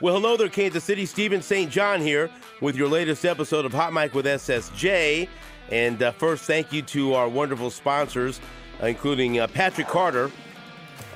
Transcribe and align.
Well, 0.00 0.14
hello 0.14 0.36
there, 0.36 0.48
Kansas 0.48 0.82
City. 0.82 1.06
Steven 1.06 1.40
St. 1.40 1.70
John 1.70 2.00
here 2.00 2.28
with 2.60 2.74
your 2.74 2.88
latest 2.88 3.24
episode 3.24 3.64
of 3.64 3.72
Hot 3.72 3.92
Mic 3.92 4.12
with 4.12 4.26
SSJ. 4.26 5.28
And 5.70 6.02
uh, 6.02 6.10
first, 6.10 6.42
thank 6.44 6.72
you 6.72 6.82
to 6.82 7.14
our 7.14 7.28
wonderful 7.28 7.70
sponsors, 7.70 8.40
uh, 8.82 8.86
including 8.86 9.38
uh, 9.38 9.46
Patrick 9.46 9.86
Carter, 9.86 10.32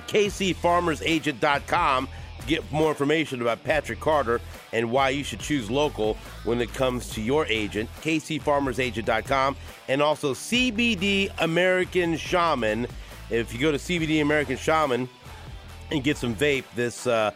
KCFarmersAgent.com 0.06 2.08
to 2.40 2.46
get 2.46 2.70
more 2.70 2.90
information 2.90 3.42
about 3.42 3.64
Patrick 3.64 3.98
Carter 3.98 4.40
and 4.72 4.92
why 4.92 5.08
you 5.08 5.24
should 5.24 5.40
choose 5.40 5.68
local 5.68 6.14
when 6.44 6.60
it 6.60 6.72
comes 6.72 7.10
to 7.10 7.20
your 7.20 7.46
agent, 7.46 7.90
KCFarmersAgent.com, 8.02 9.56
and 9.88 10.00
also 10.00 10.34
CBD 10.34 11.32
American 11.38 12.16
Shaman. 12.16 12.86
If 13.28 13.52
you 13.52 13.58
go 13.58 13.72
to 13.72 13.78
CBD 13.78 14.22
American 14.22 14.56
Shaman 14.56 15.08
and 15.90 16.04
get 16.04 16.16
some 16.16 16.36
vape, 16.36 16.62
this 16.76 17.08
uh, 17.08 17.32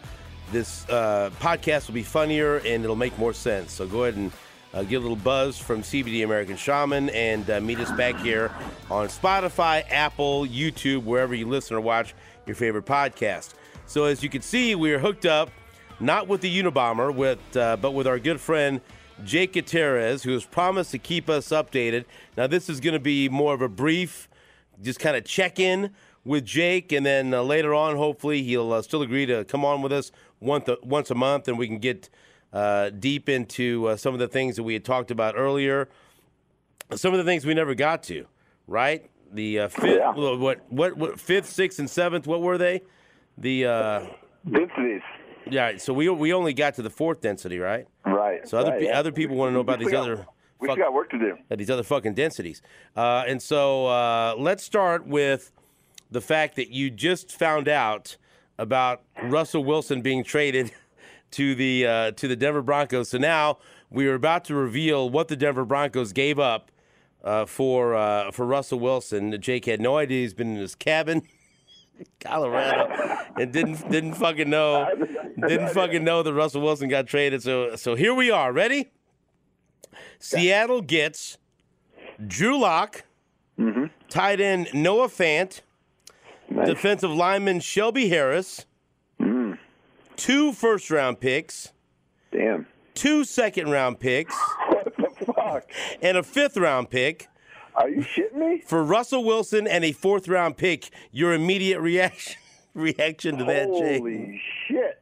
this 0.53 0.89
uh, 0.89 1.31
podcast 1.41 1.87
will 1.87 1.95
be 1.95 2.03
funnier 2.03 2.59
and 2.59 2.85
it'll 2.85 2.95
make 2.95 3.19
more 3.19 3.33
sense. 3.33 3.73
So 3.73 3.87
go 3.87 4.05
ahead 4.05 4.17
and 4.17 4.31
uh, 4.75 4.83
get 4.83 4.97
a 4.97 5.01
little 5.01 5.17
buzz 5.17 5.59
from 5.59 5.83
CBD 5.83 6.25
American 6.25 6.57
Shaman 6.57 7.11
and 7.11 7.49
uh, 7.51 7.61
meet 7.61 7.79
us 7.79 7.91
back 7.93 8.17
here 8.21 8.53
on 8.91 9.09
Spotify, 9.09 9.85
Apple, 9.91 10.47
YouTube, 10.47 11.05
wherever 11.05 11.35
you 11.35 11.49
listen 11.49 11.77
or 11.77 11.81
watch 11.81 12.15
your 12.47 12.55
favorite 12.55 12.87
podcast. 12.87 13.55
So 13.87 14.05
as 14.05 14.23
you 14.23 14.29
can 14.29 14.43
see, 14.43 14.75
we 14.75 14.93
are 14.93 14.99
hooked 14.99 15.27
up, 15.27 15.51
not 16.01 16.29
with 16.29 16.41
the 16.41 16.63
Unabomber, 16.63 17.15
with 17.15 17.57
uh, 17.57 17.77
but 17.77 17.93
with 17.93 18.07
our 18.07 18.19
good 18.19 18.41
friend 18.41 18.81
Jake 19.25 19.53
Gutierrez, 19.53 20.23
who 20.23 20.33
has 20.33 20.45
promised 20.45 20.91
to 20.93 20.99
keep 20.99 21.29
us 21.29 21.49
updated. 21.49 22.05
Now 22.37 22.47
this 22.47 22.69
is 22.69 22.81
going 22.81 22.95
to 22.95 23.01
be 23.01 23.29
more 23.29 23.55
of 23.55 23.63
a 23.63 23.69
brief, 23.69 24.29
just 24.83 25.01
kind 25.01 25.17
of 25.17 25.25
check 25.25 25.59
in 25.59 25.91
with 26.25 26.45
Jake, 26.45 26.93
and 26.93 27.05
then 27.05 27.35
uh, 27.35 27.43
later 27.43 27.75
on, 27.75 27.97
hopefully, 27.97 28.43
he'll 28.43 28.73
uh, 28.73 28.83
still 28.83 29.03
agree 29.03 29.27
to 29.27 29.45
come 29.45 29.65
on 29.65 29.83
with 29.83 29.93
us 29.93 30.13
once 30.43 30.69
a, 30.69 30.77
once 30.83 31.11
a 31.11 31.15
month, 31.15 31.49
and 31.49 31.57
we 31.59 31.67
can 31.67 31.79
get 31.79 32.11
uh, 32.53 32.91
deep 32.91 33.29
into 33.29 33.89
uh, 33.89 33.97
some 33.97 34.13
of 34.13 34.21
the 34.21 34.29
things 34.29 34.57
that 34.57 34.63
we 34.63 34.75
had 34.75 34.85
talked 34.85 35.11
about 35.11 35.35
earlier. 35.37 35.89
Some 36.95 37.15
of 37.15 37.19
the 37.19 37.25
things 37.25 37.47
we 37.47 37.55
never 37.55 37.75
got 37.75 38.03
to, 38.05 38.27
right? 38.67 39.09
The 39.33 39.61
uh, 39.61 39.69
fifth, 39.69 39.97
Yeah. 39.99 40.13
what, 40.13 40.61
what, 40.71 40.97
what, 40.99 41.19
fifth, 41.21 41.49
sixth, 41.49 41.79
and 41.79 41.89
seventh. 41.89 42.27
What 42.27 42.43
were 42.43 42.59
they? 42.59 42.83
The 43.39 43.65
uh, 43.67 44.07
Densities. 44.51 45.01
yeah. 45.51 45.79
So 45.79 45.95
we 45.95 46.09
we 46.11 46.35
only 46.35 46.53
got 46.53 46.75
to 46.75 46.83
the 46.83 46.91
fourth 46.91 47.23
density, 47.23 47.59
right? 47.59 47.87
Right. 48.05 48.47
So 48.47 48.59
other 48.59 48.73
right, 48.73 48.81
pe- 48.81 48.87
yeah. 48.87 48.99
other 48.99 49.13
people 49.13 49.37
want 49.37 49.51
to 49.51 49.55
know 49.55 49.61
about 49.61 49.79
We 49.79 49.87
these 49.87 49.95
other. 49.95 50.27
We 50.59 50.69
fuck- 50.69 50.77
got 50.79 50.93
work 50.93 51.09
to 51.11 51.19
do. 51.19 51.39
at 51.51 51.57
these 51.59 51.71
other 51.71 51.83
fucking 51.83 52.13
densities. 52.15 52.61
Uh, 52.95 53.25
and 53.27 53.41
so 53.41 53.87
uh, 53.87 54.35
let's 54.37 54.63
start 54.63 55.07
with 55.07 55.51
the 56.11 56.21
fact 56.21 56.57
that 56.57 56.69
you 56.71 56.91
just 56.91 57.33
found 57.33 57.69
out 57.69 58.19
about 58.59 59.03
Russell 59.25 59.65
Wilson 59.65 60.03
being 60.03 60.25
traded 60.25 60.73
to 61.33 61.55
the 61.55 61.87
uh, 61.87 62.11
to 62.13 62.29
the 62.29 62.37
Denver 62.37 62.63
Broncos. 62.63 63.11
So 63.11 63.19
now 63.19 63.59
we 63.91 64.07
are 64.09 64.15
about 64.15 64.45
to 64.47 64.55
reveal 64.55 65.11
what 65.11 65.29
the 65.29 65.37
Denver 65.37 65.65
Broncos 65.65 66.13
gave 66.13 66.39
up 66.39 66.71
uh, 67.25 67.47
for 67.47 67.95
uh, 67.95 68.31
for 68.31 68.47
Russell 68.47 68.81
Wilson. 68.81 69.39
Jake 69.41 69.65
had 69.65 69.81
no 69.81 69.97
idea 69.97 70.23
he's 70.23 70.35
been 70.35 70.55
in 70.55 70.61
his 70.61 70.75
cabin. 70.75 71.23
Colorado, 72.21 72.89
and 73.39 73.53
didn't 73.53 73.89
didn't 73.91 74.15
fucking 74.15 74.51
know 74.51 74.89
didn't 75.47 75.69
fucking 75.71 76.03
know 76.03 76.23
that 76.23 76.33
Russell 76.33 76.63
Wilson 76.63 76.89
got 76.89 77.07
traded. 77.07 77.43
So 77.43 77.77
so 77.77 77.95
here 77.95 78.15
we 78.15 78.31
are. 78.31 78.53
Ready? 78.53 78.91
Seattle 80.19 80.81
gets 80.81 81.39
Drew 82.25 82.59
Lock, 82.59 83.05
tight 84.09 84.41
end 84.41 84.69
Noah 84.73 85.09
Fant, 85.09 85.61
Nice. 86.55 86.67
defensive 86.69 87.11
lineman 87.11 87.61
Shelby 87.61 88.09
Harris, 88.09 88.67
two 90.17 90.53
first 90.53 90.91
round 90.91 91.21
picks, 91.21 91.73
Damn. 92.31 92.67
two 92.95 93.25
second 93.25 93.71
round 93.71 94.01
picks, 94.01 94.35
What 94.69 94.85
the 94.97 95.25
fuck? 95.35 95.71
and 96.03 96.17
a 96.17 96.23
fifth 96.23 96.57
round 96.57 96.91
pick 96.91 97.29
Are 97.75 97.89
you 97.89 98.03
shitting 98.03 98.35
me? 98.37 98.63
for 98.67 98.83
Russell 98.85 99.25
Wilson 99.25 99.67
and 99.67 99.85
a 99.85 99.93
fourth 99.93 100.29
round 100.29 100.57
pick. 100.57 100.91
Your 101.11 101.33
immediate 101.33 101.81
reaction 101.81 102.37
reaction 102.75 103.39
to 103.39 103.45
that, 103.45 103.69
Jay? 103.69 103.99
Holy 103.99 104.41
shit. 104.69 104.99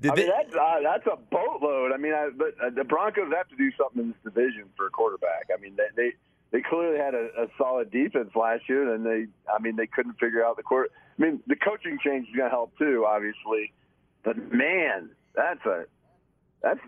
Did 0.00 0.12
I 0.12 0.14
mean, 0.14 0.26
they- 0.26 0.32
that's, 0.32 0.54
uh, 0.56 0.80
that's 0.82 1.06
a 1.06 1.16
boatload. 1.30 1.92
I 1.92 1.96
mean, 1.98 2.14
I, 2.14 2.30
but 2.36 2.54
uh, 2.64 2.70
the 2.74 2.84
Broncos 2.84 3.30
have 3.36 3.48
to 3.50 3.56
do 3.56 3.70
something 3.76 4.02
in 4.02 4.08
this 4.08 4.32
division 4.32 4.64
for 4.76 4.86
a 4.86 4.90
quarterback. 4.90 5.48
I 5.54 5.60
mean, 5.60 5.76
they 5.76 5.84
they, 5.94 6.10
they 6.50 6.60
clearly 6.62 6.98
had 6.98 7.14
a, 7.14 7.28
a 7.42 7.46
solid 7.56 7.90
defense 7.90 8.30
last 8.34 8.68
year, 8.68 8.92
and 8.92 9.06
they, 9.06 9.26
I 9.52 9.60
mean, 9.60 9.76
they 9.76 9.86
couldn't 9.86 10.18
figure 10.18 10.44
out 10.44 10.56
the 10.56 10.62
court. 10.62 10.90
I 11.18 11.22
mean, 11.22 11.40
the 11.46 11.56
coaching 11.56 11.98
change 12.04 12.28
is 12.28 12.36
going 12.36 12.48
to 12.48 12.50
help 12.50 12.76
too, 12.78 13.04
obviously. 13.06 13.72
But 14.24 14.52
man, 14.52 15.10
that's 15.34 15.64
a 15.64 15.84
that's 16.62 16.80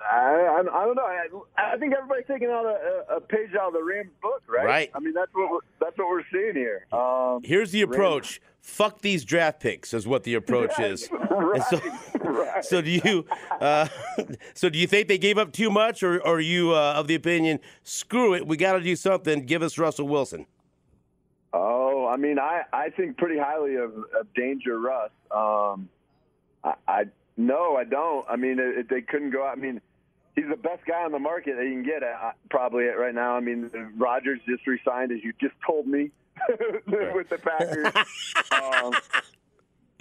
I, 0.00 0.16
I, 0.16 0.60
I 0.60 0.84
don't 0.84 0.96
know. 0.96 1.02
I, 1.02 1.26
I 1.74 1.76
think 1.76 1.92
everybody's 1.92 2.26
taking 2.26 2.48
out 2.48 2.64
a, 2.64 3.16
a, 3.16 3.20
page 3.20 3.50
out 3.60 3.68
of 3.68 3.72
the 3.74 3.82
Rams 3.82 4.10
book, 4.22 4.42
right? 4.48 4.64
Right. 4.64 4.90
I 4.94 5.00
mean, 5.00 5.12
that's 5.14 5.30
what 5.34 5.50
we're, 5.50 5.58
that's 5.78 5.98
what 5.98 6.08
we're 6.08 6.24
seeing 6.32 6.54
here. 6.54 6.86
Um, 6.92 7.42
Here's 7.44 7.70
the 7.70 7.82
approach. 7.82 8.40
Fuck 8.60 9.00
these 9.00 9.24
draft 9.24 9.60
picks 9.60 9.92
is 9.94 10.06
what 10.06 10.22
the 10.24 10.34
approach 10.34 10.78
is. 10.78 11.08
right, 11.30 11.62
so, 11.62 11.80
right. 12.24 12.64
so 12.64 12.80
do 12.80 12.90
you? 12.90 13.26
Uh, 13.60 13.88
so 14.54 14.68
do 14.68 14.78
you 14.78 14.86
think 14.86 15.08
they 15.08 15.18
gave 15.18 15.38
up 15.38 15.52
too 15.52 15.70
much, 15.70 16.02
or, 16.02 16.20
or 16.20 16.36
are 16.36 16.40
you 16.40 16.72
uh, 16.72 16.94
of 16.96 17.06
the 17.06 17.14
opinion? 17.14 17.60
Screw 17.82 18.34
it, 18.34 18.46
we 18.46 18.56
got 18.56 18.72
to 18.74 18.80
do 18.80 18.96
something. 18.96 19.44
Give 19.44 19.62
us 19.62 19.78
Russell 19.78 20.08
Wilson. 20.08 20.46
Oh, 21.52 22.06
I 22.06 22.16
mean, 22.16 22.38
I, 22.38 22.62
I 22.72 22.90
think 22.90 23.16
pretty 23.16 23.38
highly 23.38 23.74
of, 23.74 23.92
of 24.18 24.32
Danger 24.34 24.78
Russ. 24.78 25.10
Um, 25.30 25.88
I, 26.62 26.74
I 26.86 27.04
no, 27.36 27.76
I 27.76 27.84
don't. 27.84 28.26
I 28.28 28.36
mean, 28.36 28.58
if 28.60 28.88
they 28.88 29.00
couldn't 29.00 29.30
go 29.30 29.46
out. 29.46 29.56
I 29.56 29.60
mean, 29.60 29.80
he's 30.40 30.50
the 30.50 30.56
best 30.56 30.84
guy 30.86 31.04
on 31.04 31.12
the 31.12 31.18
market 31.18 31.56
that 31.56 31.64
you 31.64 31.72
can 31.72 31.82
get 31.82 32.02
uh, 32.02 32.32
probably 32.48 32.84
right 32.84 33.14
now. 33.14 33.36
I 33.36 33.40
mean, 33.40 33.70
Rodgers 33.96 34.40
just 34.48 34.66
resigned, 34.66 35.12
as 35.12 35.18
you 35.22 35.32
just 35.40 35.54
told 35.66 35.86
me, 35.86 36.10
with 36.86 37.28
the 37.28 37.38
Packers. 37.38 37.92
um, 38.52 38.94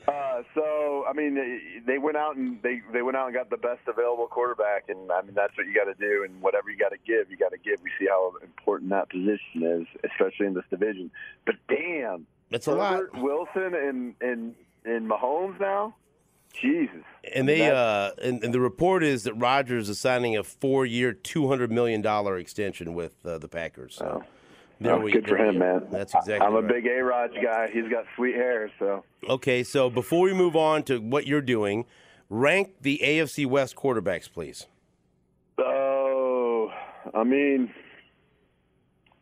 uh, 0.07 0.43
so 0.55 1.05
I 1.07 1.13
mean, 1.13 1.35
they, 1.35 1.59
they 1.85 1.97
went 1.97 2.17
out 2.17 2.35
and 2.35 2.61
they 2.61 2.81
they 2.93 3.01
went 3.01 3.17
out 3.17 3.27
and 3.27 3.35
got 3.35 3.49
the 3.49 3.57
best 3.57 3.81
available 3.87 4.27
quarterback, 4.27 4.85
and 4.87 5.11
I 5.11 5.21
mean 5.21 5.33
that's 5.33 5.55
what 5.57 5.67
you 5.67 5.73
got 5.73 5.85
to 5.85 5.95
do, 5.95 6.23
and 6.23 6.41
whatever 6.41 6.69
you 6.69 6.77
got 6.77 6.89
to 6.89 6.97
give, 7.05 7.29
you 7.29 7.37
got 7.37 7.51
to 7.51 7.57
give. 7.57 7.79
We 7.83 7.91
see 7.99 8.07
how 8.09 8.33
important 8.41 8.89
that 8.91 9.09
position 9.09 9.63
is, 9.63 10.09
especially 10.09 10.47
in 10.47 10.53
this 10.53 10.63
division. 10.69 11.11
But 11.45 11.55
damn, 11.67 12.25
That's 12.49 12.67
a 12.67 12.73
lot. 12.73 13.03
Wilson, 13.13 13.75
and 13.75 14.15
and 14.21 14.55
and 14.85 15.09
Mahomes 15.09 15.59
now. 15.59 15.95
Jesus. 16.53 17.03
And 17.35 17.47
they 17.47 17.69
uh, 17.69 18.11
and, 18.23 18.43
and 18.43 18.53
the 18.53 18.59
report 18.59 19.03
is 19.03 19.23
that 19.23 19.33
Rodgers 19.35 19.87
is 19.89 19.99
signing 19.99 20.35
a 20.37 20.43
four-year, 20.43 21.13
two 21.13 21.47
hundred 21.47 21.71
million 21.71 22.01
dollar 22.01 22.37
extension 22.37 22.93
with 22.93 23.25
uh, 23.25 23.37
the 23.37 23.47
Packers. 23.47 23.95
So 23.95 24.23
there 24.81 24.93
Oh, 24.93 24.99
we- 24.99 25.11
good 25.11 25.27
for 25.27 25.37
him, 25.37 25.59
man. 25.59 25.87
That's 25.91 26.13
exactly. 26.15 26.45
I'm 26.45 26.55
a 26.55 26.61
right. 26.61 26.67
big 26.83 26.87
A 26.87 27.03
Rod 27.03 27.31
guy. 27.41 27.69
He's 27.71 27.87
got 27.89 28.05
sweet 28.15 28.35
hair, 28.35 28.71
so 28.79 29.03
Okay, 29.29 29.63
so 29.63 29.89
before 29.89 30.21
we 30.21 30.33
move 30.33 30.55
on 30.55 30.83
to 30.83 30.99
what 30.99 31.27
you're 31.27 31.41
doing, 31.41 31.85
rank 32.29 32.73
the 32.81 32.99
AFC 33.03 33.45
West 33.45 33.75
quarterbacks, 33.75 34.31
please. 34.31 34.65
Oh, 35.59 36.71
I 37.13 37.23
mean, 37.23 37.71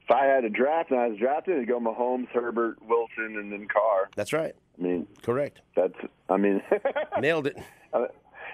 if 0.04 0.12
I 0.12 0.26
had 0.26 0.46
a 0.46 0.50
draft 0.50 0.92
and 0.92 1.00
I 1.00 1.08
was 1.08 1.18
drafted, 1.18 1.56
it'd 1.56 1.68
go 1.68 1.80
Mahomes, 1.80 2.28
Herbert, 2.30 2.78
Wilson, 2.88 3.38
and 3.38 3.52
then 3.52 3.68
Carr. 3.68 4.10
That's 4.16 4.34
right. 4.34 4.54
I 4.80 4.84
mean, 4.84 5.08
Correct. 5.24 5.62
that's. 5.76 5.94
I 6.30 6.38
mean, 6.38 6.62
Nailed 7.22 7.48
it. 7.48 7.58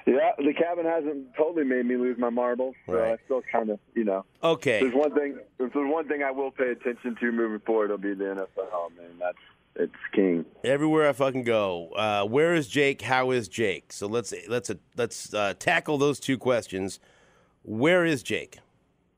yeah, 0.06 0.31
the 0.38 0.53
cabin 0.53 0.85
hasn't 0.85 1.35
totally 1.35 1.66
made 1.66 1.85
me 1.85 1.95
lose 1.97 2.17
my 2.17 2.29
marbles, 2.29 2.75
so 2.85 2.94
Right. 2.94 3.13
I 3.13 3.17
still 3.25 3.41
kind 3.51 3.69
of, 3.69 3.79
you 3.95 4.03
know. 4.03 4.25
Okay. 4.44 4.81
There's 4.81 4.94
one 4.94 5.13
thing. 5.13 5.38
If 5.59 5.73
there's 5.73 5.91
one 5.91 6.07
thing 6.07 6.23
I 6.23 6.31
will 6.31 6.51
pay 6.51 6.72
attention 6.72 7.16
to 7.19 7.31
moving 7.31 7.59
forward, 7.66 7.85
it'll 7.85 7.97
be 7.97 8.13
the 8.13 8.25
NFL. 8.25 8.95
Man, 8.97 9.17
that's 9.19 9.38
it's 9.75 9.94
king. 10.13 10.45
Everywhere 10.63 11.09
I 11.09 11.13
fucking 11.13 11.44
go. 11.44 11.89
Uh, 11.95 12.25
where 12.25 12.53
is 12.53 12.67
Jake? 12.67 13.01
How 13.01 13.31
is 13.31 13.47
Jake? 13.47 13.91
So 13.91 14.08
let's 14.08 14.34
let's 14.47 14.69
uh, 14.69 14.76
let's 14.96 15.34
uh, 15.34 15.53
tackle 15.58 15.97
those 15.97 16.19
two 16.19 16.37
questions. 16.37 16.99
Where 17.64 18.05
is 18.05 18.23
Jake? 18.23 18.59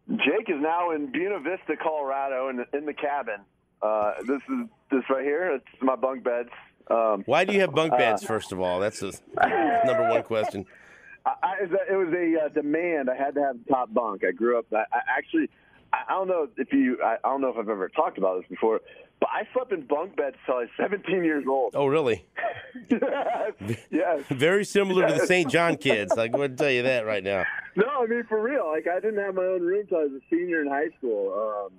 Jake 0.09 0.47
is 0.49 0.61
now 0.61 0.91
in 0.91 1.11
Buena 1.11 1.39
Vista, 1.39 1.75
Colorado, 1.81 2.47
in 2.49 2.57
the, 2.57 2.77
in 2.77 2.85
the 2.85 2.93
cabin. 2.93 3.39
Uh, 3.81 4.13
this 4.21 4.39
is 4.49 4.67
this 4.91 5.01
right 5.09 5.23
here. 5.25 5.51
It's 5.55 5.81
my 5.81 5.95
bunk 5.95 6.23
beds. 6.23 6.49
Um, 6.89 7.23
Why 7.25 7.45
do 7.45 7.53
you 7.53 7.61
have 7.61 7.73
bunk 7.73 7.93
Uh, 7.93 7.97
beds? 7.97 8.23
First 8.23 8.51
of 8.51 8.59
all, 8.59 8.79
that's 8.79 8.99
the 8.99 9.17
number 9.85 10.09
one 10.09 10.23
question. 10.23 10.65
I, 11.25 11.55
it 11.63 11.95
was 11.95 12.13
a 12.13 12.45
uh, 12.45 12.49
demand. 12.49 13.09
I 13.09 13.15
had 13.15 13.33
to 13.35 13.41
have 13.41 13.57
the 13.65 13.71
top 13.71 13.93
bunk. 13.93 14.23
I 14.23 14.31
grew 14.31 14.59
up. 14.59 14.65
I, 14.71 14.85
I 14.93 14.99
actually, 15.17 15.49
I 15.91 16.03
don't 16.09 16.27
know 16.27 16.47
if 16.57 16.71
you. 16.71 16.99
I, 17.03 17.15
I 17.23 17.29
don't 17.29 17.41
know 17.41 17.49
if 17.49 17.57
I've 17.57 17.67
ever 17.69 17.89
talked 17.89 18.19
about 18.19 18.41
this 18.41 18.49
before, 18.49 18.81
but 19.19 19.29
I 19.29 19.47
slept 19.53 19.71
in 19.71 19.87
bunk 19.87 20.15
beds 20.15 20.35
till 20.45 20.55
I 20.55 20.59
was 20.59 20.69
17 20.77 21.23
years 21.23 21.45
old. 21.47 21.73
Oh, 21.75 21.87
really? 21.87 22.25
yes, 22.89 23.53
yes. 23.89 24.23
Very 24.29 24.65
similar 24.65 25.07
to 25.07 25.13
the 25.13 25.25
St. 25.25 25.49
John 25.49 25.77
kids. 25.77 26.15
I 26.17 26.25
and 26.33 26.57
tell 26.57 26.69
you 26.69 26.83
that 26.83 27.05
right 27.07 27.23
now. 27.23 27.43
No, 27.75 27.85
I 28.03 28.05
mean 28.05 28.23
for 28.29 28.41
real. 28.41 28.67
Like 28.67 28.87
I 28.87 28.99
didn't 28.99 29.19
have 29.19 29.33
my 29.35 29.45
own 29.45 29.61
room 29.61 29.87
till 29.87 29.97
I 29.97 30.03
was 30.03 30.11
a 30.13 30.21
senior 30.29 30.61
in 30.61 30.67
high 30.67 30.89
school. 30.97 31.33
Um, 31.33 31.73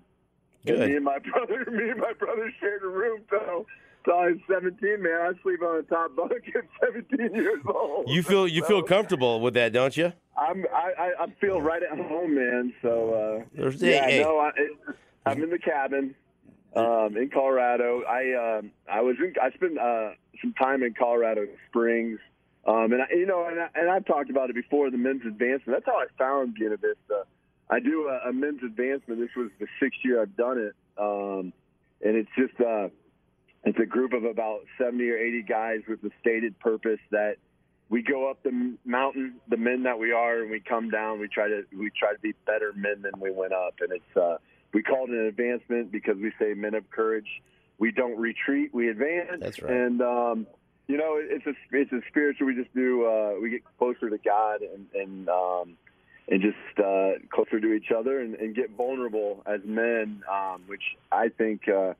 and 0.66 0.76
Good. 0.78 0.90
me 0.90 0.96
and 0.96 1.04
my 1.04 1.18
brother, 1.20 1.70
me 1.70 1.90
and 1.90 2.00
my 2.00 2.12
brother 2.14 2.52
shared 2.58 2.82
a 2.82 2.88
room. 2.88 3.20
So 3.30 3.66
was 4.06 4.38
17, 4.48 5.02
man. 5.02 5.12
I 5.20 5.42
sleep 5.42 5.62
on 5.62 5.76
the 5.78 5.82
top 5.88 6.16
bunk 6.16 6.32
at 6.32 6.64
17 6.80 7.34
years 7.34 7.60
old. 7.66 8.08
You 8.08 8.22
feel 8.22 8.46
you 8.46 8.64
feel 8.64 8.82
comfortable 8.82 9.40
with 9.40 9.54
that, 9.54 9.72
don't 9.72 9.96
you? 9.96 10.12
I'm 10.36 10.64
I, 10.72 11.12
I, 11.20 11.26
feel 11.40 11.60
right 11.60 11.82
at 11.82 11.98
home, 11.98 12.34
man. 12.34 12.72
So 12.82 13.44
uh, 13.56 13.68
yeah, 13.78 14.06
hey, 14.06 14.20
no, 14.20 14.38
I, 14.38 14.50
I'm 15.24 15.42
in 15.42 15.50
the 15.50 15.58
cabin 15.58 16.14
um, 16.76 17.16
in 17.16 17.30
Colorado. 17.32 18.02
I 18.02 18.58
um, 18.58 18.70
I 18.90 19.00
was 19.00 19.16
in, 19.18 19.34
I 19.42 19.50
spent 19.52 19.78
uh, 19.78 20.10
some 20.42 20.52
time 20.52 20.82
in 20.82 20.94
Colorado 20.94 21.46
Springs, 21.68 22.18
um, 22.66 22.92
and 22.92 23.02
I, 23.02 23.06
you 23.10 23.26
know, 23.26 23.46
and, 23.46 23.58
I, 23.58 23.68
and 23.74 23.90
I've 23.90 24.04
talked 24.04 24.30
about 24.30 24.50
it 24.50 24.56
before. 24.56 24.90
The 24.90 24.98
men's 24.98 25.22
advancement. 25.26 25.78
That's 25.78 25.86
how 25.86 25.98
I 25.98 26.06
found 26.18 26.54
Buena 26.54 26.76
Vista. 26.76 27.24
I 27.70 27.80
do 27.80 28.08
a, 28.08 28.28
a 28.28 28.32
men's 28.32 28.62
advancement. 28.62 29.20
This 29.20 29.34
was 29.36 29.50
the 29.58 29.66
sixth 29.80 30.00
year 30.04 30.20
I've 30.20 30.36
done 30.36 30.58
it, 30.58 30.74
um, 30.98 31.52
and 32.04 32.16
it's 32.16 32.30
just 32.38 32.60
uh, 32.60 32.88
it's 33.66 33.78
a 33.80 33.84
group 33.84 34.12
of 34.12 34.24
about 34.24 34.60
70 34.78 35.08
or 35.10 35.18
80 35.18 35.42
guys 35.42 35.80
with 35.88 36.00
the 36.00 36.10
stated 36.20 36.58
purpose 36.60 37.00
that 37.10 37.36
we 37.88 38.00
go 38.02 38.30
up 38.30 38.42
the 38.42 38.76
mountain, 38.84 39.34
the 39.48 39.56
men 39.56 39.82
that 39.82 39.98
we 39.98 40.12
are, 40.12 40.40
and 40.42 40.50
we 40.50 40.60
come 40.60 40.88
down. 40.90 41.20
We 41.20 41.28
try 41.28 41.48
to 41.48 41.62
we 41.76 41.90
try 41.90 42.12
to 42.12 42.18
be 42.20 42.32
better 42.46 42.72
men 42.74 43.02
than 43.02 43.12
we 43.20 43.30
went 43.30 43.52
up, 43.52 43.74
and 43.80 43.92
it's 43.92 44.16
uh, 44.16 44.38
we 44.72 44.82
call 44.82 45.04
it 45.04 45.10
an 45.10 45.26
advancement 45.26 45.92
because 45.92 46.16
we 46.16 46.32
say 46.38 46.54
men 46.54 46.74
of 46.74 46.88
courage. 46.90 47.28
We 47.78 47.92
don't 47.92 48.18
retreat, 48.18 48.72
we 48.74 48.88
advance. 48.88 49.38
That's 49.40 49.60
right. 49.62 49.72
And 49.72 50.00
um, 50.00 50.46
you 50.88 50.96
know, 50.96 51.16
it- 51.16 51.28
it's 51.30 51.46
a 51.46 51.54
it's 51.76 51.92
a 51.92 52.00
spiritual. 52.08 52.46
We 52.48 52.54
just 52.56 52.74
do 52.74 53.04
uh, 53.04 53.34
we 53.40 53.50
get 53.50 53.62
closer 53.78 54.10
to 54.10 54.18
God 54.18 54.62
and 54.62 54.86
and 54.94 55.28
um, 55.28 55.76
and 56.28 56.42
just 56.42 56.78
uh, 56.84 57.12
closer 57.30 57.60
to 57.60 57.72
each 57.72 57.92
other 57.96 58.20
and, 58.20 58.34
and 58.36 58.54
get 58.54 58.70
vulnerable 58.70 59.42
as 59.46 59.60
men, 59.64 60.22
um, 60.30 60.62
which 60.66 60.82
I 61.12 61.28
think. 61.28 61.68
Uh, 61.68 61.94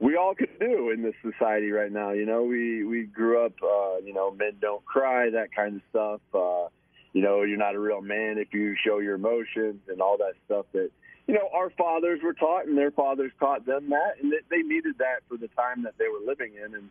we 0.00 0.16
all 0.16 0.34
could 0.34 0.58
do 0.58 0.90
in 0.90 1.02
this 1.02 1.14
society 1.22 1.70
right 1.70 1.92
now. 1.92 2.10
You 2.10 2.24
know, 2.24 2.42
we 2.42 2.84
we 2.84 3.04
grew 3.04 3.44
up, 3.44 3.52
uh, 3.62 3.98
you 4.02 4.14
know, 4.14 4.30
men 4.30 4.56
don't 4.60 4.84
cry, 4.84 5.30
that 5.30 5.54
kind 5.54 5.76
of 5.76 5.82
stuff. 5.90 6.20
Uh, 6.34 6.68
you 7.12 7.22
know, 7.22 7.42
you're 7.42 7.58
not 7.58 7.74
a 7.74 7.78
real 7.78 8.00
man 8.00 8.38
if 8.38 8.48
you 8.52 8.74
show 8.82 8.98
your 8.98 9.16
emotions 9.16 9.80
and 9.88 10.00
all 10.00 10.16
that 10.18 10.34
stuff 10.46 10.66
that 10.72 10.90
you 11.26 11.34
know 11.34 11.48
our 11.52 11.70
fathers 11.70 12.20
were 12.24 12.32
taught 12.32 12.66
and 12.66 12.78
their 12.78 12.90
fathers 12.90 13.30
taught 13.38 13.66
them 13.66 13.90
that, 13.90 14.14
and 14.22 14.32
that 14.32 14.42
they 14.50 14.62
needed 14.62 14.96
that 14.98 15.20
for 15.28 15.36
the 15.36 15.48
time 15.48 15.82
that 15.82 15.94
they 15.98 16.08
were 16.08 16.26
living 16.26 16.54
in. 16.54 16.74
And 16.74 16.88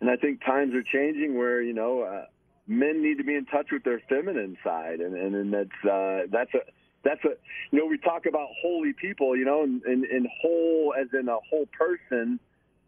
and 0.00 0.10
I 0.10 0.16
think 0.16 0.44
times 0.44 0.74
are 0.74 0.82
changing 0.82 1.38
where 1.38 1.62
you 1.62 1.72
know 1.72 2.02
uh, 2.02 2.26
men 2.66 3.02
need 3.02 3.16
to 3.18 3.24
be 3.24 3.34
in 3.36 3.46
touch 3.46 3.68
with 3.72 3.84
their 3.84 4.02
feminine 4.06 4.58
side, 4.62 5.00
and 5.00 5.16
and, 5.16 5.34
and 5.34 5.54
that's 5.54 5.84
uh, 5.90 6.26
that's 6.30 6.52
a 6.52 6.60
that's 7.04 7.24
a 7.24 7.36
you 7.70 7.78
know 7.78 7.86
we 7.86 7.96
talk 7.96 8.26
about 8.26 8.48
holy 8.60 8.92
people, 8.92 9.34
you 9.34 9.46
know, 9.46 9.62
and, 9.62 9.82
and, 9.84 10.04
and 10.04 10.28
whole 10.42 10.92
as 11.00 11.06
in 11.18 11.26
a 11.26 11.38
whole 11.48 11.66
person 11.66 12.38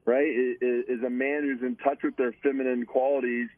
right, 0.05 0.27
is, 0.27 1.03
a 1.05 1.11
man 1.11 1.43
who's 1.43 1.63
in 1.63 1.77
touch 1.77 1.99
with 2.03 2.17
their 2.17 2.33
feminine 2.43 2.87
qualities 2.87 3.49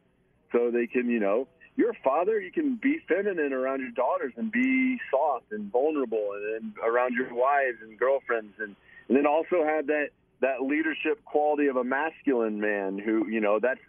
so 0.52 0.70
they 0.70 0.86
can, 0.86 1.08
you 1.08 1.20
know, 1.20 1.48
you're 1.76 1.90
a 1.90 2.02
father, 2.04 2.40
you 2.40 2.52
can 2.52 2.76
be 2.76 2.98
feminine 3.08 3.52
around 3.52 3.80
your 3.80 3.90
daughters 3.90 4.32
and 4.36 4.52
be 4.52 4.98
soft 5.10 5.50
and 5.50 5.72
vulnerable 5.72 6.30
and, 6.34 6.56
and 6.56 6.72
around 6.86 7.14
your 7.14 7.34
wives 7.34 7.78
and 7.82 7.98
girlfriends 7.98 8.54
and, 8.60 8.76
and 9.08 9.16
then 9.16 9.26
also 9.26 9.64
have 9.64 9.86
that, 9.88 10.08
that 10.40 10.62
leadership 10.62 11.24
quality 11.24 11.66
of 11.66 11.76
a 11.76 11.84
masculine 11.84 12.60
man 12.60 12.98
who, 12.98 13.26
you 13.28 13.40
know, 13.40 13.58
that's 13.58 13.80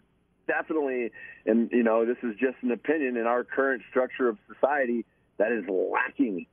definitely, 0.48 1.12
and, 1.46 1.70
you 1.72 1.84
know, 1.84 2.06
this 2.06 2.18
is 2.24 2.36
just 2.40 2.56
an 2.62 2.72
opinion 2.72 3.18
in 3.18 3.28
our 3.28 3.44
current 3.44 3.84
structure 3.90 4.30
of 4.30 4.38
society 4.52 5.06
that 5.38 5.52
is 5.52 5.66
lacking 5.68 6.48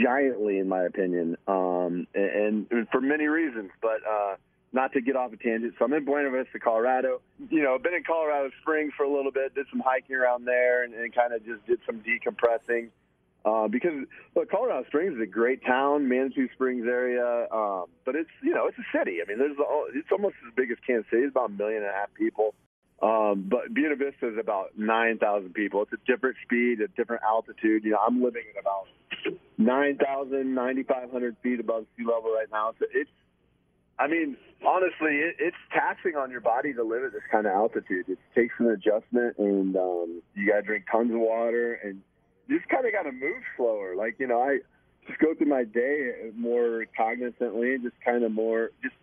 giantly, 0.00 0.58
in 0.58 0.68
my 0.68 0.82
opinion, 0.82 1.36
um, 1.46 2.06
and, 2.14 2.66
and 2.70 2.88
for 2.90 3.00
many 3.00 3.26
reasons. 3.26 3.70
But 3.80 4.00
uh, 4.08 4.36
not 4.72 4.92
to 4.92 5.00
get 5.00 5.16
off 5.16 5.32
a 5.32 5.36
tangent, 5.36 5.74
so 5.78 5.84
I'm 5.84 5.92
in 5.94 6.04
Buena 6.04 6.30
Vista, 6.30 6.58
Colorado. 6.58 7.20
You 7.50 7.62
know, 7.62 7.78
been 7.78 7.94
in 7.94 8.04
Colorado 8.04 8.50
Springs 8.60 8.92
for 8.96 9.04
a 9.04 9.10
little 9.10 9.32
bit, 9.32 9.54
did 9.54 9.66
some 9.70 9.80
hiking 9.80 10.16
around 10.16 10.44
there, 10.44 10.84
and, 10.84 10.94
and 10.94 11.14
kind 11.14 11.32
of 11.32 11.44
just 11.44 11.66
did 11.66 11.78
some 11.86 12.02
decompressing. 12.02 12.90
Uh, 13.44 13.68
because 13.68 14.04
look, 14.34 14.50
Colorado 14.50 14.84
Springs 14.88 15.14
is 15.14 15.22
a 15.22 15.26
great 15.26 15.64
town, 15.64 16.08
Manitou 16.08 16.48
Springs 16.52 16.86
area, 16.86 17.46
um, 17.50 17.84
but 18.04 18.14
it's 18.14 18.30
you 18.42 18.52
know 18.52 18.66
it's 18.66 18.76
a 18.78 18.98
city. 18.98 19.18
I 19.22 19.28
mean, 19.28 19.38
there's 19.38 19.56
it's 19.94 20.12
almost 20.12 20.34
as 20.46 20.54
big 20.54 20.70
as 20.70 20.76
Kansas 20.86 21.08
City. 21.10 21.22
It's 21.22 21.32
about 21.32 21.50
a 21.50 21.52
million 21.52 21.82
and 21.82 21.90
a 21.90 21.94
half 21.94 22.12
people. 22.14 22.54
Um, 23.00 23.46
but 23.48 23.72
Buena 23.72 23.94
Vista 23.94 24.28
is 24.28 24.38
about 24.40 24.76
9,000 24.76 25.54
people. 25.54 25.82
It's 25.82 25.92
a 25.92 26.04
different 26.04 26.36
speed, 26.42 26.80
a 26.80 26.88
different 26.88 27.22
altitude. 27.22 27.84
You 27.84 27.92
know, 27.92 28.00
I'm 28.04 28.22
living 28.22 28.42
at 28.50 28.60
about 28.60 28.88
9,000, 29.56 30.54
9,500 30.54 31.36
feet 31.40 31.60
above 31.60 31.86
sea 31.96 32.04
level 32.04 32.32
right 32.34 32.48
now. 32.50 32.74
So 32.78 32.86
it's, 32.92 33.10
I 33.98 34.06
mean, 34.06 34.36
honestly, 34.64 35.16
it, 35.16 35.36
it's 35.38 35.56
taxing 35.72 36.16
on 36.16 36.30
your 36.30 36.40
body 36.40 36.72
to 36.74 36.82
live 36.82 37.04
at 37.04 37.12
this 37.12 37.22
kind 37.30 37.46
of 37.46 37.52
altitude. 37.52 38.08
It 38.08 38.18
takes 38.34 38.54
an 38.58 38.70
adjustment, 38.70 39.38
and 39.38 39.76
um, 39.76 40.22
you 40.34 40.46
got 40.46 40.56
to 40.56 40.62
drink 40.62 40.84
tons 40.90 41.12
of 41.12 41.18
water, 41.18 41.74
and 41.74 42.00
you 42.46 42.58
just 42.58 42.68
kind 42.68 42.86
of 42.86 42.92
got 42.92 43.02
to 43.02 43.12
move 43.12 43.42
slower. 43.56 43.96
Like, 43.96 44.16
you 44.18 44.26
know, 44.26 44.40
I 44.40 44.58
just 45.06 45.18
go 45.18 45.34
through 45.34 45.48
my 45.48 45.64
day 45.64 46.30
more 46.36 46.86
cognizantly, 46.98 47.82
just 47.82 47.96
kind 48.04 48.24
of 48.24 48.32
more, 48.32 48.70
just 48.82 48.94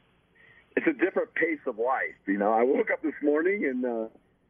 it's 0.78 0.88
a 0.88 0.94
different 0.94 1.34
pace 1.34 1.60
of 1.66 1.78
life. 1.78 2.16
You 2.28 2.38
know, 2.38 2.54
I 2.54 2.64
woke 2.64 2.92
up 2.92 3.02
this 3.02 3.14
morning 3.24 3.66
and 3.66 3.86
uh, 3.86 4.08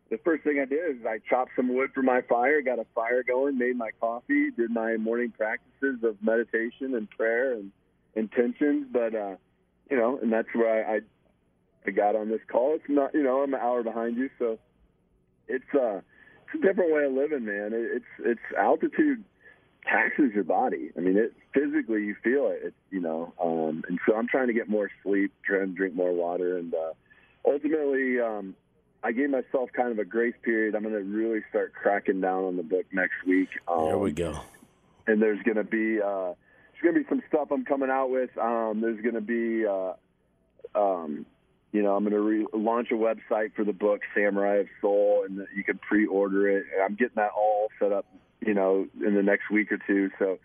the 0.10 0.18
first 0.24 0.44
thing 0.44 0.60
I 0.60 0.66
did 0.66 0.98
is 0.98 1.06
I 1.06 1.20
chopped 1.30 1.52
some 1.56 1.74
wood 1.74 1.92
for 1.94 2.02
my 2.02 2.22
fire, 2.22 2.62
got 2.62 2.80
a 2.80 2.86
fire 2.96 3.24
going, 3.24 3.58
made 3.58 3.78
my 3.78 3.92
coffee, 4.00 4.52
did 4.52 4.72
my 4.72 4.98
morning 4.98 5.32
practices 5.36 6.04
of 6.04 6.18
meditation 6.22 6.96
and 6.96 7.10
prayer 7.10 7.54
and 7.54 7.72
intentions. 8.16 8.88
But 8.92 9.16
uh, 9.16 9.36
you 9.90 9.98
know, 9.98 10.20
and 10.22 10.32
that's 10.32 10.48
where 10.54 10.88
I, 10.88 10.96
I 10.96 11.00
I 11.88 11.92
got 11.92 12.16
on 12.16 12.30
this 12.30 12.42
call. 12.52 12.76
It's 12.76 12.84
not, 12.90 13.14
you 13.14 13.24
know, 13.24 13.44
I'm 13.44 13.54
an 13.54 13.60
hour 13.60 13.84
behind 13.84 14.18
you, 14.18 14.30
so 14.40 14.58
it's 15.48 15.64
uh, 15.74 15.98
it's 15.98 16.56
a 16.56 16.58
different 16.66 16.94
way 16.94 17.06
of 17.06 17.14
living, 17.14 17.46
man. 17.46 17.74
It, 17.74 17.98
it's 17.98 18.06
it's 18.20 18.58
altitude 18.58 19.24
taxes 19.84 20.32
your 20.34 20.44
body. 20.44 20.90
I 20.98 21.00
mean, 21.02 21.16
it 21.18 21.34
physically 21.54 22.04
you 22.04 22.16
feel 22.24 22.48
it. 22.48 22.60
It's 22.64 22.76
you 22.90 23.00
know, 23.02 23.34
um, 23.42 23.84
and 23.88 24.00
so 24.08 24.16
I'm 24.16 24.28
trying 24.28 24.48
to 24.48 24.54
get 24.54 24.68
more 24.68 24.90
sleep, 25.04 25.32
trying 25.46 25.68
to 25.68 25.74
drink 25.74 25.94
more 25.96 26.12
water, 26.14 26.58
and 26.58 26.74
uh, 26.74 26.94
ultimately, 27.46 28.20
um, 28.20 28.56
I 29.04 29.12
gave 29.12 29.30
myself 29.30 29.70
kind 29.76 29.92
of 29.92 30.00
a 30.00 30.06
grace 30.06 30.34
period. 30.44 30.74
I'm 30.74 30.82
going 30.82 30.96
to 30.96 31.02
really 31.02 31.42
start 31.52 31.74
cracking 31.74 32.22
down 32.22 32.46
on 32.46 32.58
the 32.58 32.64
book 32.64 32.86
next 32.92 33.24
week. 33.28 33.50
Um, 33.68 33.86
There 33.86 33.98
we 34.00 34.12
go. 34.12 34.40
and 35.06 35.22
there's 35.22 35.42
going 35.44 35.58
to 35.58 35.64
be 35.64 36.02
uh, 36.02 36.34
to 36.94 37.02
be 37.02 37.08
some 37.10 37.22
stuff 37.28 37.48
I'm 37.52 37.66
coming 37.66 37.90
out 37.90 38.10
with. 38.10 38.30
Um, 38.38 38.82
there's 38.82 39.02
going 39.02 39.16
to 39.16 39.22
be, 39.22 39.66
uh, 39.66 39.94
um, 40.78 41.26
you 41.72 41.82
know, 41.82 41.96
I'm 41.96 42.04
going 42.04 42.14
to 42.14 42.20
re- 42.20 42.48
launch 42.54 42.90
a 42.92 42.96
website 42.96 43.54
for 43.56 43.66
the 43.66 43.74
book 43.74 44.02
Samurai 44.14 44.58
of 44.58 44.68
Soul, 44.82 45.26
and 45.28 45.48
you 45.56 45.64
can 45.64 45.80
pre-order 45.80 46.50
it. 46.50 46.66
And 46.74 46.84
I'm 46.84 46.96
getting 46.96 47.16
that 47.16 47.32
all 47.36 47.70
set 47.80 47.92
up, 47.92 48.06
you 48.46 48.54
know, 48.54 48.88
in 49.06 49.16
the 49.16 49.24
next 49.24 49.50
week 49.52 49.72
or 49.72 49.80
two. 49.88 50.10
So 50.20 50.38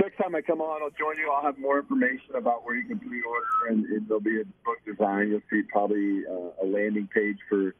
next 0.00 0.16
time 0.16 0.34
I 0.34 0.40
come 0.40 0.60
on, 0.60 0.82
I'll 0.82 0.90
join 0.90 1.18
you. 1.18 1.30
I'll 1.30 1.44
have 1.44 1.58
more 1.58 1.78
information 1.78 2.34
about 2.36 2.64
where 2.64 2.76
you 2.76 2.86
can 2.86 2.98
pre-order, 2.98 3.68
and, 3.68 3.84
and 3.86 4.08
there'll 4.08 4.20
be 4.20 4.40
a 4.40 4.44
book 4.64 4.78
design. 4.86 5.28
You'll 5.28 5.42
see 5.50 5.62
probably 5.70 6.22
uh, 6.26 6.64
a 6.64 6.66
landing 6.66 7.08
page 7.12 7.38
for 7.48 7.74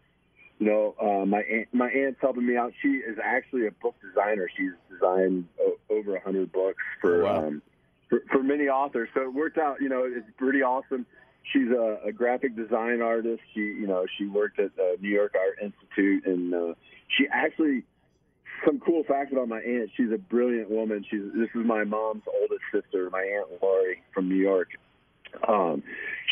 you 0.59 0.67
know, 0.67 0.95
uh, 1.01 1.25
my 1.25 1.43
aunt, 1.43 1.69
my 1.73 1.89
aunt's 1.89 2.19
helping 2.21 2.45
me 2.47 2.57
out. 2.57 2.73
She 2.83 2.89
is 2.89 3.17
actually 3.23 3.67
a 3.67 3.71
book 3.71 3.95
designer. 4.03 4.49
She's 4.57 4.73
designed 4.91 5.47
o- 5.61 5.79
over 5.89 6.17
a 6.17 6.21
hundred 6.21 6.51
books 6.53 6.83
for, 7.01 7.23
Wow. 7.23 7.47
um, 7.47 7.63
for 8.09 8.21
for 8.31 8.43
many 8.43 8.65
authors. 8.65 9.09
So 9.15 9.23
it 9.23 9.35
worked 9.35 9.59
out. 9.59 9.81
You 9.81 9.89
know, 9.89 10.05
it's 10.05 10.27
pretty 10.37 10.63
awesome. 10.63 11.07
She's 11.53 11.71
a, 11.71 11.99
a 12.07 12.13
graphic 12.13 12.57
design 12.57 13.01
artist. 13.01 13.41
She, 13.55 13.61
you 13.61 13.87
know, 13.87 14.05
she 14.19 14.27
worked 14.27 14.59
at 14.59 14.77
the 14.77 14.97
New 15.01 15.09
York 15.09 15.35
Art 15.35 15.59
Institute, 15.63 16.27
and 16.27 16.55
uh, 16.55 16.75
she 17.17 17.27
actually 17.33 17.85
some 18.67 18.81
cool 18.81 19.05
facts 19.05 19.33
about 19.33 19.49
my 19.49 19.61
aunt. 19.61 19.91
She's 19.97 20.11
a 20.13 20.19
brilliant 20.19 20.71
woman. 20.71 21.05
She's 21.11 21.23
this 21.35 21.49
is 21.55 21.67
my 21.67 21.85
mom's 21.85 22.25
oldest 22.27 22.63
sister, 22.73 23.09
my 23.11 23.23
aunt 23.23 23.63
Lori 23.63 24.03
from 24.13 24.29
New 24.29 24.37
York. 24.37 24.69
Um, 25.47 25.83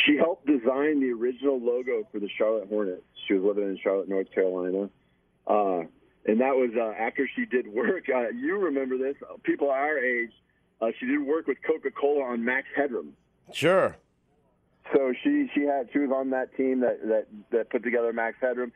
she 0.04 0.16
helped 0.16 0.46
design 0.46 1.00
the 1.00 1.12
original 1.12 1.60
logo 1.60 2.06
for 2.10 2.18
the 2.18 2.28
Charlotte 2.36 2.68
Hornets. 2.68 3.02
She 3.26 3.34
was 3.34 3.44
living 3.44 3.70
in 3.70 3.78
Charlotte, 3.82 4.08
North 4.08 4.30
Carolina. 4.32 4.88
Uh, 5.46 5.82
and 6.26 6.40
that 6.40 6.56
was 6.56 6.70
uh, 6.76 6.92
after 7.00 7.28
she 7.36 7.44
did 7.44 7.66
work. 7.68 8.04
Uh, 8.14 8.28
you 8.30 8.58
remember 8.58 8.98
this? 8.98 9.16
People 9.44 9.70
our 9.70 9.98
age. 9.98 10.32
Uh, 10.80 10.88
she 10.98 11.06
did 11.06 11.22
work 11.22 11.46
with 11.46 11.58
Coca-Cola 11.66 12.24
on 12.24 12.44
Max 12.44 12.66
Headroom. 12.76 13.14
Sure. 13.52 13.96
So 14.92 15.12
she 15.22 15.48
she 15.54 15.62
had 15.62 15.88
she 15.92 15.98
was 15.98 16.10
on 16.14 16.30
that 16.30 16.56
team 16.56 16.80
that 16.80 17.00
that 17.08 17.26
that 17.50 17.70
put 17.70 17.82
together 17.82 18.12
Max 18.12 18.36
Headroom. 18.40 18.72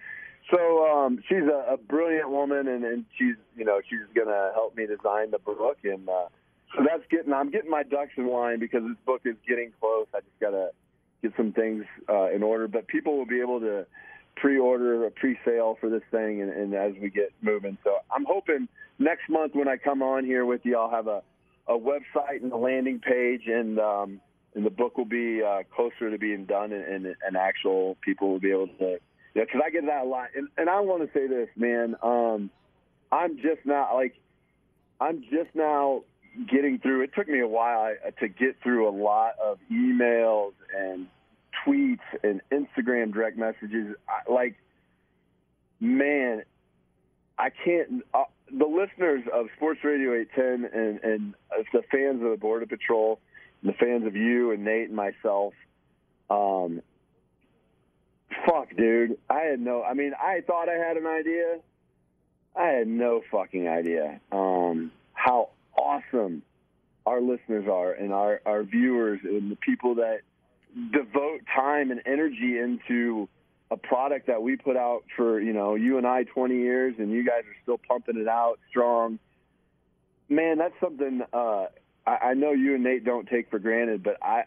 So 0.50 0.87
um, 0.87 1.23
she's 1.28 1.45
a, 1.45 1.75
a 1.75 1.76
brilliant 1.76 2.30
woman, 2.30 2.66
and, 2.66 2.85
and 2.85 3.04
she's 3.16 3.37
you 3.57 3.64
know 3.64 3.80
she's 3.88 4.00
gonna 4.14 4.50
help 4.54 4.76
me 4.76 4.87
design 4.87 5.30
the 5.30 5.38
book, 5.38 5.78
and 5.85 6.09
uh, 6.09 6.26
so 6.75 6.85
that's 6.85 7.04
getting 7.11 7.33
I'm 7.33 7.50
getting 7.50 7.71
my 7.71 7.83
ducks 7.85 8.12
in 8.16 8.28
line 8.28 8.59
because 8.59 8.83
this 8.83 8.97
book 9.07 9.21
is 9.25 9.37
getting 9.47 9.71
close. 9.80 10.07
I 10.14 10.21
just 10.21 10.40
gotta 10.40 10.71
get 11.23 11.33
some 11.37 11.52
things 11.52 11.85
uh, 12.09 12.30
in 12.30 12.42
order, 12.42 12.66
but 12.66 12.88
people 12.88 13.16
will 13.16 13.26
be 13.26 13.40
able 13.40 13.61
to 13.61 13.87
pre-order 14.37 15.04
a 15.07 15.11
pre-sale 15.11 15.76
for 15.80 15.90
this 15.90 16.02
thing, 16.11 16.40
and, 16.40 16.50
and 16.50 16.75
as 16.75 16.95
we 17.00 17.11
get 17.11 17.33
moving. 17.42 17.76
So 17.85 17.99
I'm 18.11 18.25
hoping 18.25 18.69
next 18.99 19.28
month 19.28 19.54
when 19.54 19.69
I 19.69 19.76
come 19.76 20.02
on 20.02 20.25
here 20.25 20.45
with 20.45 20.62
you, 20.64 20.76
I'll 20.76 20.90
have 20.90 21.07
a 21.07 21.23
a 21.71 21.79
website 21.79 22.43
and 22.43 22.53
a 22.53 22.57
landing 22.57 22.99
page, 22.99 23.43
and 23.47 23.79
um, 23.79 24.21
and 24.55 24.67
the 24.67 24.71
book 24.71 24.99
will 24.99 25.05
be 25.05 25.41
uh, 25.43 25.62
closer 25.75 26.11
to 26.11 26.19
being 26.19 26.45
done, 26.45 26.73
and, 26.73 26.85
and, 26.85 27.17
and 27.25 27.37
actual 27.37 27.97
people 28.03 28.31
will 28.31 28.41
be 28.41 28.50
able 28.50 28.67
to 28.67 28.99
Yeah, 29.35 29.45
because 29.45 29.61
I 29.65 29.71
get 29.71 29.87
that 29.87 30.03
a 30.03 30.09
lot, 30.09 30.29
and 30.35 30.49
and 30.59 30.69
I 30.69 30.81
want 30.81 31.03
to 31.03 31.19
say 31.19 31.29
this, 31.29 31.49
man. 31.57 31.95
Um, 32.03 32.50
I'm 33.12 33.37
just 33.37 33.65
not 33.65 33.95
like 33.95 34.15
I'm 35.00 35.23
just 35.23 35.55
now 35.55 36.03
getting 36.50 36.81
through. 36.81 37.03
It 37.03 37.11
took 37.17 37.29
me 37.29 37.41
a 37.41 37.49
while 37.49 37.95
to 38.19 38.29
get 38.29 38.57
through 38.62 38.89
a 38.89 38.95
lot 38.95 39.35
of 39.43 39.59
emails 39.73 40.53
and 40.77 41.07
tweets 41.67 41.99
and 42.23 42.41
Instagram 42.50 43.12
direct 43.12 43.39
messages. 43.39 43.95
I, 44.09 44.31
like, 44.31 44.57
man, 45.81 46.43
I 47.39 47.50
can't. 47.50 48.05
The 48.57 48.66
listeners 48.66 49.23
of 49.33 49.47
Sports 49.57 49.80
Radio 49.85 50.14
810 50.14 50.80
and 50.80 51.00
and 51.02 51.35
the 51.73 51.83
fans 51.90 52.23
of 52.23 52.30
the 52.30 52.37
Border 52.37 52.66
Patrol, 52.66 53.21
and 53.62 53.73
the 53.73 53.76
fans 53.76 54.07
of 54.07 54.16
you 54.16 54.50
and 54.52 54.64
Nate 54.64 54.88
and 54.88 54.97
myself. 54.97 55.54
Um, 56.28 56.83
fuck, 58.47 58.75
dude. 58.76 59.19
I 59.28 59.40
had 59.40 59.61
no. 59.61 59.83
I 59.83 59.95
mean, 59.95 60.12
I 60.21 60.40
thought 60.47 60.69
I 60.69 60.75
had 60.75 60.97
an 60.97 61.07
idea. 61.07 61.61
I 62.57 62.69
had 62.69 62.88
no 62.88 63.23
fucking 63.30 63.69
idea 63.69 64.21
um, 64.33 64.90
how 65.14 65.50
awesome 65.76 66.42
our 67.07 67.21
listeners 67.21 67.66
are 67.71 67.92
and 67.92 68.12
our, 68.12 68.40
our 68.45 68.62
viewers 68.62 69.21
and 69.25 69.50
the 69.50 69.57
people 69.57 69.97
that 69.97 70.21
devote 70.92 71.40
time 71.54 71.90
and 71.90 72.00
energy 72.07 72.59
into 72.59 73.28
a 73.71 73.77
product 73.77 74.27
that 74.27 74.43
we 74.43 74.57
put 74.57 74.77
out 74.77 75.05
for 75.17 75.41
you 75.41 75.53
know 75.53 75.75
you 75.75 75.99
and 75.99 76.07
I 76.07 76.25
20 76.25 76.57
years 76.57 76.95
and 76.99 77.11
you 77.11 77.25
guys 77.25 77.43
are 77.43 77.57
still 77.62 77.79
pumping 77.79 78.19
it 78.19 78.29
out 78.29 78.59
strong. 78.69 79.19
Man, 80.29 80.59
that's 80.59 80.75
something 80.81 81.23
uh, 81.33 81.67
I, 82.07 82.17
I 82.31 82.35
know 82.35 82.53
you 82.53 82.75
and 82.75 82.85
Nate 82.85 83.05
don't 83.05 83.29
take 83.29 83.50
for 83.50 83.59
granted, 83.59 84.03
but 84.03 84.17
I 84.23 84.45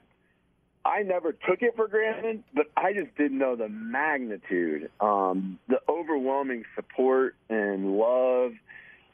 I 0.86 1.04
never 1.04 1.32
took 1.32 1.62
it 1.62 1.76
for 1.76 1.88
granted, 1.88 2.44
but 2.54 2.70
I 2.76 2.92
just 2.94 3.16
didn't 3.16 3.38
know 3.38 3.56
the 3.56 3.70
magnitude, 3.70 4.92
um, 5.00 5.58
the 5.70 5.80
overwhelming 5.88 6.66
support 6.76 7.36
and 7.50 7.98
love, 7.98 8.52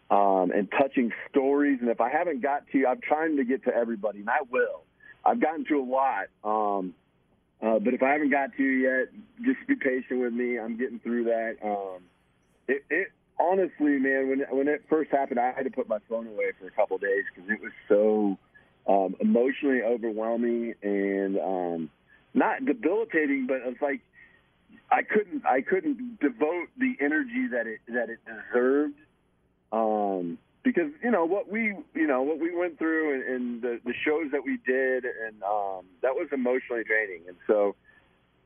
um, 0.10 0.52
and 0.52 0.68
touching 0.72 1.12
stories. 1.30 1.78
And 1.80 1.90
if 1.90 2.02
I 2.02 2.10
haven't 2.10 2.42
got 2.42 2.68
to 2.72 2.78
you, 2.80 2.88
I'm 2.88 3.02
trying 3.02 3.38
to 3.38 3.44
get 3.44 3.66
to 3.66 3.76
everybody, 3.76 4.20
and 4.20 4.30
I 4.30 4.40
will. 4.50 4.82
I've 5.24 5.40
gotten 5.40 5.66
to 5.66 5.80
a 5.80 5.86
lot, 5.86 6.30
um, 6.44 6.96
uh, 7.62 7.80
but 7.80 7.94
if 7.94 8.02
I 8.02 8.12
haven't 8.12 8.32
got 8.32 8.56
to 8.56 8.64
you 8.64 8.90
yet, 8.90 9.08
just 9.44 9.68
be 9.68 9.76
patient 9.76 10.22
with 10.22 10.34
me. 10.34 10.58
I'm 10.58 10.78
getting 10.78 11.00
through 11.00 11.26
that. 11.26 11.58
Um, 11.64 12.04
it, 12.68 12.84
it 12.90 13.08
honestly, 13.40 13.98
man, 14.00 14.30
when 14.30 14.46
when 14.52 14.68
it 14.68 14.84
first 14.90 15.12
happened, 15.12 15.40
I 15.40 15.52
had 15.52 15.64
to 15.64 15.72
put 15.72 15.90
my 15.90 16.00
phone 16.08 16.28
away 16.28 16.52
for 16.60 16.68
a 16.68 16.72
couple 16.72 16.96
of 16.96 17.02
days 17.02 17.24
because 17.34 17.50
it 17.50 17.60
was 17.62 17.72
so 17.88 18.38
um, 18.88 19.16
emotionally 19.20 19.82
overwhelming 19.82 20.74
and 20.82 21.38
um, 21.38 21.90
not 22.34 22.66
debilitating, 22.66 23.48
but 23.48 23.58
it's 23.66 23.82
like 23.82 24.02
I 24.92 25.04
couldn't 25.04 25.46
I 25.46 25.62
couldn't 25.62 26.20
devote 26.20 26.68
the 26.78 26.96
energy 27.00 27.48
that 27.52 27.68
it 27.68 27.80
that 27.88 28.10
it 28.10 28.20
deserved. 28.26 28.96
Um, 29.72 30.38
because 30.64 30.92
you 31.04 31.12
know 31.12 31.26
what 31.26 31.52
we 31.52 31.76
you 31.94 32.08
know 32.08 32.22
what 32.22 32.40
we 32.40 32.56
went 32.56 32.78
through 32.78 33.14
and, 33.14 33.24
and 33.24 33.62
the 33.62 33.80
the 33.86 33.94
shows 34.06 34.32
that 34.32 34.44
we 34.44 34.58
did 34.66 35.06
and 35.06 35.42
um, 35.44 35.86
that 36.02 36.16
was 36.16 36.28
emotionally 36.32 36.84
draining 36.84 37.22
and 37.28 37.38
so 37.48 37.76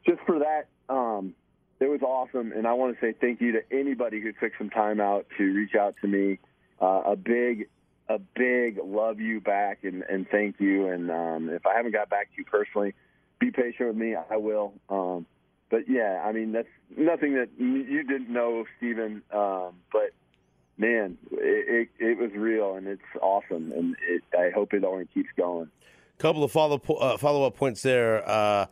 just 0.06 0.20
for 0.26 0.40
that 0.40 0.68
um, 0.94 1.34
it 1.80 1.90
was 1.90 2.02
awesome 2.02 2.52
and 2.52 2.68
I 2.68 2.74
want 2.74 2.96
to 2.96 3.02
say 3.02 3.16
thank 3.20 3.42
you 3.42 3.54
to 3.54 3.62
anybody 3.72 4.22
who 4.22 4.32
took 4.34 4.54
some 4.58 4.70
time 4.70 5.02
out 5.02 5.26
to 5.38 5.44
reach 5.44 5.76
out 5.76 5.96
to 6.02 6.08
me 6.08 6.40
uh, 6.82 7.02
a 7.06 7.16
big 7.16 7.68
a 8.10 8.20
big 8.20 8.80
love 8.84 9.20
you 9.20 9.40
back 9.40 9.80
and, 9.84 10.04
and 10.04 10.28
thank 10.30 10.60
you. 10.60 10.88
And 10.88 11.10
um, 11.10 11.50
if 11.50 11.66
I 11.66 11.76
haven't 11.76 11.94
got 11.94 12.10
back 12.10 12.30
to 12.32 12.38
you 12.38 12.46
personally, 12.46 12.94
be 13.40 13.52
patient 13.52 13.90
with 13.90 13.98
me. 13.98 14.16
I 14.16 14.38
will. 14.38 14.74
Um, 14.90 15.26
but 15.70 15.90
yeah, 15.90 16.22
I 16.24 16.32
mean 16.32 16.52
that's 16.52 16.68
nothing 16.96 17.36
that 17.36 17.50
you 17.58 18.04
didn't 18.04 18.30
know, 18.30 18.66
Stephen. 18.78 19.24
Um, 19.34 19.74
but 19.92 20.14
man, 20.78 21.18
it, 21.32 21.90
it, 22.00 22.06
it, 22.06 22.18
was 22.18 22.32
real 22.34 22.76
and 22.76 22.88
it's 22.88 23.02
awesome, 23.22 23.72
and 23.72 23.96
it, 24.08 24.24
I 24.38 24.50
hope 24.50 24.74
it 24.74 24.84
only 24.84 25.08
keeps 25.14 25.30
going. 25.38 25.70
Couple 26.18 26.44
of 26.44 26.52
follow 26.52 26.82
uh, 27.00 27.18
follow 27.18 27.46
up 27.46 27.56
points 27.56 27.82
there. 27.82 28.28
Uh, 28.28 28.68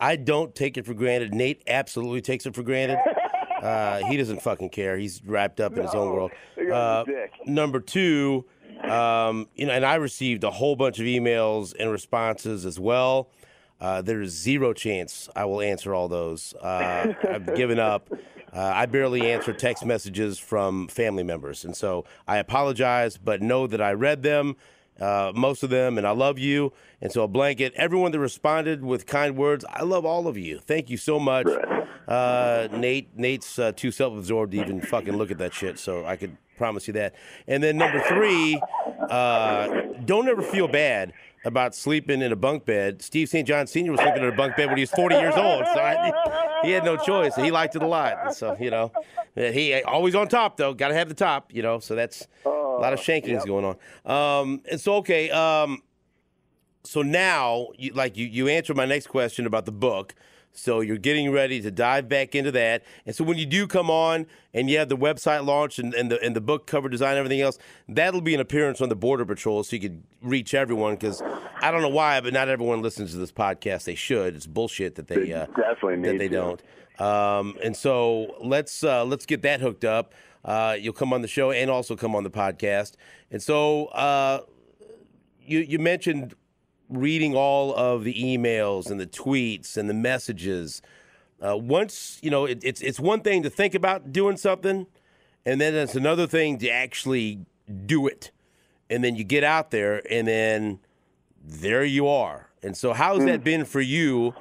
I 0.00 0.16
don't 0.16 0.54
take 0.54 0.76
it 0.76 0.86
for 0.86 0.94
granted. 0.94 1.32
Nate 1.34 1.62
absolutely 1.66 2.20
takes 2.20 2.46
it 2.46 2.54
for 2.54 2.62
granted. 2.62 2.98
Uh, 3.56 4.04
he 4.06 4.18
doesn't 4.18 4.42
fucking 4.42 4.68
care. 4.68 4.98
He's 4.98 5.22
wrapped 5.24 5.60
up 5.60 5.72
in 5.72 5.82
his 5.82 5.94
own 5.94 6.12
world. 6.12 6.30
Uh, 6.70 7.04
number 7.46 7.80
two, 7.80 8.44
um, 8.82 9.48
you 9.54 9.66
know, 9.66 9.72
and 9.72 9.84
I 9.84 9.94
received 9.94 10.44
a 10.44 10.50
whole 10.50 10.76
bunch 10.76 10.98
of 10.98 11.06
emails 11.06 11.74
and 11.78 11.90
responses 11.90 12.66
as 12.66 12.78
well. 12.78 13.30
Uh, 13.80 14.02
there's 14.02 14.30
zero 14.30 14.72
chance 14.72 15.28
I 15.34 15.44
will 15.46 15.60
answer 15.60 15.94
all 15.94 16.08
those. 16.08 16.54
Uh, 16.54 17.14
I've 17.28 17.54
given 17.54 17.78
up. 17.78 18.10
Uh, 18.56 18.72
I 18.74 18.86
barely 18.86 19.30
answer 19.30 19.52
text 19.52 19.84
messages 19.84 20.38
from 20.38 20.88
family 20.88 21.22
members. 21.22 21.62
And 21.62 21.76
so 21.76 22.06
I 22.26 22.38
apologize, 22.38 23.18
but 23.18 23.42
know 23.42 23.66
that 23.66 23.82
I 23.82 23.92
read 23.92 24.22
them, 24.22 24.56
uh, 24.98 25.32
most 25.34 25.62
of 25.62 25.68
them, 25.68 25.98
and 25.98 26.06
I 26.06 26.12
love 26.12 26.38
you. 26.38 26.72
And 27.02 27.12
so 27.12 27.22
a 27.22 27.28
blanket, 27.28 27.74
everyone 27.76 28.12
that 28.12 28.18
responded 28.18 28.82
with 28.82 29.04
kind 29.04 29.36
words, 29.36 29.66
I 29.68 29.82
love 29.82 30.06
all 30.06 30.26
of 30.26 30.38
you. 30.38 30.58
Thank 30.58 30.88
you 30.88 30.96
so 30.96 31.20
much. 31.20 31.46
Uh, 32.08 32.68
Nate, 32.72 33.14
Nate's 33.14 33.58
uh, 33.58 33.72
too 33.72 33.90
self 33.90 34.16
absorbed 34.16 34.52
to 34.52 34.60
even 34.60 34.80
fucking 34.80 35.14
look 35.14 35.30
at 35.30 35.36
that 35.38 35.52
shit, 35.52 35.78
so 35.78 36.06
I 36.06 36.16
could 36.16 36.38
promise 36.56 36.86
you 36.86 36.92
that. 36.94 37.14
And 37.46 37.62
then 37.62 37.76
number 37.76 38.00
three, 38.00 38.60
uh, 39.10 39.68
don't 40.04 40.28
ever 40.28 40.42
feel 40.42 40.68
bad 40.68 41.12
about 41.44 41.74
sleeping 41.74 42.22
in 42.22 42.32
a 42.32 42.36
bunk 42.36 42.64
bed. 42.64 43.00
Steve 43.00 43.28
St. 43.28 43.46
John 43.46 43.66
Sr. 43.66 43.92
was 43.92 44.00
sleeping 44.00 44.22
in 44.22 44.28
a 44.28 44.36
bunk 44.36 44.56
bed 44.56 44.66
when 44.66 44.76
he 44.76 44.82
was 44.82 44.90
40 44.90 45.14
years 45.14 45.34
old, 45.36 45.64
so 45.66 45.80
I, 45.80 46.60
he 46.64 46.72
had 46.72 46.84
no 46.84 46.96
choice. 46.96 47.36
He 47.36 47.50
liked 47.50 47.76
it 47.76 47.82
a 47.82 47.86
lot. 47.86 48.34
So, 48.34 48.56
you 48.58 48.70
know, 48.70 48.90
he 49.36 49.80
always 49.82 50.14
on 50.14 50.28
top, 50.28 50.56
though. 50.56 50.74
Got 50.74 50.88
to 50.88 50.94
have 50.94 51.08
the 51.08 51.14
top, 51.14 51.54
you 51.54 51.62
know, 51.62 51.78
so 51.78 51.94
that's 51.94 52.26
a 52.44 52.48
lot 52.48 52.92
of 52.92 52.98
shankings 52.98 53.28
yep. 53.28 53.46
going 53.46 53.64
on. 53.64 54.40
Um, 54.42 54.62
and 54.70 54.80
so, 54.80 54.96
okay, 54.96 55.30
um, 55.30 55.82
so 56.82 57.02
now, 57.02 57.68
you, 57.76 57.92
like, 57.92 58.16
you, 58.16 58.26
you 58.26 58.48
answered 58.48 58.76
my 58.76 58.84
next 58.86 59.06
question 59.06 59.46
about 59.46 59.66
the 59.66 59.72
book. 59.72 60.14
So 60.58 60.80
you're 60.80 60.96
getting 60.98 61.30
ready 61.30 61.60
to 61.60 61.70
dive 61.70 62.08
back 62.08 62.34
into 62.34 62.50
that. 62.52 62.84
And 63.04 63.14
so 63.14 63.24
when 63.24 63.38
you 63.38 63.46
do 63.46 63.66
come 63.66 63.90
on 63.90 64.26
and 64.54 64.70
you 64.70 64.78
have 64.78 64.88
the 64.88 64.96
website 64.96 65.44
launched 65.44 65.78
and, 65.78 65.94
and 65.94 66.10
the 66.10 66.22
and 66.22 66.34
the 66.34 66.40
book 66.40 66.66
cover 66.66 66.88
design 66.88 67.10
and 67.10 67.18
everything 67.18 67.40
else, 67.40 67.58
that'll 67.88 68.20
be 68.20 68.34
an 68.34 68.40
appearance 68.40 68.80
on 68.80 68.88
the 68.88 68.96
Border 68.96 69.24
Patrol 69.24 69.62
so 69.64 69.76
you 69.76 69.80
could 69.80 70.02
reach 70.22 70.54
everyone 70.54 70.94
because 70.94 71.22
I 71.60 71.70
don't 71.70 71.82
know 71.82 71.88
why, 71.88 72.20
but 72.20 72.32
not 72.32 72.48
everyone 72.48 72.82
listens 72.82 73.12
to 73.12 73.18
this 73.18 73.32
podcast. 73.32 73.84
They 73.84 73.94
should. 73.94 74.34
It's 74.34 74.46
bullshit 74.46 74.94
that 74.96 75.08
they, 75.08 75.32
uh, 75.32 75.46
definitely 75.46 76.02
that 76.10 76.18
they 76.18 76.28
to. 76.28 76.34
don't. 76.34 76.62
Um, 76.98 77.56
and 77.62 77.76
so 77.76 78.36
let's 78.40 78.82
uh, 78.82 79.04
let's 79.04 79.26
get 79.26 79.42
that 79.42 79.60
hooked 79.60 79.84
up. 79.84 80.14
Uh, 80.44 80.76
you'll 80.78 80.92
come 80.92 81.12
on 81.12 81.22
the 81.22 81.28
show 81.28 81.50
and 81.50 81.70
also 81.70 81.96
come 81.96 82.14
on 82.14 82.22
the 82.22 82.30
podcast. 82.30 82.92
And 83.30 83.42
so 83.42 83.86
uh, 83.86 84.40
you 85.40 85.60
you 85.60 85.78
mentioned 85.78 86.34
reading 86.88 87.34
all 87.34 87.74
of 87.74 88.04
the 88.04 88.14
emails 88.14 88.90
and 88.90 89.00
the 89.00 89.06
tweets 89.06 89.76
and 89.76 89.88
the 89.88 89.94
messages. 89.94 90.82
Uh, 91.40 91.56
once 91.56 92.18
you 92.22 92.30
know, 92.30 92.44
it, 92.44 92.60
it's 92.62 92.80
it's 92.80 93.00
one 93.00 93.20
thing 93.20 93.42
to 93.42 93.50
think 93.50 93.74
about 93.74 94.12
doing 94.12 94.36
something, 94.36 94.86
and 95.44 95.60
then 95.60 95.74
it's 95.74 95.94
another 95.94 96.26
thing 96.26 96.58
to 96.58 96.70
actually 96.70 97.40
do 97.84 98.06
it. 98.06 98.30
And 98.88 99.02
then 99.02 99.16
you 99.16 99.24
get 99.24 99.44
out 99.44 99.70
there, 99.70 100.00
and 100.10 100.26
then 100.26 100.78
there 101.44 101.84
you 101.84 102.08
are. 102.08 102.48
And 102.62 102.76
so, 102.76 102.92
how's 102.92 103.24
that 103.24 103.44
been 103.44 103.64
for 103.64 103.80
you 103.80 104.34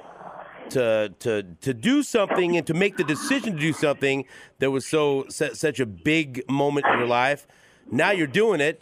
to 0.69 1.13
to 1.19 1.43
to 1.61 1.73
do 1.73 2.01
something 2.01 2.55
and 2.55 2.65
to 2.67 2.73
make 2.73 2.97
the 2.97 3.03
decision 3.03 3.53
to 3.53 3.59
do 3.59 3.73
something 3.73 4.25
that 4.59 4.71
was 4.71 4.85
so 4.85 5.25
such 5.29 5.79
a 5.79 5.85
big 5.85 6.49
moment 6.49 6.85
in 6.85 6.99
your 6.99 7.07
life? 7.07 7.45
Now 7.91 8.11
you're 8.11 8.27
doing 8.27 8.61
it 8.61 8.81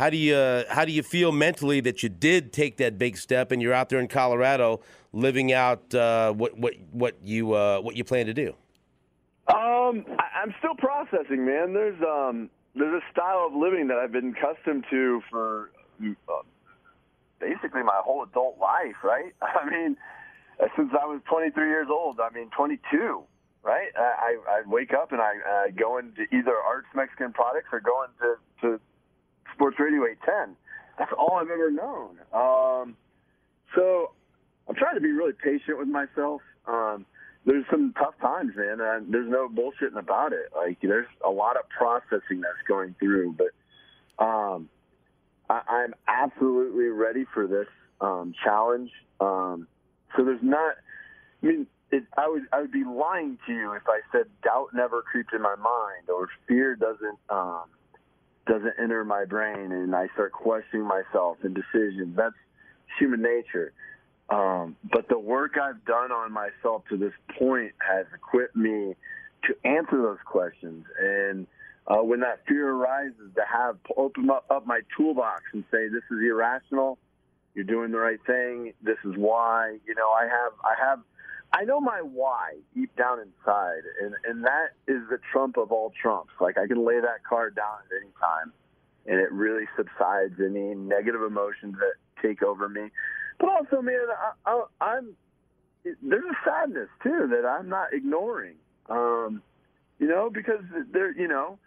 how 0.00 0.08
do 0.08 0.16
you 0.16 0.34
uh, 0.34 0.64
how 0.70 0.86
do 0.86 0.92
you 0.92 1.02
feel 1.02 1.30
mentally 1.30 1.80
that 1.80 2.02
you 2.02 2.08
did 2.08 2.54
take 2.54 2.78
that 2.78 2.96
big 2.96 3.18
step 3.18 3.52
and 3.52 3.60
you're 3.60 3.74
out 3.74 3.90
there 3.90 4.00
in 4.00 4.08
Colorado 4.08 4.80
living 5.12 5.52
out 5.52 5.94
uh, 5.94 6.32
what 6.32 6.56
what 6.56 6.72
what 6.90 7.16
you 7.22 7.52
uh, 7.52 7.80
what 7.80 7.96
you 7.96 8.02
plan 8.02 8.24
to 8.24 8.32
do? 8.32 8.54
Um, 9.46 10.06
I, 10.18 10.42
am 10.42 10.54
still 10.58 10.74
processing, 10.78 11.44
man. 11.44 11.74
There's 11.74 12.00
um 12.00 12.48
there's 12.74 13.02
a 13.02 13.12
style 13.12 13.46
of 13.46 13.54
living 13.54 13.88
that 13.88 13.98
I've 13.98 14.10
been 14.10 14.34
accustomed 14.34 14.86
to 14.88 15.20
for 15.28 15.70
uh, 16.02 16.32
basically 17.38 17.82
my 17.82 18.00
whole 18.02 18.22
adult 18.22 18.56
life, 18.58 18.96
right? 19.04 19.34
I 19.42 19.68
mean, 19.68 19.98
since 20.78 20.92
I 20.98 21.04
was 21.04 21.20
23 21.28 21.68
years 21.68 21.88
old. 21.90 22.20
I 22.20 22.34
mean, 22.34 22.48
22 22.56 23.24
right? 23.62 23.88
I, 23.94 24.38
I 24.48 24.62
wake 24.66 24.94
up 24.94 25.12
and 25.12 25.20
I, 25.20 25.34
I 25.66 25.70
go 25.70 25.98
into 25.98 26.22
either 26.32 26.56
Arts 26.56 26.88
Mexican 26.94 27.30
Products 27.34 27.68
or 27.70 27.80
go 27.80 28.04
into 28.04 28.38
to 28.62 28.80
Sports 29.60 29.76
Radio 29.78 30.06
810. 30.06 30.56
That's 30.98 31.12
all 31.18 31.34
I've 31.34 31.50
ever 31.50 31.70
known. 31.70 32.16
Um, 32.32 32.96
so 33.76 34.12
I'm 34.66 34.74
trying 34.74 34.94
to 34.94 35.02
be 35.02 35.12
really 35.12 35.34
patient 35.34 35.78
with 35.78 35.86
myself. 35.86 36.40
Um, 36.66 37.04
there's 37.44 37.66
some 37.70 37.92
tough 37.92 38.14
times, 38.22 38.52
man. 38.56 38.78
There's 39.10 39.28
no 39.28 39.50
bullshitting 39.50 39.98
about 39.98 40.32
it. 40.32 40.48
Like 40.56 40.78
there's 40.80 41.08
a 41.22 41.28
lot 41.28 41.56
of 41.56 41.68
processing 41.68 42.40
that's 42.40 42.66
going 42.66 42.94
through, 42.98 43.36
but 43.36 44.24
um, 44.24 44.70
I, 45.50 45.60
I'm 45.68 45.94
absolutely 46.08 46.86
ready 46.86 47.26
for 47.34 47.46
this 47.46 47.68
um, 48.00 48.32
challenge. 48.42 48.90
Um, 49.20 49.68
so 50.16 50.24
there's 50.24 50.42
not. 50.42 50.76
I 51.42 51.46
mean, 51.46 51.66
it, 51.90 52.04
I 52.16 52.30
would 52.30 52.44
I 52.50 52.62
would 52.62 52.72
be 52.72 52.84
lying 52.84 53.36
to 53.46 53.52
you 53.52 53.72
if 53.72 53.82
I 53.86 54.00
said 54.10 54.24
doubt 54.42 54.68
never 54.72 55.02
creeps 55.02 55.34
in 55.34 55.42
my 55.42 55.56
mind 55.56 56.08
or 56.08 56.28
fear 56.48 56.76
doesn't 56.76 57.18
um, 57.28 57.64
doesn't 58.50 58.74
enter 58.82 59.04
my 59.04 59.24
brain 59.24 59.70
and 59.70 59.94
I 59.94 60.08
start 60.14 60.32
questioning 60.32 60.84
myself 60.84 61.38
and 61.44 61.54
decisions. 61.54 62.16
That's 62.16 62.34
human 62.98 63.22
nature. 63.22 63.72
Um, 64.28 64.76
but 64.92 65.08
the 65.08 65.18
work 65.18 65.52
I've 65.56 65.84
done 65.84 66.10
on 66.10 66.32
myself 66.32 66.82
to 66.90 66.96
this 66.96 67.12
point 67.38 67.72
has 67.78 68.06
equipped 68.12 68.56
me 68.56 68.96
to 69.44 69.54
answer 69.64 70.02
those 70.02 70.18
questions. 70.24 70.84
And 71.00 71.46
uh, 71.86 72.02
when 72.02 72.20
that 72.20 72.40
fear 72.48 72.70
arises, 72.70 73.30
to 73.36 73.42
have 73.50 73.76
open 73.96 74.28
up, 74.30 74.46
up 74.50 74.66
my 74.66 74.80
toolbox 74.96 75.42
and 75.52 75.64
say, 75.70 75.88
"This 75.88 76.02
is 76.10 76.18
irrational. 76.22 76.98
You're 77.54 77.64
doing 77.64 77.90
the 77.90 77.98
right 77.98 78.20
thing. 78.26 78.74
This 78.82 78.98
is 79.04 79.16
why." 79.16 79.78
You 79.86 79.94
know, 79.94 80.08
I 80.10 80.24
have, 80.24 80.52
I 80.62 80.74
have, 80.88 81.00
I 81.52 81.64
know 81.64 81.80
my 81.80 82.00
why 82.02 82.54
deep 82.74 82.94
down 82.96 83.18
inside, 83.18 83.82
and 84.02 84.14
and 84.24 84.44
that 84.44 84.70
is 84.86 85.02
the 85.10 85.18
trump 85.32 85.56
of 85.56 85.72
all 85.72 85.92
trumps. 86.00 86.32
Like 86.40 86.56
I 86.58 86.66
can 86.66 86.84
lay 86.84 87.00
that 87.00 87.24
card 87.28 87.56
down 87.56 87.78
at 87.84 87.96
any 88.00 88.10
time, 88.20 88.52
and 89.06 89.20
it 89.20 89.32
really 89.32 89.64
subsides 89.76 90.34
any 90.38 90.74
negative 90.74 91.22
emotions 91.22 91.76
that 91.80 91.94
take 92.22 92.42
over 92.42 92.68
me. 92.68 92.90
But 93.38 93.48
also, 93.48 93.82
man, 93.82 93.96
I, 94.46 94.50
I, 94.50 94.64
I'm 94.80 95.16
there's 95.84 96.24
a 96.24 96.48
sadness 96.48 96.88
too 97.02 97.28
that 97.30 97.46
I'm 97.46 97.68
not 97.68 97.92
ignoring. 97.92 98.56
Um, 98.88 99.42
you 99.98 100.06
know, 100.06 100.30
because 100.30 100.62
there, 100.92 101.12
you 101.18 101.28
know. 101.28 101.58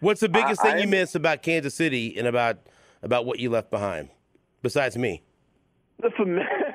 What's 0.00 0.20
the 0.20 0.28
biggest 0.28 0.60
I, 0.62 0.72
thing 0.72 0.82
you 0.82 0.88
miss 0.88 1.14
about 1.14 1.42
Kansas 1.42 1.74
City 1.74 2.16
and 2.16 2.26
about 2.26 2.58
about 3.02 3.26
what 3.26 3.38
you 3.38 3.50
left 3.50 3.70
behind, 3.70 4.08
besides 4.62 4.96
me? 4.96 5.22
the 6.00 6.08
fami- 6.08 6.65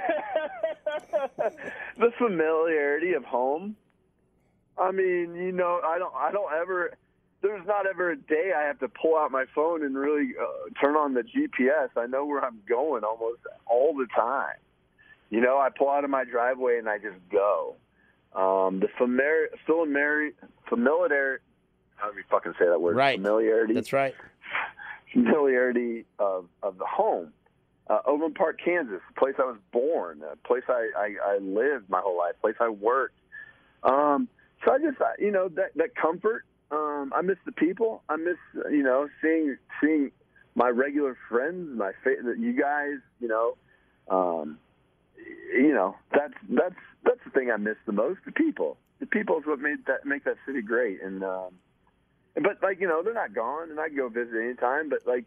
the 2.02 2.12
familiarity 2.18 3.14
of 3.14 3.24
home. 3.24 3.76
I 4.78 4.92
mean, 4.92 5.36
you 5.36 5.52
know, 5.52 5.80
I 5.86 5.98
don't, 6.00 6.14
I 6.16 6.32
don't 6.32 6.52
ever. 6.54 6.94
There's 7.42 7.66
not 7.66 7.88
ever 7.88 8.12
a 8.12 8.16
day 8.16 8.52
I 8.56 8.64
have 8.64 8.80
to 8.80 8.88
pull 8.88 9.18
out 9.18 9.32
my 9.32 9.46
phone 9.56 9.84
and 9.84 9.98
really 9.98 10.34
uh, 10.40 10.70
turn 10.80 10.96
on 10.96 11.16
the 11.16 11.22
GPS. 11.22 11.90
I 11.98 12.06
know 12.06 12.26
where 12.26 12.44
I'm 12.44 12.60
going 12.68 13.04
almost 13.04 13.40
all 13.66 13.96
the 13.96 14.06
time. 14.16 14.58
You 15.32 15.42
know, 15.42 15.58
I 15.58 15.70
pull 15.76 15.90
out 15.90 16.04
of 16.04 16.10
my 16.10 16.24
driveway 16.24 16.78
and 16.78 16.88
I 16.88 16.98
just 16.98 17.18
go. 17.32 17.76
Um, 18.34 18.80
the 18.80 18.88
familiar, 18.98 19.50
familiarity, 19.66 20.36
familiarity. 20.70 21.44
How 21.96 22.10
do 22.10 22.16
we 22.16 22.24
fucking 22.30 22.54
say 22.60 22.66
that 22.68 22.80
word? 22.80 22.96
Right. 22.96 23.18
Familiarity 23.18 23.74
That's 23.74 23.94
right. 23.94 24.14
familiarity 25.14 26.06
of, 26.20 26.46
of 26.62 26.78
the 26.78 26.86
home. 26.86 27.34
Uh, 27.88 28.00
Overland 28.06 28.36
Park, 28.36 28.60
Kansas, 28.64 29.02
a 29.10 29.20
place 29.20 29.36
I 29.38 29.44
was 29.44 29.58
born, 29.72 30.22
a 30.32 30.36
place 30.48 30.64
I, 30.70 30.90
I, 30.96 31.34
I 31.34 31.38
lived 31.40 31.90
my 31.90 32.00
whole 32.00 32.18
life, 32.18 32.36
place 32.40 32.56
I 32.60 32.70
worked. 32.70 33.18
Um, 33.84 34.30
so 34.64 34.72
I 34.72 34.78
just, 34.78 34.98
you 35.20 35.32
know, 35.32 35.50
that, 35.50 35.74
that 35.76 35.96
comfort. 35.96 36.46
Um, 36.72 37.12
I 37.14 37.22
miss 37.22 37.38
the 37.46 37.52
people. 37.52 38.02
I 38.08 38.16
miss, 38.16 38.38
you 38.70 38.84
know, 38.84 39.10
seeing 39.22 39.58
seeing 39.82 40.12
my 40.56 40.70
regular 40.70 41.18
friends, 41.30 41.78
my 41.78 41.92
fa- 42.04 42.16
you 42.38 42.54
guys. 42.54 43.00
You 43.20 43.28
know, 43.28 43.58
um, 44.08 44.58
you 45.54 45.74
know, 45.74 45.96
that's 46.12 46.34
that's 46.50 46.76
that's 47.04 47.20
the 47.26 47.32
thing 47.32 47.52
I 47.52 47.58
miss 47.58 47.76
the 47.86 47.92
most. 47.92 48.22
The 48.26 48.32
people. 48.32 48.78
The 49.00 49.06
people 49.06 49.40
is 49.40 49.46
what 49.46 49.60
made 49.60 49.86
that 49.88 50.06
make 50.06 50.24
that 50.24 50.38
city 50.46 50.62
great. 50.62 51.02
And 51.02 51.24
um, 51.24 51.56
but 52.36 52.62
like 52.64 52.80
you 52.80 52.88
know, 52.88 53.04
they're 53.04 53.14
not 53.14 53.34
gone, 53.34 53.70
and 53.70 53.80
I 53.80 53.88
can 53.88 53.98
go 53.98 54.08
visit 54.08 54.36
anytime. 54.36 54.90
But 54.90 55.06
like 55.06 55.26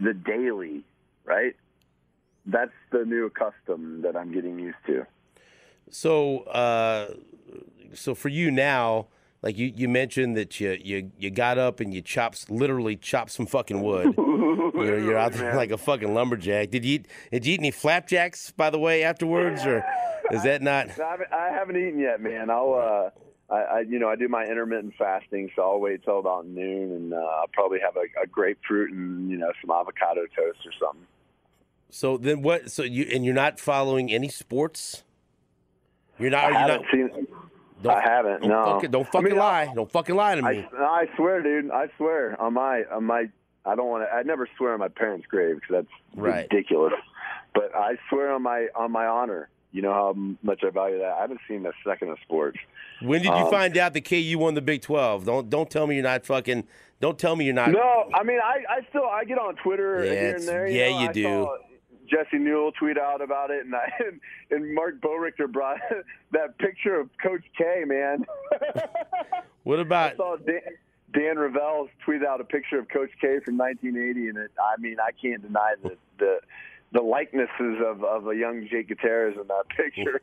the 0.00 0.14
daily, 0.14 0.84
right? 1.28 1.54
That's 2.46 2.72
the 2.90 3.04
new 3.04 3.30
custom 3.30 4.02
that 4.02 4.16
I'm 4.16 4.32
getting 4.32 4.58
used 4.58 4.78
to. 4.86 5.06
So, 5.90 6.40
uh, 6.40 7.14
so 7.94 8.14
for 8.14 8.28
you 8.28 8.50
now, 8.50 9.08
like 9.42 9.56
you, 9.56 9.72
you 9.74 9.88
mentioned 9.88 10.36
that 10.36 10.58
you, 10.58 10.78
you 10.82 11.12
you 11.18 11.30
got 11.30 11.58
up 11.58 11.80
and 11.80 11.94
you 11.94 12.02
chopped 12.02 12.50
literally 12.50 12.96
chopped 12.96 13.30
some 13.30 13.46
fucking 13.46 13.82
wood. 13.82 14.14
You're, 14.74 15.00
you're 15.00 15.18
out 15.18 15.32
there 15.32 15.56
like 15.56 15.72
a 15.72 15.78
fucking 15.78 16.14
lumberjack. 16.14 16.70
Did 16.70 16.84
you 16.84 16.96
eat, 16.96 17.08
did 17.32 17.44
you 17.44 17.54
eat 17.54 17.60
any 17.60 17.72
flapjacks 17.72 18.52
by 18.52 18.70
the 18.70 18.78
way 18.78 19.02
afterwards, 19.02 19.66
or 19.66 19.84
is 20.30 20.44
that 20.44 20.62
not? 20.62 20.90
I 21.00 21.10
haven't, 21.10 21.32
I 21.32 21.48
haven't 21.48 21.76
eaten 21.76 21.98
yet, 21.98 22.20
man. 22.20 22.48
I'll, 22.48 22.74
uh, 22.74 23.52
I, 23.52 23.56
I, 23.56 23.80
you 23.80 23.98
know, 23.98 24.08
I 24.08 24.14
do 24.14 24.28
my 24.28 24.44
intermittent 24.44 24.94
fasting, 24.96 25.50
so 25.56 25.62
I'll 25.62 25.80
wait 25.80 26.04
till 26.04 26.20
about 26.20 26.46
noon, 26.46 26.92
and 26.92 27.12
uh, 27.12 27.16
I'll 27.16 27.50
probably 27.52 27.80
have 27.80 27.96
a, 27.96 28.22
a 28.22 28.26
grapefruit 28.28 28.92
and 28.92 29.30
you 29.30 29.36
know 29.36 29.50
some 29.60 29.70
avocado 29.70 30.26
toast 30.36 30.60
or 30.64 30.72
something. 30.80 31.06
So 31.90 32.16
then 32.16 32.42
what? 32.42 32.70
So 32.70 32.82
you 32.82 33.06
and 33.12 33.24
you're 33.24 33.34
not 33.34 33.58
following 33.58 34.10
any 34.12 34.28
sports. 34.28 35.02
You're 36.18 36.30
not. 36.30 36.44
I 36.44 36.46
Are 36.48 36.52
haven't 36.54 36.82
not? 36.82 36.90
seen. 36.92 37.26
Don't, 37.82 37.92
I 37.96 38.00
haven't. 38.02 38.40
Don't 38.40 38.50
no. 38.50 38.64
fucking, 38.64 38.90
don't 38.90 39.06
I 39.06 39.10
fucking 39.10 39.28
mean, 39.30 39.36
lie. 39.38 39.72
Don't 39.74 39.90
fucking 39.90 40.16
lie 40.16 40.34
to 40.34 40.42
me. 40.42 40.66
I, 40.78 40.82
I 40.84 41.06
swear, 41.16 41.42
dude. 41.42 41.70
I 41.70 41.86
swear 41.96 42.40
on 42.40 42.54
my 42.54 42.82
on 42.92 43.04
my. 43.04 43.28
I 43.64 43.74
don't 43.76 43.88
want 43.88 44.04
to. 44.04 44.12
I 44.14 44.22
never 44.22 44.48
swear 44.56 44.72
on 44.74 44.80
my 44.80 44.88
parents' 44.88 45.26
grave 45.28 45.56
because 45.60 45.84
that's 45.84 45.94
Right. 46.20 46.46
ridiculous. 46.50 46.94
But 47.54 47.74
I 47.74 47.96
swear 48.10 48.32
on 48.34 48.42
my 48.42 48.66
on 48.74 48.90
my 48.92 49.06
honor. 49.06 49.48
You 49.70 49.82
know 49.82 49.92
how 49.92 50.14
much 50.42 50.64
I 50.64 50.70
value 50.70 50.98
that. 50.98 51.12
I 51.18 51.20
haven't 51.20 51.40
seen 51.46 51.64
a 51.66 51.72
second 51.86 52.08
of 52.10 52.18
sports. 52.22 52.58
when 53.02 53.20
did 53.22 53.28
you 53.28 53.32
um, 53.44 53.50
find 53.50 53.76
out 53.76 53.92
that 53.92 54.00
KU 54.04 54.38
won 54.38 54.54
the 54.54 54.62
Big 54.62 54.82
Twelve? 54.82 55.24
Don't 55.24 55.48
don't 55.48 55.70
tell 55.70 55.86
me 55.86 55.94
you're 55.94 56.04
not 56.04 56.26
fucking. 56.26 56.64
Don't 57.00 57.18
tell 57.18 57.36
me 57.36 57.44
you're 57.44 57.54
not. 57.54 57.70
No, 57.70 58.10
I 58.14 58.22
mean 58.24 58.38
I, 58.42 58.64
I 58.68 58.80
still 58.88 59.04
I 59.04 59.24
get 59.24 59.38
on 59.38 59.54
Twitter 59.56 60.04
Yeah, 60.04 60.12
here 60.12 60.34
and 60.36 60.48
there. 60.48 60.66
yeah, 60.66 60.90
know, 60.90 61.00
you 61.02 61.08
I 61.08 61.12
do. 61.12 61.22
saw 61.22 61.56
Jesse 62.08 62.38
Newell 62.38 62.72
tweet 62.72 62.98
out 62.98 63.20
about 63.20 63.50
it, 63.50 63.64
and 63.64 63.74
I, 63.74 63.90
and, 64.50 64.74
Marc 64.74 65.00
Boerigter 65.00 65.50
brought 65.50 65.78
that 66.32 66.58
picture 66.58 66.98
of 66.98 67.10
Coach 67.22 67.44
K. 67.56 67.84
Man, 67.86 68.24
What 69.64 69.80
about? 69.80 70.14
I 70.14 70.16
saw 70.16 70.36
Dan, 70.36 70.60
Dan 71.12 71.38
Ravel's 71.38 71.90
tweet 72.04 72.24
out 72.24 72.40
a 72.40 72.44
picture 72.44 72.78
of 72.78 72.88
Coach 72.88 73.10
K 73.20 73.40
from 73.44 73.58
1980, 73.58 74.28
and 74.28 74.38
it, 74.38 74.50
I 74.58 74.80
mean 74.80 74.96
I 75.00 75.10
can't 75.12 75.42
deny 75.42 75.74
the 75.82 75.96
the, 76.18 76.38
the 76.92 77.02
likenesses 77.02 77.82
of, 77.84 78.02
of 78.02 78.28
a 78.28 78.34
young 78.34 78.66
Jake 78.70 78.88
Gutierrez 78.88 79.36
in 79.38 79.46
that 79.48 79.64
picture. 79.76 80.22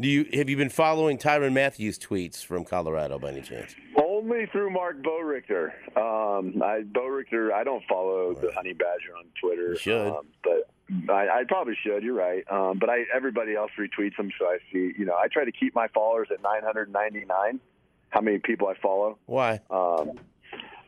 Do 0.00 0.08
you 0.08 0.26
have 0.32 0.48
you 0.48 0.56
been 0.56 0.70
following 0.70 1.18
Tyron 1.18 1.52
Matthews 1.52 1.98
tweets 1.98 2.44
from 2.44 2.64
Colorado 2.64 3.18
by 3.18 3.30
any 3.30 3.42
chance? 3.42 3.74
Only 3.96 4.46
through 4.46 4.70
Marc 4.70 5.02
Boerigter. 5.02 5.68
Um, 5.96 6.60
I 6.62 6.82
Boerigter. 6.82 7.52
I 7.52 7.62
don't 7.62 7.84
follow 7.88 8.34
the 8.34 8.52
Honey 8.52 8.72
Badger 8.72 9.16
on 9.16 9.24
Twitter. 9.40 9.70
You 9.70 9.78
should. 9.78 10.08
Um, 10.08 10.26
but 10.42 10.68
I, 11.08 11.12
I 11.40 11.44
probably 11.46 11.76
should. 11.82 12.02
You're 12.02 12.14
right. 12.14 12.44
Um, 12.50 12.78
but 12.78 12.88
I 12.88 13.04
everybody 13.14 13.54
else 13.54 13.70
retweets 13.78 14.16
them, 14.16 14.30
so 14.38 14.46
I 14.46 14.58
see. 14.72 14.92
You 14.98 15.04
know, 15.04 15.14
I 15.14 15.28
try 15.28 15.44
to 15.44 15.52
keep 15.52 15.74
my 15.74 15.88
followers 15.88 16.28
at 16.32 16.42
999. 16.42 17.60
How 18.10 18.20
many 18.20 18.38
people 18.38 18.68
I 18.68 18.74
follow? 18.80 19.18
Why? 19.26 19.60
Um, 19.70 20.12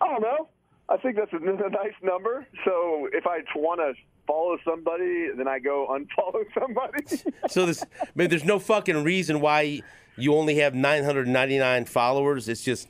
I 0.01 0.09
don't 0.09 0.23
know. 0.23 0.49
I 0.89 0.97
think 0.97 1.17
that's 1.17 1.33
a, 1.33 1.37
a 1.37 1.71
nice 1.71 1.95
number. 2.03 2.47
So 2.65 3.09
if 3.13 3.27
I 3.27 3.41
want 3.55 3.81
to 3.81 3.93
follow 4.27 4.57
somebody, 4.65 5.29
then 5.37 5.49
I 5.49 5.59
go 5.59 5.87
unfollow 5.91 6.45
somebody. 6.59 7.05
So 7.51 7.67
this, 7.67 7.85
man, 8.15 8.31
there's 8.31 8.45
no 8.45 8.59
fucking 8.59 9.03
reason 9.03 9.41
why 9.41 9.83
you 10.17 10.35
only 10.35 10.57
have 10.57 10.75
999 10.75 11.85
followers. 11.87 12.49
It's 12.49 12.63
just 12.63 12.89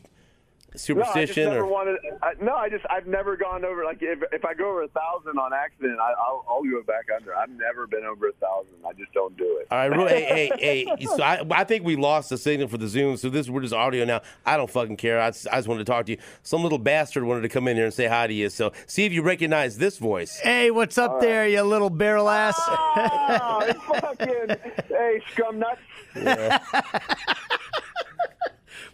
No, 0.73 0.77
I 0.77 0.77
just 0.77 0.85
superstition, 0.85 1.45
never 1.45 1.65
or 1.65 1.67
wanted. 1.67 1.99
I, 2.23 2.33
no, 2.41 2.55
I 2.55 2.69
just 2.69 2.85
I've 2.89 3.07
never 3.07 3.37
gone 3.37 3.65
over 3.65 3.85
like 3.85 3.99
if 4.01 4.23
if 4.33 4.45
I 4.45 4.55
go 4.55 4.71
over 4.71 4.83
a 4.83 4.89
thousand 4.89 5.39
on 5.39 5.53
accident, 5.53 5.99
I, 5.99 6.13
I'll 6.13 6.45
I'll 6.49 6.63
go 6.63 6.83
back 6.83 7.07
under. 7.15 7.35
I've 7.35 7.51
never 7.51 7.87
been 7.87 8.05
over 8.05 8.29
a 8.29 8.33
thousand. 8.35 8.75
I 8.87 8.93
just 8.93 9.13
don't 9.13 9.37
do 9.37 9.59
it. 9.61 9.67
all 9.71 9.79
right, 9.79 9.91
really, 9.91 10.13
hey, 10.13 10.51
hey, 10.59 10.85
hey. 10.97 11.07
So 11.07 11.23
I, 11.23 11.45
I 11.51 11.65
think 11.65 11.85
we 11.85 11.97
lost 11.97 12.31
the 12.31 12.39
signal 12.39 12.69
for 12.69 12.79
the 12.79 12.87
Zoom. 12.87 13.17
So 13.17 13.31
this 13.31 13.49
we're 13.49 13.63
just 13.63 13.75
audio 13.75 14.05
now. 14.05 14.21
I 14.47 14.57
don't 14.57 14.71
fucking 14.71 14.97
care. 14.97 15.21
I 15.21 15.31
just, 15.31 15.49
I 15.49 15.57
just 15.57 15.67
wanted 15.67 15.87
to 15.87 15.93
talk 15.93 16.07
to 16.07 16.13
you. 16.13 16.19
Some 16.43 16.63
little 16.63 16.79
bastard 16.79 17.25
wanted 17.25 17.43
to 17.43 17.49
come 17.49 17.67
in 17.67 17.77
here 17.77 17.87
and 17.87 17.95
say 17.95 18.07
hi 18.07 18.29
to 18.29 18.35
you. 18.35 18.49
So 18.49 18.73
see 18.87 19.05
if 19.05 19.13
you 19.13 19.23
recognize 19.23 19.79
this 19.79 19.99
voice. 19.99 20.39
Hey, 20.39 20.71
what's 20.71 20.99
up 20.99 21.21
there, 21.21 21.49
you 21.49 21.63
little 21.63 21.91
barrel 21.91 22.29
ass? 22.29 22.55
Ah, 22.59 23.59
oh, 23.61 23.67
it's 23.67 23.83
fucking 23.83 24.57
hey 24.89 25.21
scum 25.33 25.59
nuts. 25.59 25.81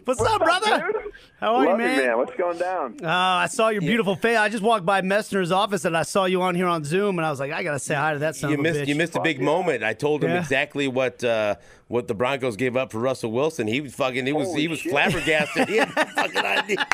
What's, 0.07 0.21
up, 0.21 0.39
brother? 0.41 0.91
Dude? 0.91 1.11
How 1.39 1.55
are 1.55 1.63
you, 1.63 1.69
Love 1.69 1.77
man? 1.79 1.97
man. 2.07 2.17
What's 2.17 2.35
going 2.35 2.57
down? 2.57 2.97
Uh, 3.03 3.07
I 3.09 3.47
saw 3.47 3.69
your 3.69 3.81
beautiful 3.81 4.15
face. 4.15 4.37
I 4.37 4.49
just 4.49 4.63
walked 4.63 4.85
by 4.85 5.01
Messner's 5.01 5.51
office 5.51 5.85
and 5.85 5.95
I 5.95 6.03
saw 6.03 6.25
you 6.25 6.41
on 6.41 6.55
here 6.55 6.65
on 6.67 6.83
Zoom, 6.83 7.19
and 7.19 7.25
I 7.25 7.29
was 7.29 7.39
like, 7.39 7.51
I 7.51 7.61
gotta 7.61 7.77
say 7.77 7.93
hi 7.93 8.13
to 8.13 8.19
that 8.19 8.35
son 8.35 8.49
You 8.49 8.55
of 8.55 8.59
a 8.61 8.63
missed 8.63 8.79
bitch. 8.79 8.87
you 8.87 8.95
missed 8.95 9.15
a 9.15 9.21
big 9.21 9.37
Fuck 9.37 9.41
yeah. 9.41 9.45
moment. 9.45 9.83
I 9.83 9.93
told 9.93 10.23
him 10.23 10.31
Yeah. 10.31 10.39
exactly 10.39 10.87
what 10.87 11.23
uh, 11.23 11.55
what 11.89 12.07
the 12.07 12.15
Broncos 12.15 12.55
gave 12.55 12.75
up 12.77 12.91
for 12.91 12.99
Russell 12.99 13.31
Wilson. 13.31 13.67
He 13.67 13.81
was 13.81 13.93
fucking 13.93 14.25
he 14.25 14.33
was 14.33 14.53
he 14.55 14.67
was 14.67 14.79
shit. 14.79 14.91
flabbergasted. 14.91 15.67
He 15.69 15.77
had 15.77 15.95
no 15.95 16.03
fucking 16.15 16.37
idea. 16.37 16.85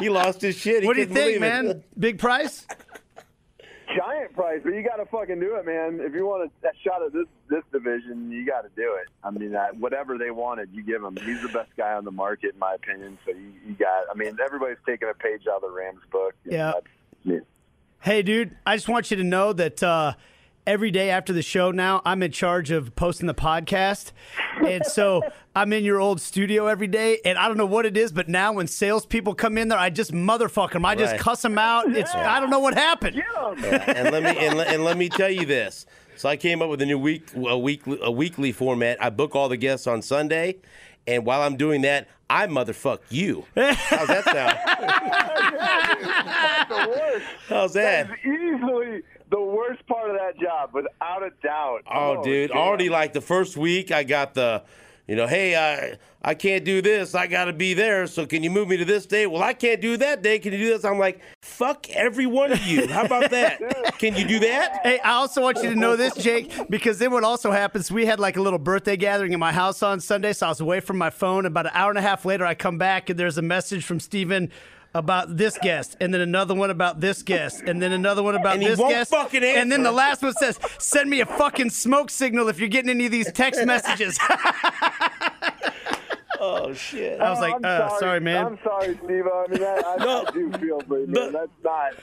he 0.00 0.08
lost 0.10 0.40
his 0.42 0.56
shit. 0.56 0.82
He 0.82 0.86
what 0.86 0.94
do 0.94 1.00
you 1.00 1.06
think, 1.06 1.18
believe 1.18 1.36
it. 1.36 1.40
man? 1.40 1.84
Big 1.98 2.18
price? 2.18 2.66
Price, 4.34 4.60
but 4.64 4.74
you 4.74 4.82
got 4.82 4.96
to 4.96 5.06
fucking 5.06 5.38
do 5.38 5.54
it, 5.56 5.64
man. 5.64 6.00
If 6.04 6.12
you 6.12 6.26
want 6.26 6.50
a, 6.62 6.66
a 6.68 6.72
shot 6.84 7.02
at 7.02 7.12
this 7.12 7.26
this 7.48 7.62
division, 7.72 8.30
you 8.32 8.44
got 8.44 8.62
to 8.62 8.68
do 8.74 8.94
it. 9.00 9.08
I 9.22 9.30
mean, 9.30 9.54
uh, 9.54 9.68
whatever 9.78 10.18
they 10.18 10.30
wanted, 10.32 10.70
you 10.72 10.82
give 10.82 11.02
him. 11.04 11.16
He's 11.24 11.40
the 11.40 11.48
best 11.48 11.70
guy 11.76 11.92
on 11.92 12.04
the 12.04 12.10
market, 12.10 12.54
in 12.54 12.58
my 12.58 12.74
opinion. 12.74 13.16
So 13.24 13.30
you, 13.32 13.52
you 13.66 13.74
got. 13.74 14.04
I 14.10 14.14
mean, 14.14 14.36
everybody's 14.44 14.78
taking 14.86 15.08
a 15.08 15.14
page 15.14 15.42
out 15.48 15.56
of 15.56 15.62
the 15.62 15.70
Rams 15.70 16.00
book. 16.10 16.34
Yeah. 16.44 16.66
that's- 16.72 16.82
yeah. 17.22 17.38
Hey, 18.00 18.22
dude, 18.22 18.56
I 18.66 18.76
just 18.76 18.88
want 18.88 19.10
you 19.10 19.16
to 19.18 19.24
know 19.24 19.52
that 19.54 19.82
uh, 19.82 20.14
every 20.66 20.90
day 20.90 21.10
after 21.10 21.32
the 21.32 21.42
show 21.42 21.70
now, 21.70 22.02
I'm 22.04 22.22
in 22.22 22.32
charge 22.32 22.70
of 22.70 22.94
posting 22.96 23.26
the 23.26 23.34
podcast. 23.34 24.12
And 24.66 24.84
so 24.86 25.22
I'm 25.56 25.72
in 25.72 25.84
your 25.84 26.00
old 26.00 26.20
studio 26.20 26.66
every 26.66 26.86
day. 26.86 27.20
And 27.24 27.38
I 27.38 27.48
don't 27.48 27.56
know 27.56 27.66
what 27.66 27.86
it 27.86 27.96
is, 27.96 28.12
but 28.12 28.28
now 28.28 28.52
when 28.52 28.66
salespeople 28.66 29.34
come 29.34 29.58
in 29.58 29.68
there, 29.68 29.78
I 29.78 29.90
just 29.90 30.12
motherfuck 30.12 30.72
them. 30.72 30.84
I 30.84 30.94
just 30.94 31.16
cuss 31.18 31.42
them 31.42 31.58
out. 31.58 31.94
It's 31.94 32.14
I 32.14 32.40
don't 32.40 32.50
know 32.50 32.60
what 32.60 32.74
happened. 32.74 33.22
and 33.36 34.10
let 34.10 34.22
me 34.22 34.36
and, 34.46 34.58
and 34.60 34.84
let 34.84 34.96
me 34.96 35.08
tell 35.08 35.30
you 35.30 35.46
this. 35.46 35.86
So 36.16 36.28
I 36.28 36.36
came 36.36 36.62
up 36.62 36.70
with 36.70 36.80
a 36.80 36.86
new 36.86 36.98
week 36.98 37.30
a 37.34 37.58
weekly 37.58 37.98
a 38.00 38.10
weekly 38.10 38.52
format. 38.52 39.02
I 39.02 39.10
book 39.10 39.34
all 39.34 39.48
the 39.48 39.56
guests 39.56 39.86
on 39.88 40.00
Sunday, 40.00 40.56
and 41.06 41.26
while 41.26 41.42
I'm 41.42 41.56
doing 41.56 41.82
that, 41.82 42.08
I 42.30 42.46
motherfuck 42.46 43.00
you. 43.10 43.44
How's 43.56 44.08
that 44.08 44.24
sound? 44.24 44.58
the 46.68 46.88
worst. 46.88 47.26
How's 47.48 47.72
that? 47.74 48.08
That 48.08 48.18
is 48.24 48.54
easily 48.54 49.02
the 49.34 49.40
worst 49.40 49.84
part 49.88 50.10
of 50.10 50.16
that 50.16 50.38
job, 50.38 50.70
without 50.72 51.24
a 51.24 51.30
doubt. 51.42 51.80
Oh, 51.92 52.22
dude, 52.22 52.50
damn. 52.50 52.58
already 52.58 52.88
like 52.88 53.12
the 53.12 53.20
first 53.20 53.56
week, 53.56 53.90
I 53.90 54.04
got 54.04 54.34
the, 54.34 54.62
you 55.08 55.16
know, 55.16 55.26
hey, 55.26 55.56
I 55.56 55.98
I 56.22 56.34
can't 56.34 56.64
do 56.64 56.80
this. 56.80 57.16
I 57.16 57.26
got 57.26 57.46
to 57.46 57.52
be 57.52 57.74
there. 57.74 58.06
So 58.06 58.26
can 58.26 58.44
you 58.44 58.50
move 58.50 58.68
me 58.68 58.76
to 58.76 58.84
this 58.84 59.06
day? 59.06 59.26
Well, 59.26 59.42
I 59.42 59.52
can't 59.52 59.80
do 59.80 59.96
that 59.96 60.22
day. 60.22 60.38
Can 60.38 60.52
you 60.52 60.58
do 60.58 60.68
this? 60.70 60.84
I'm 60.84 61.00
like, 61.00 61.20
fuck 61.42 61.90
every 61.90 62.26
one 62.26 62.52
of 62.52 62.62
you. 62.62 62.86
How 62.86 63.04
about 63.04 63.30
that? 63.30 63.60
Can 63.98 64.16
you 64.16 64.26
do 64.26 64.38
that? 64.40 64.80
Hey, 64.82 64.98
I 65.00 65.12
also 65.12 65.42
want 65.42 65.62
you 65.62 65.68
to 65.70 65.76
know 65.76 65.96
this, 65.96 66.14
Jake, 66.14 66.70
because 66.70 66.98
then 66.98 67.10
what 67.10 67.24
also 67.24 67.50
happens, 67.50 67.90
we 67.90 68.06
had 68.06 68.18
like 68.18 68.36
a 68.36 68.42
little 68.42 68.58
birthday 68.58 68.96
gathering 68.96 69.32
in 69.32 69.40
my 69.40 69.52
house 69.52 69.82
on 69.82 70.00
Sunday, 70.00 70.32
so 70.32 70.46
I 70.46 70.48
was 70.48 70.60
away 70.60 70.80
from 70.80 70.96
my 70.96 71.10
phone. 71.10 71.44
About 71.44 71.66
an 71.66 71.72
hour 71.74 71.90
and 71.90 71.98
a 71.98 72.02
half 72.02 72.24
later, 72.24 72.46
I 72.46 72.54
come 72.54 72.78
back 72.78 73.10
and 73.10 73.18
there's 73.18 73.36
a 73.36 73.42
message 73.42 73.84
from 73.84 74.00
Steven 74.00 74.50
about 74.94 75.36
this 75.36 75.58
guest, 75.60 75.96
and 76.00 76.14
then 76.14 76.20
another 76.20 76.54
one 76.54 76.70
about 76.70 77.00
this 77.00 77.22
guest, 77.22 77.62
and 77.66 77.82
then 77.82 77.92
another 77.92 78.22
one 78.22 78.34
about 78.36 78.54
And 78.54 78.62
he 78.62 78.68
this 78.68 78.78
won't 78.78 78.92
guest. 78.92 79.10
fucking 79.10 79.42
and 79.42 79.70
then 79.72 79.82
the 79.82 79.90
last 79.92 80.22
one 80.22 80.32
says, 80.34 80.58
send 80.78 81.10
me 81.10 81.20
a 81.20 81.26
fucking 81.26 81.70
smoke 81.70 82.10
signal 82.10 82.48
if 82.48 82.58
you're 82.60 82.68
getting 82.68 82.90
any 82.90 83.06
of 83.06 83.12
these 83.12 83.30
text 83.32 83.64
messages. 83.66 84.18
Oh 86.40 86.74
shit. 86.74 87.20
I 87.20 87.30
was 87.30 87.40
like, 87.40 87.54
I'm 87.54 87.64
uh, 87.64 87.98
sorry, 87.98 88.20
man. 88.20 88.44
I'm 88.44 88.58
sorry, 88.62 88.98
Steve. 89.02 89.24
I 89.26 89.46
mean, 89.48 89.60
that, 89.60 89.86
I, 89.86 89.96
No. 90.04 90.24
I 90.26 90.30
do 90.32 90.52
feel 90.52 90.80
for 90.80 90.98
you, 90.98 91.06
But- 91.06 91.32
That's 91.32 91.48
not. 91.62 91.94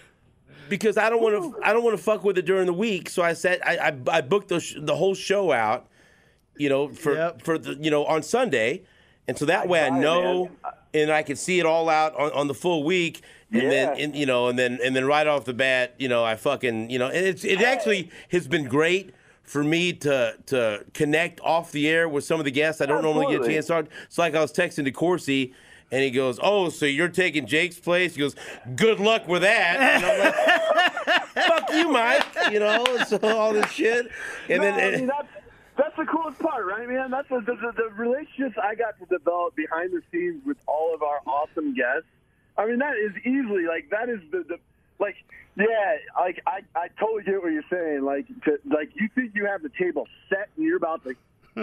because 0.70 0.98
I 0.98 1.10
don't 1.10 1.22
want 1.22 1.36
to. 1.36 1.60
I 1.64 1.74
don't 1.74 1.84
want 1.84 1.96
to 1.98 2.02
fuck 2.04 2.24
with 2.24 2.38
it 2.38 2.46
during 2.46 2.66
the 2.66 2.74
week. 2.74 3.10
So 3.10 3.22
I 3.22 3.34
said 3.34 3.60
I 3.66 3.78
I, 3.90 3.98
I 4.18 4.22
booked 4.22 4.48
the 4.48 4.60
sh- 4.60 4.76
the 4.80 4.96
whole 4.96 5.14
show 5.14 5.52
out, 5.52 5.88
you 6.58 6.70
know, 6.70 6.88
for 6.88 7.14
Yep. 7.14 7.42
for 7.44 7.58
the 7.58 7.76
you 7.76 7.92
know 7.92 8.06
on 8.06 8.24
Sunday, 8.24 8.84
and 9.28 9.38
so 9.38 9.46
that 9.46 9.68
way 9.68 9.84
I 9.84 9.90
know 9.90 10.46
man. 10.46 10.74
and 10.94 11.12
I 11.12 11.24
can 11.24 11.36
see 11.36 11.60
it 11.60 11.66
all 11.66 11.90
out 11.90 12.16
on, 12.16 12.32
on 12.32 12.48
the 12.48 12.54
full 12.54 12.84
week, 12.84 13.22
and 13.52 13.70
then 13.70 14.00
and, 14.00 14.16
you 14.16 14.26
know, 14.26 14.48
and 14.48 14.58
then 14.58 14.80
and 14.84 14.96
then 14.96 15.06
right 15.06 15.28
off 15.28 15.46
the 15.46 15.54
bat, 15.54 15.96
you 15.98 16.08
know, 16.08 16.24
I 16.24 16.36
fucking 16.36 16.90
you 16.90 17.00
know, 17.00 17.08
and 17.08 17.26
it's 17.26 17.44
it 17.44 17.62
actually 17.62 18.10
has 18.32 18.48
been 18.48 18.66
great. 18.66 19.14
For 19.44 19.64
me 19.66 19.92
to 19.94 20.36
to 20.46 20.86
connect 20.94 21.42
off 21.42 21.74
the 21.74 21.90
air 21.90 22.08
with 22.08 22.24
some 22.24 22.40
of 22.40 22.46
the 22.46 22.52
guests 22.52 22.80
I 22.80 22.86
don't 22.86 23.02
normally 23.02 23.36
get 23.36 23.46
a 23.46 23.48
chance 23.50 23.68
to. 23.68 23.86
It's 24.06 24.18
like 24.18 24.34
I 24.34 24.40
was 24.40 24.54
texting 24.54 24.86
to 24.86 24.92
Corsi, 24.92 25.54
and 25.92 26.02
he 26.02 26.10
goes, 26.10 26.40
"Oh, 26.42 26.70
so 26.70 26.86
you're 26.86 27.10
taking 27.10 27.46
Jake's 27.46 27.78
place?" 27.78 28.16
He 28.16 28.22
goes, 28.22 28.36
"Good 28.78 29.02
luck 29.02 29.28
with 29.28 29.42
that." 29.42 29.78
And 29.78 30.06
I'm 30.06 30.20
like, 30.20 31.32
fuck 31.48 31.70
you, 31.74 31.90
Mike. 31.90 32.26
You 32.52 32.60
know, 32.60 32.86
so 33.08 33.20
all 33.24 33.54
this 33.54 33.70
shit. 33.72 34.08
And 34.50 34.62
no, 34.62 34.76
then, 34.76 35.12
that's, 35.82 35.98
the 35.98 36.06
coolest 36.06 36.40
part, 36.40 36.66
right, 36.66 36.88
man? 36.88 37.12
That's 37.12 37.28
the, 37.30 37.42
the, 37.42 37.56
the, 37.56 37.72
the 37.76 37.90
relationships 37.96 38.58
I 38.62 38.76
got 38.76 39.00
to 39.00 39.06
develop 39.06 39.56
behind 39.56 39.92
the 39.92 40.02
scenes 40.12 40.46
with 40.46 40.58
all 40.68 40.94
of 40.94 41.02
our 41.02 41.22
awesome 41.26 41.74
guests. 41.74 42.08
I 42.58 42.66
mean, 42.66 42.80
that 42.80 42.98
is 42.98 43.12
easily, 43.26 43.66
like, 43.66 43.90
that 43.90 44.10
is 44.10 44.20
the, 44.32 44.44
the 44.48 44.58
like, 45.00 45.16
yeah, 45.58 45.98
like, 46.18 46.42
I, 46.46 46.62
I 46.76 46.88
totally 47.00 47.24
get 47.24 47.42
what 47.42 47.52
you're 47.52 47.64
saying. 47.70 48.04
Like, 48.04 48.28
to, 48.46 48.60
like, 48.66 48.92
you 48.96 49.10
think 49.16 49.32
you 49.36 49.46
have 49.46 49.62
the 49.64 49.72
table 49.78 50.08
set 50.30 50.50
and 50.56 50.66
you're 50.66 50.78
about 50.78 51.04
to 51.06 51.16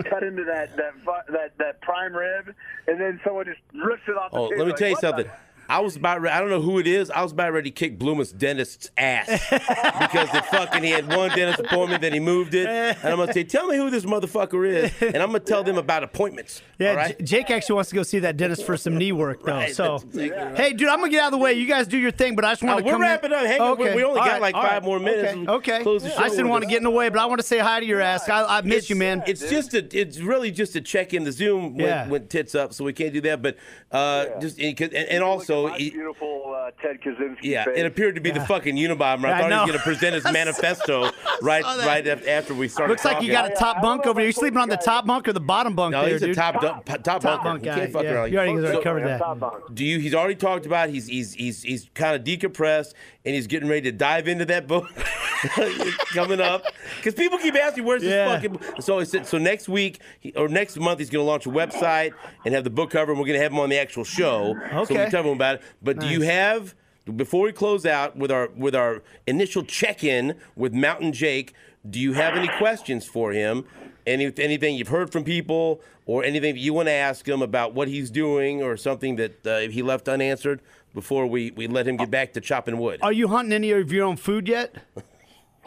cut 0.03 0.23
into 0.23 0.45
that, 0.45 0.77
that, 0.77 0.95
that, 1.31 1.59
that 1.59 1.81
prime 1.81 2.15
rib, 2.15 2.55
and 2.87 3.01
then 3.01 3.21
someone 3.25 3.45
just 3.47 3.61
rips 3.75 4.03
it 4.09 4.17
off 4.17 4.33
the 4.33 4.39
oh, 4.39 4.51
table. 4.51 4.65
let 4.65 4.69
me 4.69 4.75
tell 4.75 4.89
you 4.89 4.95
what 4.95 5.01
the- 5.01 5.09
something. 5.09 5.31
I 5.69 5.81
was 5.81 5.97
about 5.97 6.21
ready, 6.23 6.35
I 6.35 6.41
don't 6.41 6.49
know 6.51 6.63
who 6.63 6.79
it 6.79 6.87
is. 6.87 7.11
I 7.11 7.23
was 7.23 7.33
about 7.33 7.53
ready 7.53 7.71
to 7.71 7.75
kick 7.75 7.99
Bloomis 7.99 8.37
dentist's 8.37 8.91
ass 8.97 9.29
because 9.51 10.31
the 10.31 10.43
fucking 10.51 10.83
he 10.83 10.91
had 10.91 11.07
one 11.09 11.31
dentist 11.31 11.61
appointment, 11.61 12.01
then 12.01 12.13
he 12.13 12.21
moved 12.21 12.55
it, 12.55 12.67
and 12.67 12.97
I'm 13.05 13.17
gonna 13.19 13.33
say, 13.33 13.45
tell 13.45 13.67
me 13.67 13.77
who 13.77 13.91
this 13.91 14.05
motherfucker 14.05 14.67
is, 14.67 14.93
and 15.03 15.17
I'm 15.23 15.29
gonna 15.29 15.41
tell 15.41 15.63
them 15.65 15.77
about 15.77 16.03
appointments. 16.05 16.63
Yeah, 16.79 16.91
all 16.91 16.97
right? 16.97 17.19
J- 17.19 17.25
Jake 17.25 17.51
actually 17.51 17.75
wants 17.75 17.91
to 17.91 17.97
go 17.97 18.03
see 18.03 18.21
that 18.21 18.37
dentist 18.37 18.65
for 18.65 18.77
some 18.77 18.97
knee 18.97 19.13
work, 19.13 19.43
though. 19.45 19.53
Right, 19.53 19.75
so, 19.75 19.97
exactly 19.97 20.31
right. 20.31 20.57
hey, 20.57 20.73
dude, 20.73 20.89
I'm 20.89 21.01
gonna 21.01 21.11
get 21.11 21.23
out 21.23 21.27
of 21.27 21.39
the 21.39 21.45
way. 21.45 21.53
You 21.55 21.67
guys 21.67 21.87
do 21.87 21.99
your 21.99 22.11
thing, 22.13 22.35
but 22.35 22.45
I 22.45 22.53
just 22.53 22.63
want 22.63 22.77
Oh, 22.77 22.81
to 22.81 22.85
we're 22.87 22.93
come. 22.93 23.03
in- 23.03 23.09
wrapping 23.09 23.33
up. 23.33 23.45
Hang 23.47 23.61
on, 23.61 23.79
we- 23.79 23.95
we 23.95 24.05
only 24.05 24.21
All 24.21 24.27
got 24.27 24.41
like 24.41 24.55
all 24.55 24.63
five 24.63 24.85
more 24.85 24.99
minutes 24.99 25.33
Okay, 25.35 25.51
okay. 25.75 25.83
close 25.83 26.03
the 26.03 26.11
show 26.11 26.17
I 26.19 26.25
just 26.25 26.37
didn't 26.37 26.51
want 26.51 26.65
to 26.65 26.71
get 26.71 26.79
in 26.79 26.85
the 26.85 26.91
way, 26.91 27.09
but 27.09 27.19
I 27.19 27.27
want 27.27 27.41
to 27.41 27.47
say 27.47 27.59
hi 27.59 27.81
to 27.81 27.87
your 27.87 28.01
ass. 28.01 28.29
I, 28.29 28.59
I 28.59 28.61
miss 28.63 28.89
you, 28.89 28.97
man. 28.97 29.23
It's 29.27 29.49
just 29.51 29.75
a, 29.75 29.87
it's 29.99 30.19
really 30.19 30.51
just 30.51 30.75
a 30.77 30.81
check 30.81 31.13
in 31.15 31.25
the 31.25 31.33
Zoom 31.33 31.75
when, 31.77 31.87
Yeah. 31.87 32.09
when 32.09 32.27
tits 32.29 32.55
up, 32.55 32.73
so 32.73 32.85
we 32.85 32.93
can't 32.93 33.13
do 33.13 33.21
that. 33.23 33.43
But 33.43 33.57
uh, 33.93 34.39
just 34.41 34.59
and, 34.59 34.81
and, 34.81 34.93
and 34.95 35.23
also, 35.25 35.58
Look 35.65 35.73
at 35.75 35.79
beautiful 35.79 36.57
uh, 36.57 36.71
Ted 36.83 37.01
Kaczynski 37.01 37.39
yeah, 37.43 37.65
face. 37.65 37.75
it 37.79 37.87
appeared 37.87 38.15
to 38.15 38.21
be 38.21 38.31
the 38.31 38.41
fucking 38.43 38.77
Unabomber. 38.77 39.27
I 39.27 39.39
I 39.39 39.41
thought 39.41 39.51
know. 39.51 39.65
he 39.65 39.71
was 39.71 39.71
going 39.71 39.79
to 39.79 39.85
present 39.85 40.15
his 40.15 40.25
manifesto 40.33 41.11
right 41.43 41.65
right 41.65 42.07
after 42.07 42.55
we 42.55 42.69
started. 42.69 42.93
Looks 42.93 43.05
like 43.05 43.23
you 43.23 43.31
got 43.31 43.51
a 43.51 43.55
top 43.55 43.79
I 43.79 43.81
bunk 43.81 44.07
over 44.07 44.15
there. 44.15 44.25
You 44.25 44.31
if 44.31 44.37
I 44.37 44.41
sleeping 44.41 44.59
on 44.59 44.69
the 44.69 44.77
top 44.77 45.07
bunk 45.07 45.29
or 45.29 45.33
the 45.33 45.41
bottom 45.41 45.75
bunk 45.75 45.93
No, 45.93 46.03
there, 46.03 46.13
he's 46.13 46.23
a 46.23 46.35
top 46.35 46.61
top, 46.61 46.85
top, 46.85 47.03
Top 47.03 47.23
bunker. 47.23 47.45
bunk 47.45 47.61
You 47.65 47.71
guy. 47.71 47.79
can't 47.79 47.93
fuck 47.93 48.03
yeah. 48.05 48.11
around. 48.13 48.33
You 48.33 48.39
already 48.39 48.67
So- 48.77 48.83
covered 48.83 49.05
that. 49.07 49.75
do 49.75 49.85
you? 49.85 49.99
He's 49.99 50.15
already 50.15 50.35
talked 50.37 50.67
about. 50.67 50.89
He's 50.91 51.07
he's 51.07 51.35
he's 51.35 51.63
he's 51.63 51.89
kind 51.95 52.15
of 52.17 52.25
decompressed 52.25 52.95
and 53.25 53.35
he's 53.35 53.47
getting 53.47 53.69
ready 53.69 53.83
to 53.83 53.93
dive 53.93 54.29
into 54.29 54.45
that 54.47 54.67
book 54.67 54.87
coming 56.15 56.41
up 56.41 56.65
because 56.97 57.15
people 57.15 57.39
keep 57.39 57.55
asking 57.57 57.85
where's 57.85 58.03
Yeah. 58.03 58.39
this 58.39 58.43
fucking. 58.51 58.61
So 58.81 59.05
so 59.05 59.39
next 59.39 59.69
week 59.69 60.01
or 60.37 60.49
next 60.49 60.77
month 60.79 60.99
he's 60.99 61.11
going 61.11 61.25
to 61.25 61.29
launch 61.29 61.47
a 61.47 61.51
website 61.51 62.15
and 62.45 62.55
have 62.55 62.65
the 62.65 62.71
book 62.71 62.91
cover 62.91 63.13
and 63.13 63.21
we're 63.21 63.27
going 63.27 63.39
to 63.39 63.43
have 63.43 63.53
him 63.53 63.59
on 63.61 63.69
the 63.71 63.79
actual 63.79 64.05
show. 64.05 64.59
So 64.71 64.77
we 64.77 64.83
Okay. 65.01 65.11
tell 65.11 65.23
him 65.25 65.31
about 65.31 65.57
it. 65.57 65.63
But 65.83 65.99
do 66.01 66.07
you 66.07 66.23
have 66.23 66.75
before 67.17 67.45
we 67.45 67.53
close 67.53 67.87
out 67.87 68.17
with 68.17 68.31
our 68.31 68.49
with 68.57 68.75
our 68.75 69.03
initial 69.27 69.63
check 69.65 70.03
in 70.05 70.35
with 70.57 70.73
Mountain 70.75 71.13
Jake? 71.13 71.55
Do 71.89 71.99
you 72.01 72.13
have 72.15 72.37
any 72.37 72.49
questions 72.49 73.07
for 73.07 73.33
him? 73.33 73.65
Any, 74.07 74.33
anything 74.39 74.75
you've 74.77 74.89
heard 74.89 75.13
from 75.13 75.23
people, 75.23 75.83
or 76.07 76.25
anything 76.25 76.55
that 76.55 76.61
you 76.61 76.73
want 76.73 76.89
to 76.89 76.93
ask 76.93 77.29
him 77.29 77.43
about 77.43 77.75
what 77.75 77.89
he's 77.89 78.11
doing, 78.11 78.63
or 78.63 78.75
something 78.79 79.17
that 79.17 79.47
uh, 79.47 79.59
he 79.71 79.83
left 79.83 80.09
unanswered 80.09 80.61
before 80.95 81.27
we, 81.27 81.51
we 81.51 81.67
let 81.67 81.87
him 81.87 81.99
get 81.99 82.11
back 82.11 82.33
to 82.33 82.41
chopping 82.41 82.79
wood? 82.79 83.01
Are 83.03 83.13
you 83.13 83.29
hunting 83.29 83.53
any 83.53 83.71
of 83.71 83.93
your 83.93 84.07
own 84.07 84.17
food 84.17 84.49
yet? 84.49 84.75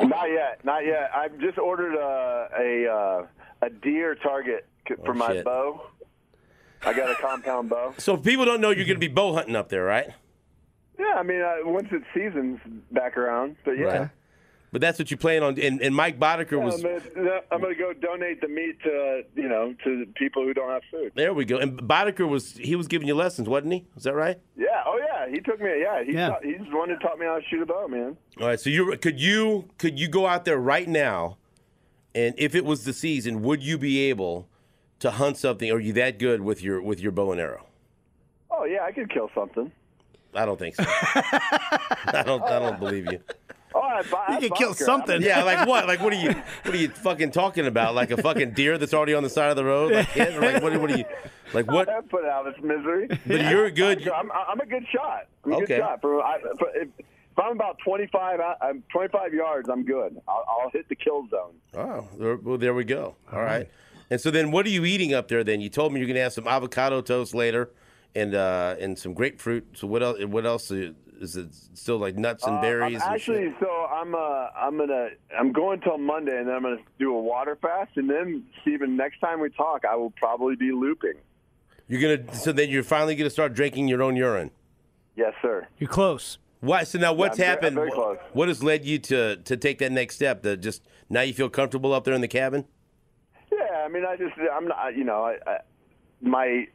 Not 0.07 0.29
yet, 0.29 0.63
not 0.63 0.85
yet. 0.85 1.11
I've 1.15 1.37
just 1.39 1.57
ordered 1.57 1.95
a 1.95 2.47
a, 2.59 2.91
uh, 2.91 3.27
a 3.65 3.69
deer 3.69 4.15
target 4.15 4.65
for 5.05 5.13
my 5.13 5.27
Oh, 5.27 5.33
shit. 5.33 5.45
bow. 5.45 5.81
I 6.83 6.93
got 6.93 7.09
a 7.11 7.15
compound 7.15 7.69
bow. 7.69 7.93
So 7.99 8.17
people 8.17 8.45
don't 8.45 8.59
know 8.61 8.69
you're 8.71 8.85
going 8.85 8.99
to 8.99 9.07
be 9.07 9.07
bow 9.07 9.33
hunting 9.33 9.55
up 9.55 9.69
there, 9.69 9.83
right? 9.83 10.07
Yeah, 10.99 11.13
I 11.17 11.23
mean, 11.23 11.41
uh, 11.41 11.55
once 11.63 11.87
it 11.91 12.01
seasons 12.13 12.59
back 12.91 13.17
around, 13.17 13.55
but 13.65 13.77
yeah. 13.77 13.85
Right. 13.85 14.09
But 14.71 14.79
that's 14.79 14.97
what 14.97 15.11
you 15.11 15.17
plan 15.17 15.43
on. 15.43 15.59
And, 15.59 15.81
and 15.81 15.93
Mike 15.93 16.17
Boddicker 16.17 16.51
Yeah, 16.51 16.57
was. 16.57 16.75
I'm, 17.51 17.61
gonna, 17.61 17.75
go 17.75 17.91
donate 17.93 18.39
the 18.39 18.47
meat 18.47 18.81
to 18.83 18.89
uh, 18.89 19.21
you 19.35 19.49
know 19.49 19.75
to 19.83 20.05
people 20.15 20.43
who 20.43 20.53
don't 20.53 20.69
have 20.69 20.83
food. 20.89 21.11
There 21.15 21.33
we 21.33 21.43
go. 21.43 21.57
And 21.57 21.77
Boddicker 21.81 22.27
was 22.27 22.53
he 22.53 22.75
was 22.77 22.87
giving 22.87 23.07
you 23.07 23.15
lessons, 23.15 23.49
wasn't 23.49 23.73
he? 23.73 23.85
Is 23.97 24.03
that 24.03 24.13
right? 24.13 24.39
Yeah. 24.55 24.67
Oh 24.85 24.97
yeah. 24.97 25.29
He 25.29 25.41
took 25.41 25.59
me. 25.59 25.81
Yeah. 25.81 26.03
He 26.03 26.13
Yeah. 26.13 26.29
Taught, 26.29 26.45
he's 26.45 26.59
the 26.69 26.77
one 26.77 26.89
who 26.89 26.97
taught 26.99 27.19
me 27.19 27.25
how 27.25 27.37
to 27.39 27.45
shoot 27.49 27.61
a 27.61 27.65
bow, 27.65 27.87
man. 27.89 28.15
All 28.39 28.47
right. 28.47 28.59
So 28.59 28.69
you 28.69 28.95
could 28.97 29.19
you 29.19 29.67
could 29.77 29.99
you 29.99 30.07
go 30.07 30.25
out 30.25 30.45
there 30.45 30.57
right 30.57 30.87
now, 30.87 31.37
and 32.15 32.33
if 32.37 32.55
it 32.55 32.63
was 32.63 32.85
the 32.85 32.93
season, 32.93 33.41
would 33.41 33.61
you 33.61 33.77
be 33.77 34.09
able 34.09 34.47
to 34.99 35.11
hunt 35.11 35.35
something? 35.35 35.69
Are 35.69 35.79
you 35.79 35.91
that 35.93 36.17
good 36.17 36.39
with 36.41 36.63
your 36.63 36.81
with 36.81 37.01
your 37.01 37.11
bow 37.11 37.33
and 37.33 37.41
arrow? 37.41 37.65
Oh 38.49 38.63
yeah, 38.63 38.83
I 38.83 38.93
could 38.93 39.11
kill 39.11 39.29
something. 39.35 39.69
I 40.33 40.45
don't 40.45 40.57
think 40.57 40.75
so. 40.75 40.83
I 40.87 42.23
don't. 42.25 42.41
I 42.43 42.59
don't 42.59 42.79
believe 42.79 43.11
you. 43.11 43.19
I, 43.91 44.03
I, 44.27 44.33
You 44.39 44.49
could 44.49 44.57
kill 44.57 44.69
vodka. 44.69 44.83
something. 44.83 45.21
Yeah, 45.21 45.43
like 45.51 45.67
what? 45.67 45.87
Like 45.87 46.01
what 46.01 46.13
are 46.13 46.17
you? 46.19 46.33
What 46.63 46.73
are 46.73 46.77
you 46.77 46.89
fucking 46.89 47.31
talking 47.31 47.65
about? 47.67 47.95
Like 47.95 48.11
a 48.11 48.17
fucking 48.21 48.51
deer 48.51 48.77
that's 48.77 48.93
already 48.93 49.13
on 49.13 49.23
the 49.23 49.29
side 49.29 49.49
of 49.49 49.55
the 49.55 49.65
road? 49.65 49.93
Like, 49.93 50.15
yeah, 50.15 50.37
like 50.39 50.61
what? 50.63 50.79
What 50.79 50.91
are 50.91 50.97
you? 50.97 51.05
Like 51.53 51.67
I'm, 51.67 51.75
what? 51.75 51.89
I 51.89 52.01
put 52.01 52.25
out 52.25 52.47
of 52.47 52.53
its 52.55 52.63
misery. 52.63 53.07
But 53.27 53.41
you're 53.49 53.69
good. 53.71 54.07
I'm, 54.09 54.31
I'm 54.31 54.59
a 54.59 54.65
good 54.65 54.85
shot. 54.93 55.27
I'm 55.45 55.51
a 55.51 55.55
Okay. 55.57 55.65
good 55.67 55.77
shot. 55.79 56.01
For, 56.01 56.21
I, 56.23 56.39
for, 56.39 56.69
if, 56.75 56.87
if 56.97 57.39
I'm 57.39 57.51
about 57.53 57.77
25, 57.83 58.39
out- 58.39 58.57
I'm 58.61 58.83
25 58.91 59.33
yards. 59.33 59.69
I'm 59.69 59.83
good. 59.83 60.19
I'll, 60.27 60.45
I'll 60.49 60.69
hit 60.71 60.87
the 60.89 60.95
kill 60.95 61.27
zone. 61.29 61.53
Oh, 61.73 62.07
there, 62.17 62.35
well, 62.37 62.57
there 62.57 62.73
we 62.73 62.83
go. 62.85 63.15
All 63.33 63.41
right. 63.41 63.69
And 64.09 64.19
so 64.19 64.31
then, 64.31 64.51
what 64.51 64.65
are 64.65 64.69
you 64.69 64.83
eating 64.85 65.13
up 65.13 65.27
there? 65.29 65.43
Then 65.43 65.61
you 65.61 65.69
told 65.69 65.93
me 65.93 65.99
you're 65.99 66.07
going 66.07 66.15
to 66.15 66.21
have 66.21 66.33
some 66.33 66.47
avocado 66.47 67.01
toast 67.01 67.33
later, 67.33 67.69
and 68.15 68.35
uh, 68.35 68.75
and 68.79 68.99
some 68.99 69.13
grapefruit. 69.13 69.65
So 69.73 69.87
what 69.87 70.03
else? 70.03 70.23
What 70.25 70.45
else 70.45 70.69
is 71.21 71.37
it? 71.37 71.47
Still 71.73 71.97
like 71.97 72.15
nuts 72.17 72.45
and 72.45 72.57
Uh, 72.57 72.61
berries? 72.61 73.01
I'm 73.01 73.07
and 73.07 73.15
actually, 73.15 73.53
so 73.59 73.67
I'm 73.69 74.15
uh, 74.15 74.49
I'm 74.55 74.77
gonna 74.77 75.09
I'm 75.37 75.51
going 75.51 75.79
till 75.81 75.97
Monday, 75.97 76.37
and 76.37 76.47
then 76.47 76.55
I'm 76.55 76.63
gonna 76.63 76.77
do 76.99 77.15
a 77.15 77.21
water 77.21 77.55
fast, 77.61 77.91
and 77.95 78.09
then 78.09 78.43
Stephen, 78.61 78.97
next 78.97 79.19
time 79.19 79.39
we 79.39 79.49
talk, 79.49 79.85
I 79.85 79.95
will 79.95 80.11
probably 80.11 80.55
be 80.55 80.71
looping. 80.71 81.13
You're 81.87 82.01
gonna. 82.17 82.33
So 82.35 82.51
then 82.51 82.69
you're 82.69 82.83
finally 82.83 83.15
gonna 83.15 83.29
start 83.29 83.53
drinking 83.53 83.87
your 83.87 84.01
own 84.01 84.15
urine. 84.15 84.51
Yes, 85.15 85.33
sir. 85.41 85.67
You're 85.77 85.89
close. 85.89 86.37
Why? 86.61 86.83
So 86.83 86.99
now, 86.99 87.13
what's 87.13 87.33
I'm 87.33 87.37
very- 87.37 87.47
I'm 87.49 87.55
happened? 87.55 87.75
very 87.75 87.87
What- 87.89 87.95
close. 87.95 88.17
what 88.33 88.47
has 88.47 88.63
led 88.63 88.85
you 88.85 88.97
to 88.99 89.37
to 89.37 89.57
take 89.57 89.77
that 89.79 89.91
next 89.91 90.15
step? 90.15 90.41
To 90.43 90.57
just 90.57 90.83
now 91.09 91.21
you 91.21 91.33
feel 91.33 91.49
comfortable 91.49 91.93
up 91.93 92.03
there 92.03 92.13
in 92.13 92.21
the 92.21 92.27
cabin? 92.27 92.65
Yeah, 93.51 93.83
I 93.85 93.87
mean, 93.89 94.05
I 94.05 94.15
just, 94.15 94.33
I'm 94.53 94.67
not, 94.67 94.95
you 94.95 95.03
know, 95.03 95.23
I, 95.25 95.33
I, 95.45 95.57
my 96.21 96.67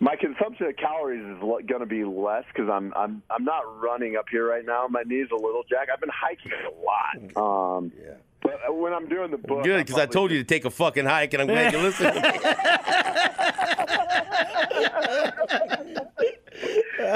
my 0.00 0.16
consumption 0.16 0.66
of 0.66 0.76
calories 0.76 1.24
is 1.24 1.38
going 1.40 1.80
to 1.80 1.86
be 1.86 2.04
less 2.04 2.44
because 2.52 2.68
I'm 2.70 2.92
I'm 2.96 3.22
I'm 3.30 3.44
not 3.44 3.80
running 3.80 4.16
up 4.16 4.26
here 4.30 4.48
right 4.48 4.64
now. 4.64 4.86
My 4.88 5.02
knee's 5.02 5.28
a 5.30 5.34
little 5.36 5.62
jack. 5.68 5.88
I've 5.92 6.00
been 6.00 6.10
hiking 6.12 6.52
a 6.52 6.70
lot. 6.84 7.76
Um, 7.76 7.92
Yeah. 7.98 8.14
But 8.42 8.76
when 8.76 8.92
I'm 8.92 9.08
doing 9.08 9.32
the 9.32 9.38
book, 9.38 9.64
Good, 9.64 9.84
because 9.84 9.98
I 9.98 10.06
told 10.06 10.30
you 10.30 10.38
to 10.38 10.44
take 10.44 10.64
a 10.64 10.70
fucking 10.70 11.04
hike, 11.04 11.32
and 11.34 11.42
I'm 11.42 11.48
glad 11.48 11.72
you 11.72 11.80
listened. 11.80 12.14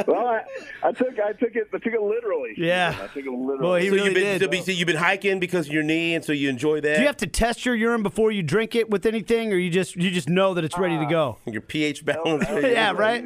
Well, 0.07 0.27
I, 0.27 0.43
I 0.83 0.93
took 0.93 1.19
I 1.19 1.33
took 1.33 1.55
it 1.57 1.69
I 1.73 1.79
took 1.79 1.93
it 1.93 2.01
literally. 2.01 2.55
Yeah. 2.57 2.97
I 3.01 3.07
took 3.07 3.25
it 3.25 3.31
literally. 3.31 3.59
Boy, 3.59 3.81
he 3.83 3.89
so 3.89 3.95
really 3.95 4.05
you've 4.07 4.15
been, 4.15 4.51
did. 4.51 4.65
so 4.65 4.73
you've 4.73 4.87
been 4.87 4.97
hiking 4.97 5.41
because 5.41 5.67
of 5.69 5.73
your 5.73 5.83
knee, 5.83 6.15
and 6.15 6.25
so 6.25 6.33
you 6.33 6.49
enjoy 6.49 6.81
that. 6.81 6.97
Do 6.97 7.01
you 7.01 7.07
have 7.07 7.17
to 7.19 7.27
test 7.27 7.65
your 7.65 7.75
urine 7.75 8.03
before 8.03 8.31
you 8.31 8.43
drink 8.43 8.75
it 8.75 8.91
with 8.91 9.07
anything, 9.07 9.53
or 9.53 9.57
you 9.57 9.71
just 9.71 9.97
you 9.97 10.11
just 10.11 10.29
know 10.29 10.55
that 10.55 10.65
it's 10.65 10.79
ready 10.79 10.97
to 10.97 11.05
uh, 11.05 11.09
go? 11.09 11.39
your 11.47 11.63
pH 11.63 12.05
balance? 12.05 12.45
Yeah, 12.51 12.93
right? 12.93 13.25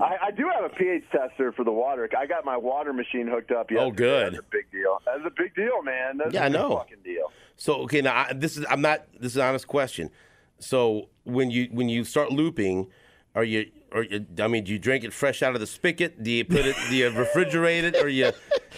I, 0.00 0.16
I 0.26 0.30
do 0.30 0.48
have 0.54 0.64
a 0.64 0.74
pH 0.74 1.04
tester 1.12 1.52
for 1.52 1.64
the 1.64 1.72
water. 1.72 2.08
I 2.18 2.26
got 2.26 2.44
my 2.44 2.56
water 2.56 2.92
machine 2.94 3.28
hooked 3.28 3.50
up. 3.50 3.68
Oh, 3.70 3.74
yesterday. 3.74 3.84
Oh, 3.84 3.90
good. 3.90 4.32
That's 4.34 4.38
a 4.46 4.50
big 4.50 4.70
deal. 4.72 4.98
That's 5.04 5.20
a 5.26 5.30
big 5.36 5.54
deal, 5.54 5.82
man. 5.82 6.16
That's 6.16 6.32
Yeah, 6.32 6.44
a 6.44 6.46
I 6.46 6.48
know. 6.48 6.76
Fucking 6.78 7.02
deal. 7.04 7.30
So 7.56 7.74
okay, 7.82 8.00
now 8.00 8.14
I, 8.28 8.32
this 8.32 8.56
is 8.56 8.64
I'm 8.70 8.80
not. 8.80 9.04
This 9.20 9.32
is 9.32 9.36
an 9.36 9.42
honest 9.42 9.66
question. 9.68 10.10
So 10.58 11.08
when 11.24 11.50
you 11.50 11.68
when 11.72 11.88
you 11.88 12.04
start 12.04 12.30
looping, 12.32 12.88
are 13.34 13.44
you 13.44 13.66
or 13.94 14.02
you, 14.04 14.26
I 14.38 14.48
mean, 14.48 14.64
do 14.64 14.72
you 14.72 14.78
drink 14.78 15.04
it 15.04 15.12
fresh 15.12 15.42
out 15.42 15.54
of 15.54 15.60
the 15.60 15.66
spigot? 15.66 16.22
Do 16.22 16.30
you 16.30 16.44
put 16.44 16.66
it? 16.66 16.76
do 16.88 16.96
you 16.96 17.10
refrigerate 17.10 17.82
it, 17.84 17.96
or 17.96 18.08
you? 18.08 18.32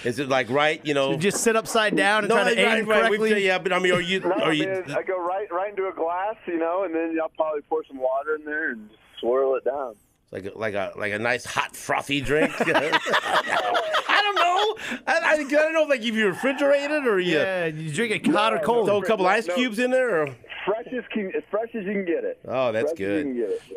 Is 0.05 0.19
it 0.19 0.29
like 0.29 0.51
right? 0.51 0.85
You 0.85 0.93
know, 0.95 1.13
You 1.13 1.17
just 1.17 1.39
sit 1.43 1.55
upside 1.57 1.97
down 1.97 2.25
and 2.25 2.29
no, 2.29 2.35
try 2.43 2.55
to 2.55 2.65
right, 2.67 2.79
aim 2.81 2.87
right. 2.87 3.11
We've- 3.11 3.45
Yeah, 3.45 3.59
but 3.59 3.73
I 3.73 3.79
mean, 3.79 3.93
are 3.93 4.01
you? 4.01 4.21
No, 4.21 4.33
Are 4.33 4.53
you? 4.53 4.67
man, 4.67 4.85
I 4.91 5.03
go 5.03 5.19
right 5.25 5.51
right 5.53 5.71
into 5.71 5.87
a 5.89 5.93
glass, 5.93 6.35
you 6.47 6.59
know, 6.59 6.85
and 6.85 6.95
then 6.95 7.17
I'll 7.23 7.29
probably 7.31 7.63
pour 7.63 7.85
some 7.85 7.99
water 7.99 8.35
in 8.35 8.45
there 8.45 8.71
and 8.71 8.89
just 8.91 9.01
swirl 9.21 9.55
it 9.57 9.65
down. 9.65 9.95
like 10.33 10.47
a, 10.47 10.59
like 10.59 10.75
a 10.75 10.93
like 10.97 11.13
a 11.13 11.19
nice 11.19 11.45
hot 11.45 11.75
frothy 11.77 12.21
drink. 12.21 12.53
I 12.61 14.21
don't 14.23 14.35
know. 14.37 14.99
I, 15.07 15.19
I, 15.19 15.33
I 15.35 15.45
don't 15.47 15.73
know 15.73 15.83
if 15.85 15.89
like 15.89 16.01
if 16.03 16.15
you 16.15 16.33
refrigerate 16.33 16.91
it 16.91 17.07
or 17.07 17.19
you 17.21 17.37
Yeah, 17.37 17.67
you 17.67 17.93
drink 17.93 18.13
it 18.13 18.27
hot 18.33 18.53
or 18.53 18.59
cold. 18.59 18.87
throw 18.89 18.99
a 19.01 19.05
couple 19.05 19.27
ice 19.27 19.47
No. 19.47 19.55
cubes 19.55 19.79
in 19.79 19.91
there. 19.91 20.23
Or, 20.23 20.37
Fresh 20.65 20.87
as 20.97 21.05
can, 21.13 21.33
as 21.37 21.43
fresh 21.51 21.69
as 21.75 21.85
you 21.85 21.93
can 21.93 22.05
get 22.05 22.25
it. 22.25 22.39
oh, 22.47 22.73
that's 22.73 22.93
fresh 22.93 22.93
As 22.93 22.97
good. 22.99 23.27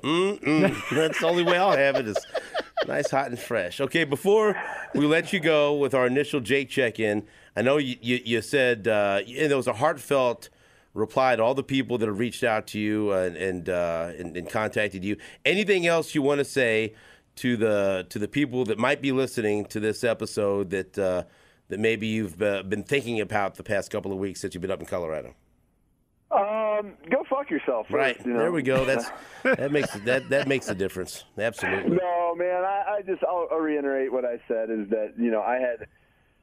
it. 0.03 0.73
That's 0.91 1.19
the 1.19 1.27
only 1.27 1.43
way 1.43 1.57
I'll 1.57 1.75
have 1.75 1.95
it 1.97 2.07
is 2.07 2.17
nice, 2.87 3.11
hot, 3.11 3.27
and 3.27 3.37
fresh. 3.39 3.81
Okay, 3.81 4.03
before 4.05 4.55
we 4.93 5.05
let 5.05 5.33
you 5.33 5.39
go 5.39 5.75
with 5.75 5.93
our 5.93 6.07
initial 6.07 6.39
Jake 6.39 6.69
check-in, 6.69 7.25
I 7.55 7.61
know 7.61 7.77
you 7.77 7.97
you, 8.01 8.19
you 8.23 8.41
said 8.41 8.87
uh, 8.87 9.19
and 9.27 9.49
there 9.49 9.57
was 9.57 9.67
a 9.67 9.73
heartfelt 9.73 10.49
reply 10.93 11.35
to 11.35 11.43
all 11.43 11.53
the 11.53 11.63
people 11.63 11.97
that 11.97 12.07
have 12.07 12.19
reached 12.19 12.43
out 12.43 12.67
to 12.67 12.79
you 12.79 13.11
and 13.11 13.35
and, 13.35 13.69
uh, 13.69 14.11
and 14.17 14.37
and 14.37 14.49
contacted 14.49 15.03
you. 15.03 15.17
Anything 15.45 15.85
else 15.87 16.15
you 16.15 16.21
want 16.21 16.39
to 16.39 16.45
say 16.45 16.93
to 17.37 17.57
the 17.57 18.05
to 18.09 18.17
the 18.19 18.27
people 18.27 18.63
that 18.65 18.77
might 18.79 19.01
be 19.01 19.11
listening 19.11 19.65
to 19.65 19.79
this 19.79 20.03
episode 20.03 20.69
that 20.69 20.97
uh, 20.97 21.23
that 21.67 21.79
maybe 21.79 22.07
you've 22.07 22.41
uh, 22.41 22.63
been 22.63 22.83
thinking 22.83 23.19
about 23.19 23.55
the 23.55 23.63
past 23.63 23.91
couple 23.91 24.11
of 24.13 24.17
weeks 24.17 24.39
since 24.41 24.53
you've 24.53 24.61
been 24.61 24.71
up 24.71 24.79
in 24.79 24.85
Colorado? 24.85 25.33
Um, 26.77 26.93
go 27.09 27.23
fuck 27.29 27.49
yourself. 27.49 27.87
First, 27.87 27.95
Right 27.95 28.25
You 28.25 28.33
know? 28.33 28.39
there 28.39 28.51
we 28.51 28.61
go. 28.61 28.85
That's 28.85 29.09
that 29.43 29.71
makes 29.71 29.91
that 29.99 30.29
that 30.29 30.47
makes 30.47 30.67
a 30.69 30.75
difference. 30.75 31.23
Absolutely. 31.37 31.97
No, 31.97 32.35
man. 32.35 32.63
I, 32.63 32.97
I 32.97 33.01
just 33.01 33.23
I'll, 33.23 33.47
I'll 33.51 33.59
reiterate 33.59 34.11
what 34.11 34.25
I 34.25 34.39
said 34.47 34.69
is 34.69 34.89
that 34.89 35.13
you 35.17 35.31
know 35.31 35.41
I 35.41 35.55
had 35.55 35.87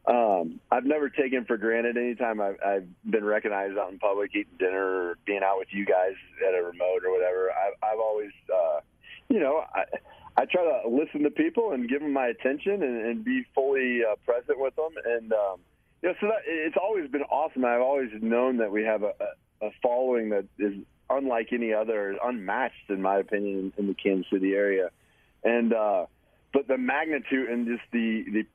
um, 0.06 0.60
I've 0.70 0.84
never 0.84 1.08
taken 1.08 1.44
for 1.46 1.56
granted 1.56 1.96
anytime 1.96 2.40
I've, 2.40 2.56
I've 2.64 2.88
been 3.10 3.24
recognized 3.24 3.78
out 3.78 3.90
in 3.90 3.98
public 3.98 4.30
eating 4.34 4.52
dinner 4.58 5.10
or 5.10 5.18
being 5.26 5.40
out 5.42 5.58
with 5.58 5.68
you 5.70 5.86
guys 5.86 6.14
at 6.46 6.54
a 6.54 6.62
remote 6.62 7.04
or 7.06 7.12
whatever. 7.12 7.50
I've, 7.50 7.74
I've 7.82 7.98
always 7.98 8.32
uh, 8.52 8.80
you 9.28 9.40
know 9.40 9.64
I. 9.74 9.84
I 10.36 10.46
try 10.46 10.64
to 10.64 10.88
listen 10.88 11.22
to 11.22 11.30
people 11.30 11.70
and 11.70 11.88
give 11.88 12.00
them 12.00 12.12
my 12.12 12.26
attention 12.26 12.82
and, 12.82 13.06
and 13.06 13.24
be 13.24 13.44
fully 13.54 14.00
uh, 14.02 14.16
present 14.26 14.58
with 14.58 14.74
them, 14.74 14.90
and 15.04 15.32
um, 15.32 15.60
you 16.02 16.08
know, 16.08 16.14
so 16.20 16.26
that, 16.26 16.40
it's 16.44 16.76
always 16.76 17.08
been 17.08 17.22
awesome. 17.22 17.64
I've 17.64 17.80
always 17.80 18.10
known 18.20 18.56
that 18.56 18.72
we 18.72 18.82
have 18.82 19.04
a, 19.04 19.12
a, 19.66 19.70
following 19.82 20.30
that 20.30 20.46
is 20.58 20.74
unlike 21.10 21.48
any 21.52 21.72
other, 21.72 22.16
unmatched 22.22 22.88
in 22.88 23.02
my 23.02 23.18
opinion 23.18 23.72
in, 23.76 23.84
in 23.84 23.86
the 23.88 23.94
Kansas 23.94 24.26
City 24.32 24.54
area, 24.54 24.90
and 25.42 25.72
uh, 25.72 26.06
but 26.52 26.68
the 26.68 26.78
magnitude 26.78 27.48
and 27.48 27.66
just 27.66 27.82
the 27.92 28.24
the 28.32 28.46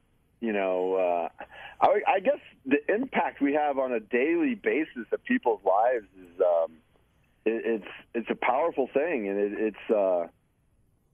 you 0.42 0.54
know, 0.54 0.96
uh, 0.96 1.44
I, 1.82 2.02
I 2.08 2.20
guess 2.22 2.40
the 2.66 2.78
impact 2.94 3.42
we 3.42 3.54
have 3.54 3.78
on 3.78 3.92
a 3.92 4.00
daily 4.00 4.56
basis 4.56 5.06
of 5.12 5.24
people's 5.26 5.62
lives 5.66 6.06
is 6.18 6.42
um, 6.42 6.72
it, 7.46 7.62
it's 7.66 7.92
it's 8.14 8.30
a 8.30 8.36
powerful 8.36 8.90
thing, 8.94 9.28
and 9.28 9.38
it, 9.38 9.52
it's 9.54 9.92
uh, 9.94 10.28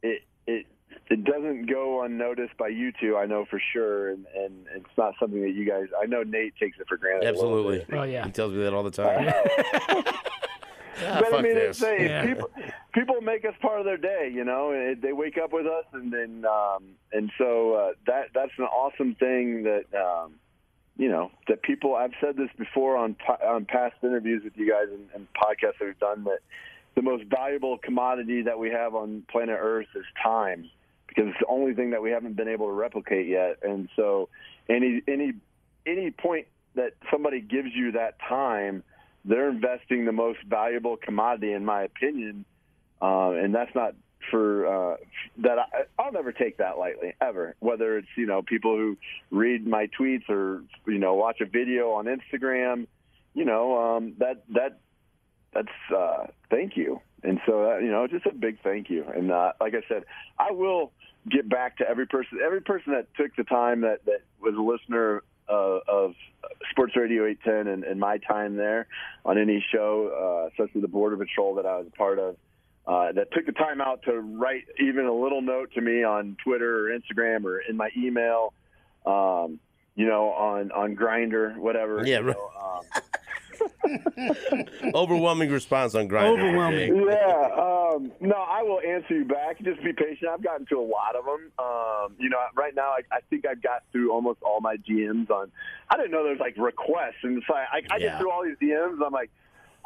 it 0.03 0.21
it 0.45 0.65
it 1.07 1.23
doesn't 1.23 1.67
go 1.69 2.03
unnoticed 2.03 2.57
by 2.57 2.67
you 2.69 2.91
two. 2.99 3.15
I 3.17 3.25
know 3.25 3.45
for 3.49 3.61
sure, 3.73 4.09
and, 4.09 4.25
and 4.35 4.65
it's 4.75 4.85
not 4.97 5.13
something 5.19 5.41
that 5.41 5.53
you 5.53 5.65
guys. 5.69 5.85
I 6.01 6.05
know 6.05 6.23
Nate 6.23 6.55
takes 6.59 6.79
it 6.79 6.87
for 6.87 6.97
granted. 6.97 7.27
Absolutely. 7.27 7.85
Oh, 7.95 8.03
yeah. 8.03 8.25
He 8.25 8.31
tells 8.31 8.53
me 8.53 8.63
that 8.63 8.73
all 8.73 8.83
the 8.83 8.91
time. 8.91 9.25
but 9.65 10.15
I 11.25 11.29
fuck 11.29 11.43
mean, 11.43 11.53
this. 11.55 11.81
it's 11.81 11.83
a, 11.83 12.03
Yeah. 12.03 12.25
people 12.25 12.49
people 12.93 13.21
make 13.21 13.45
us 13.45 13.53
part 13.61 13.79
of 13.79 13.85
their 13.85 13.97
day. 13.97 14.31
You 14.33 14.43
know, 14.45 14.71
and 14.71 15.01
they 15.01 15.13
wake 15.13 15.37
up 15.37 15.53
with 15.53 15.65
us, 15.67 15.85
and 15.93 16.11
then 16.11 16.45
um, 16.45 16.83
and 17.11 17.31
so 17.37 17.73
uh, 17.73 17.91
that 18.07 18.29
that's 18.33 18.51
an 18.57 18.65
awesome 18.65 19.15
thing 19.15 19.63
that 19.63 19.85
um, 19.97 20.33
you 20.97 21.09
know 21.09 21.31
that 21.47 21.61
people. 21.61 21.95
I've 21.95 22.13
said 22.21 22.35
this 22.37 22.49
before 22.57 22.97
on 22.97 23.15
on 23.43 23.65
past 23.65 23.95
interviews 24.01 24.43
with 24.43 24.53
you 24.57 24.69
guys 24.71 24.87
and, 24.91 25.07
and 25.13 25.27
podcasts 25.33 25.77
that 25.79 25.85
we've 25.85 25.99
done 25.99 26.23
that 26.23 26.39
the 26.95 27.01
most 27.01 27.25
valuable 27.25 27.77
commodity 27.77 28.43
that 28.43 28.57
we 28.57 28.69
have 28.71 28.95
on 28.95 29.23
planet 29.29 29.57
Earth 29.59 29.87
is 29.95 30.05
time 30.21 30.69
because 31.07 31.29
it's 31.29 31.39
the 31.39 31.47
only 31.47 31.73
thing 31.73 31.91
that 31.91 32.01
we 32.01 32.11
haven't 32.11 32.35
been 32.35 32.47
able 32.47 32.67
to 32.67 32.73
replicate 32.73 33.27
yet. 33.27 33.57
And 33.63 33.89
so 33.95 34.29
any 34.69 35.01
any 35.07 35.33
any 35.85 36.11
point 36.11 36.47
that 36.75 36.93
somebody 37.11 37.41
gives 37.41 37.69
you 37.73 37.93
that 37.93 38.17
time, 38.27 38.83
they're 39.23 39.49
investing 39.49 40.05
the 40.05 40.11
most 40.11 40.39
valuable 40.47 40.97
commodity, 40.97 41.53
in 41.53 41.65
my 41.65 41.83
opinion. 41.83 42.45
Uh, 43.01 43.31
and 43.31 43.53
that's 43.53 43.73
not 43.75 43.95
for 44.31 44.65
uh, 44.65 44.97
that. 45.39 45.59
I, 45.59 45.83
I'll 45.99 46.11
never 46.11 46.31
take 46.31 46.57
that 46.57 46.77
lightly 46.77 47.13
ever. 47.21 47.55
Whether 47.59 47.97
it's 47.97 48.07
you 48.15 48.25
know 48.25 48.41
people 48.41 48.75
who 48.75 48.97
read 49.31 49.67
my 49.67 49.87
tweets 49.99 50.29
or 50.29 50.63
you 50.87 50.97
know 50.97 51.13
watch 51.15 51.41
a 51.41 51.45
video 51.45 51.91
on 51.91 52.05
Instagram, 52.05 52.87
you 53.33 53.45
know 53.45 53.97
um, 53.97 54.13
that 54.19 54.43
that 54.49 54.79
that's 55.55 55.95
uh, 55.95 56.27
thank 56.49 56.77
you. 56.77 57.01
And 57.23 57.39
so 57.47 57.71
uh, 57.71 57.77
you 57.77 57.89
know 57.89 58.05
just 58.07 58.25
a 58.25 58.33
big 58.33 58.59
thank 58.61 58.89
you. 58.89 59.03
And 59.03 59.31
uh, 59.31 59.53
like 59.59 59.73
I 59.73 59.81
said, 59.87 60.03
I 60.37 60.51
will 60.51 60.91
get 61.29 61.49
back 61.49 61.77
to 61.77 61.89
every 61.89 62.05
person 62.05 62.39
every 62.45 62.61
person 62.61 62.93
that 62.93 63.07
took 63.15 63.35
the 63.35 63.43
time 63.43 63.81
that 63.81 64.05
that 64.05 64.21
was 64.39 64.53
a 64.55 64.61
listener 64.61 65.23
uh, 65.49 65.79
of 65.87 66.13
Sports 66.71 66.95
Radio 66.95 67.25
810 67.25 67.71
and, 67.71 67.83
and 67.83 67.99
my 67.99 68.17
time 68.17 68.55
there 68.55 68.87
on 69.23 69.37
any 69.37 69.63
show, 69.71 70.47
uh, 70.47 70.47
especially 70.49 70.81
the 70.81 70.87
Border 70.87 71.17
Patrol 71.17 71.55
that 71.55 71.65
I 71.65 71.77
was 71.77 71.87
a 71.87 71.97
part 71.97 72.19
of, 72.19 72.35
uh, 72.87 73.11
that 73.13 73.31
took 73.31 73.45
the 73.45 73.51
time 73.51 73.81
out 73.81 74.03
to 74.03 74.19
write 74.19 74.65
even 74.79 75.05
a 75.05 75.13
little 75.13 75.41
note 75.41 75.71
to 75.73 75.81
me 75.81 76.03
on 76.03 76.37
Twitter 76.43 76.87
or 76.87 76.97
Instagram 76.97 77.45
or 77.45 77.59
in 77.59 77.77
my 77.77 77.89
email, 77.97 78.53
um, 79.05 79.59
you 79.95 80.05
know, 80.05 80.29
on 80.31 80.71
on 80.71 80.95
Grindr, 80.95 81.57
whatever. 81.57 82.05
Yeah, 82.05 82.19
you 82.19 82.25
know, 82.25 82.51
um, 82.61 83.01
Overwhelming 84.93 85.51
response 85.51 85.95
on 85.95 86.07
Grindr. 86.07 86.33
Overwhelming. 86.39 86.95
yeah. 87.07 87.49
Um, 87.55 88.11
no, 88.19 88.35
I 88.35 88.61
will 88.63 88.79
answer 88.81 89.15
you 89.15 89.25
back. 89.25 89.61
Just 89.61 89.83
be 89.83 89.93
patient. 89.93 90.29
I've 90.31 90.43
gotten 90.43 90.65
to 90.67 90.79
a 90.79 90.81
lot 90.85 91.15
of 91.15 91.25
them. 91.25 91.51
Um, 91.59 92.15
you 92.19 92.29
know, 92.29 92.37
right 92.55 92.73
now 92.75 92.89
I, 92.91 93.01
I 93.11 93.19
think 93.29 93.45
I've 93.45 93.61
got 93.61 93.83
through 93.91 94.11
almost 94.11 94.39
all 94.41 94.59
my 94.61 94.75
DMs 94.77 95.29
on. 95.29 95.51
I 95.89 95.97
didn't 95.97 96.11
know 96.11 96.23
there's 96.23 96.39
like 96.39 96.55
requests, 96.57 97.23
and 97.23 97.41
so 97.47 97.53
I, 97.53 97.59
I, 97.59 97.77
I 97.77 97.97
Yeah. 97.97 98.09
get 98.09 98.19
through 98.19 98.31
all 98.31 98.43
these 98.43 98.57
DMs. 98.61 98.97
I'm 99.05 99.13
like, 99.13 99.29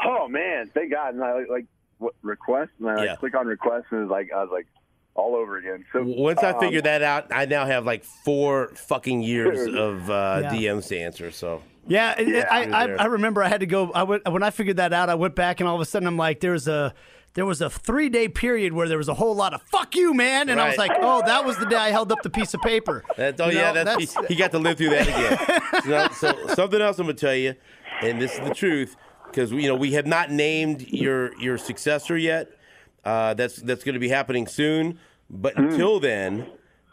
oh 0.04 0.28
man, 0.28 0.70
thank 0.74 0.92
God. 0.92 1.14
And 1.14 1.24
I 1.24 1.34
like, 1.40 1.50
like 1.50 1.66
what 1.98 2.14
request? 2.22 2.72
And 2.80 2.90
I 2.90 2.96
like, 2.96 3.06
Yeah. 3.06 3.16
click 3.18 3.36
on 3.36 3.48
request, 3.48 3.88
and 3.92 4.04
it's 4.04 4.12
like 4.12 4.30
I 4.36 4.42
was 4.42 4.50
like 4.52 4.68
all 5.16 5.36
over 5.36 5.58
again. 5.58 5.84
So 5.92 6.04
Once 6.06 6.42
I 6.42 6.52
um, 6.52 6.60
figured 6.60 6.86
that 6.86 7.02
out, 7.02 7.28
I 7.32 7.46
now 7.46 7.66
have 7.66 7.86
like 7.86 8.04
four 8.24 8.70
fucking 8.76 9.22
years 9.22 9.68
of 9.76 10.10
uh, 10.10 10.40
Yeah. 10.44 10.54
DMs 10.54 10.88
to 10.90 10.98
answer. 11.00 11.30
So 11.32 11.62
Yeah, 11.90 12.18
it- 12.20 12.46
I, 12.50 12.64
I. 12.64 12.84
I 12.94 13.06
remember 13.06 13.44
I 13.44 13.48
had 13.50 13.60
to 13.60 13.66
go. 13.66 13.92
I 13.92 14.04
went 14.04 14.30
when 14.32 14.44
I 14.44 14.50
figured 14.52 14.78
that 14.78 14.94
out. 14.94 15.10
I 15.10 15.16
went 15.16 15.36
back 15.36 15.60
and 15.60 15.68
all 15.68 15.76
of 15.76 15.82
a 15.82 15.86
sudden 15.86 16.08
I'm 16.08 16.18
like, 16.18 16.40
there's 16.40 16.68
a 16.68 16.94
there 17.34 17.46
was 17.46 17.62
a 17.62 17.70
three 17.70 18.10
day 18.10 18.28
period 18.28 18.74
where 18.74 18.88
there 18.88 18.98
was 18.98 19.08
a 19.10 19.14
whole 19.14 19.36
lot 19.36 19.54
of 19.54 19.62
"fuck 19.64 19.96
you, 19.96 20.14
man," 20.14 20.50
and 20.50 20.60
I 20.62 20.68
was 20.70 20.78
like, 20.78 20.92
oh, 21.02 21.22
that 21.26 21.46
was 21.46 21.58
the 21.58 21.66
day 21.66 21.76
I 21.76 21.90
held 21.92 22.12
up 22.12 22.22
the 22.24 22.30
piece 22.30 22.54
of 22.54 22.62
paper. 22.62 23.04
Oh 23.18 23.24
You 23.50 23.58
yeah, 23.58 23.72
know, 23.72 23.84
that's, 23.84 24.14
he, 24.16 24.26
he 24.30 24.36
got 24.36 24.52
to 24.52 24.60
live 24.60 24.78
through 24.78 24.90
that 24.92 25.08
again. 25.08 26.14
so, 26.14 26.34
so 26.46 26.54
something 26.56 26.82
else 26.82 26.98
I'm 27.00 27.06
gonna 27.08 27.14
tell 27.16 27.36
you, 27.36 27.56
and 28.02 28.22
this 28.22 28.34
is 28.34 28.40
the 28.48 28.54
truth, 28.54 28.96
because 29.26 29.52
you 29.52 29.68
know 29.68 29.76
we 29.76 29.94
have 29.94 30.06
not 30.08 30.32
named 30.32 30.88
your 30.90 31.36
your 31.40 31.58
successor 31.58 32.18
yet. 32.18 32.52
Uh, 33.06 33.34
that's 33.34 33.56
that's 33.58 33.84
going 33.84 33.94
to 33.94 34.00
be 34.00 34.10
happening 34.10 34.46
soon. 34.46 35.00
But 35.30 35.58
until 35.58 36.00
then, 36.00 36.48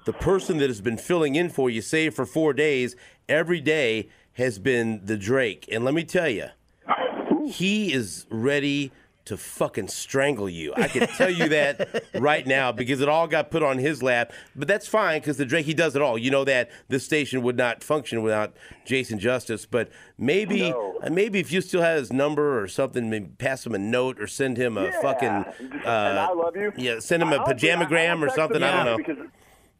the 0.04 0.12
person 0.12 0.58
that 0.58 0.68
has 0.68 0.80
been 0.80 0.98
filling 0.98 1.34
in 1.34 1.48
for 1.48 1.68
you, 1.70 1.80
say 1.80 2.10
for 2.10 2.24
four 2.26 2.52
days, 2.52 2.94
every 3.28 3.60
day 3.60 4.08
has 4.36 4.58
been 4.58 5.00
the 5.04 5.16
Drake. 5.16 5.68
And 5.70 5.84
let 5.84 5.94
me 5.94 6.04
tell 6.04 6.28
you, 6.28 6.46
he 7.48 7.92
is 7.92 8.26
ready 8.30 8.92
to 9.24 9.36
fucking 9.36 9.88
strangle 9.88 10.48
you. 10.48 10.72
I 10.76 10.86
can 10.86 11.08
tell 11.08 11.30
you 11.30 11.48
that 11.48 12.04
right 12.14 12.46
now 12.46 12.70
because 12.70 13.00
it 13.00 13.08
all 13.08 13.26
got 13.26 13.50
put 13.50 13.60
on 13.60 13.78
his 13.78 14.00
lap. 14.00 14.32
But 14.54 14.68
that's 14.68 14.86
fine 14.86 15.20
because 15.20 15.36
the 15.36 15.44
Drake 15.44 15.66
he 15.66 15.74
does 15.74 15.96
it 15.96 16.02
all. 16.02 16.16
You 16.16 16.30
know 16.30 16.44
that 16.44 16.70
this 16.88 17.04
station 17.04 17.42
would 17.42 17.56
not 17.56 17.82
function 17.82 18.22
without 18.22 18.54
Jason 18.84 19.18
Justice. 19.18 19.66
But 19.66 19.90
maybe 20.16 20.70
No. 20.70 21.00
uh, 21.02 21.10
maybe 21.10 21.40
if 21.40 21.50
you 21.50 21.60
still 21.60 21.82
have 21.82 21.98
his 21.98 22.12
number 22.12 22.62
or 22.62 22.68
something, 22.68 23.10
maybe 23.10 23.26
pass 23.38 23.66
him 23.66 23.74
a 23.74 23.78
note 23.78 24.20
or 24.20 24.28
send 24.28 24.58
him 24.58 24.78
a 24.78 24.84
Yeah. 24.84 25.02
fucking 25.02 25.28
and 25.60 25.84
uh, 25.84 26.28
I 26.30 26.32
love 26.32 26.54
you. 26.56 26.72
yeah, 26.76 27.00
send 27.00 27.20
him 27.22 27.32
a 27.32 27.38
pajamagram 27.40 28.24
or 28.24 28.30
something. 28.30 28.62
I 28.62 28.84
don't 28.84 29.08
now 29.08 29.14
know. 29.14 29.26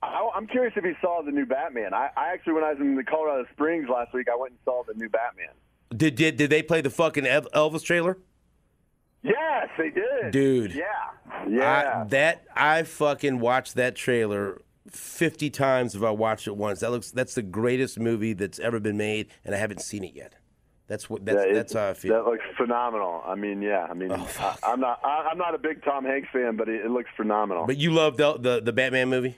I, 0.03 0.29
I'm 0.35 0.47
curious 0.47 0.75
if 0.77 0.85
he 0.85 0.93
saw 1.01 1.23
the 1.25 1.33
new 1.33 1.47
Batman. 1.47 1.95
I, 1.95 2.11
I 2.17 2.33
actually, 2.33 2.53
when 2.55 2.65
I 2.65 2.71
was 2.73 2.81
in 2.81 2.95
the 2.97 3.05
Colorado 3.05 3.45
Springs 3.53 3.89
last 3.89 4.13
week, 4.15 4.29
I 4.33 4.37
went 4.37 4.53
and 4.53 4.59
saw 4.65 4.83
the 4.87 4.95
new 4.95 5.09
Batman. 5.09 5.49
Did 5.97 6.15
did 6.17 6.37
did 6.37 6.51
they 6.51 6.63
play 6.63 6.81
the 6.81 6.91
fucking 6.91 7.25
Elvis 7.25 7.83
trailer? 7.85 8.19
Yes, 9.23 9.69
they 9.79 9.91
did, 9.91 10.31
Dude. 10.31 10.73
Yeah, 10.75 10.85
yeah. 11.49 12.03
I, 12.03 12.09
that 12.09 12.45
I 12.55 12.83
fucking 12.85 13.41
watched 13.41 13.75
that 13.77 13.97
trailer 13.97 14.61
fifty 14.91 15.51
times 15.51 15.95
if 15.95 16.03
I 16.03 16.11
watched 16.11 16.47
it 16.47 16.57
once. 16.57 16.81
That 16.81 16.91
looks 16.91 17.11
that's 17.11 17.35
the 17.35 17.43
greatest 17.43 17.99
movie 17.99 18.35
that's 18.35 18.59
ever 18.59 18.79
been 18.81 18.97
made, 18.97 19.29
and 19.45 19.55
I 19.55 19.59
haven't 19.59 19.81
seen 19.81 20.05
it 20.05 20.15
yet. 20.15 20.35
That's 20.87 21.11
what 21.11 21.25
that's 21.25 21.45
Yeah, 21.47 21.55
that's 21.55 21.73
how 21.73 21.89
I 21.91 21.95
feel. 21.95 22.15
That 22.15 22.25
looks 22.31 22.45
phenomenal. 22.57 23.23
I 23.27 23.35
mean, 23.35 23.63
yeah. 23.63 23.87
I 23.91 23.95
mean, 23.95 24.13
Oh. 24.13 24.57
I, 24.63 24.73
am 24.73 24.79
not. 24.81 25.01
I, 25.03 25.29
I'm 25.31 25.39
not 25.39 25.55
a 25.55 25.59
big 25.59 25.83
Tom 25.83 26.05
Hanks 26.05 26.29
fan, 26.33 26.57
but 26.57 26.69
it, 26.69 26.85
it 26.85 26.91
looks 26.91 27.11
phenomenal. 27.17 27.67
but 27.67 27.77
you 27.79 27.91
loved 27.93 28.19
the, 28.19 28.35
the 28.39 28.61
the 28.61 28.73
Batman 28.73 29.09
movie. 29.09 29.37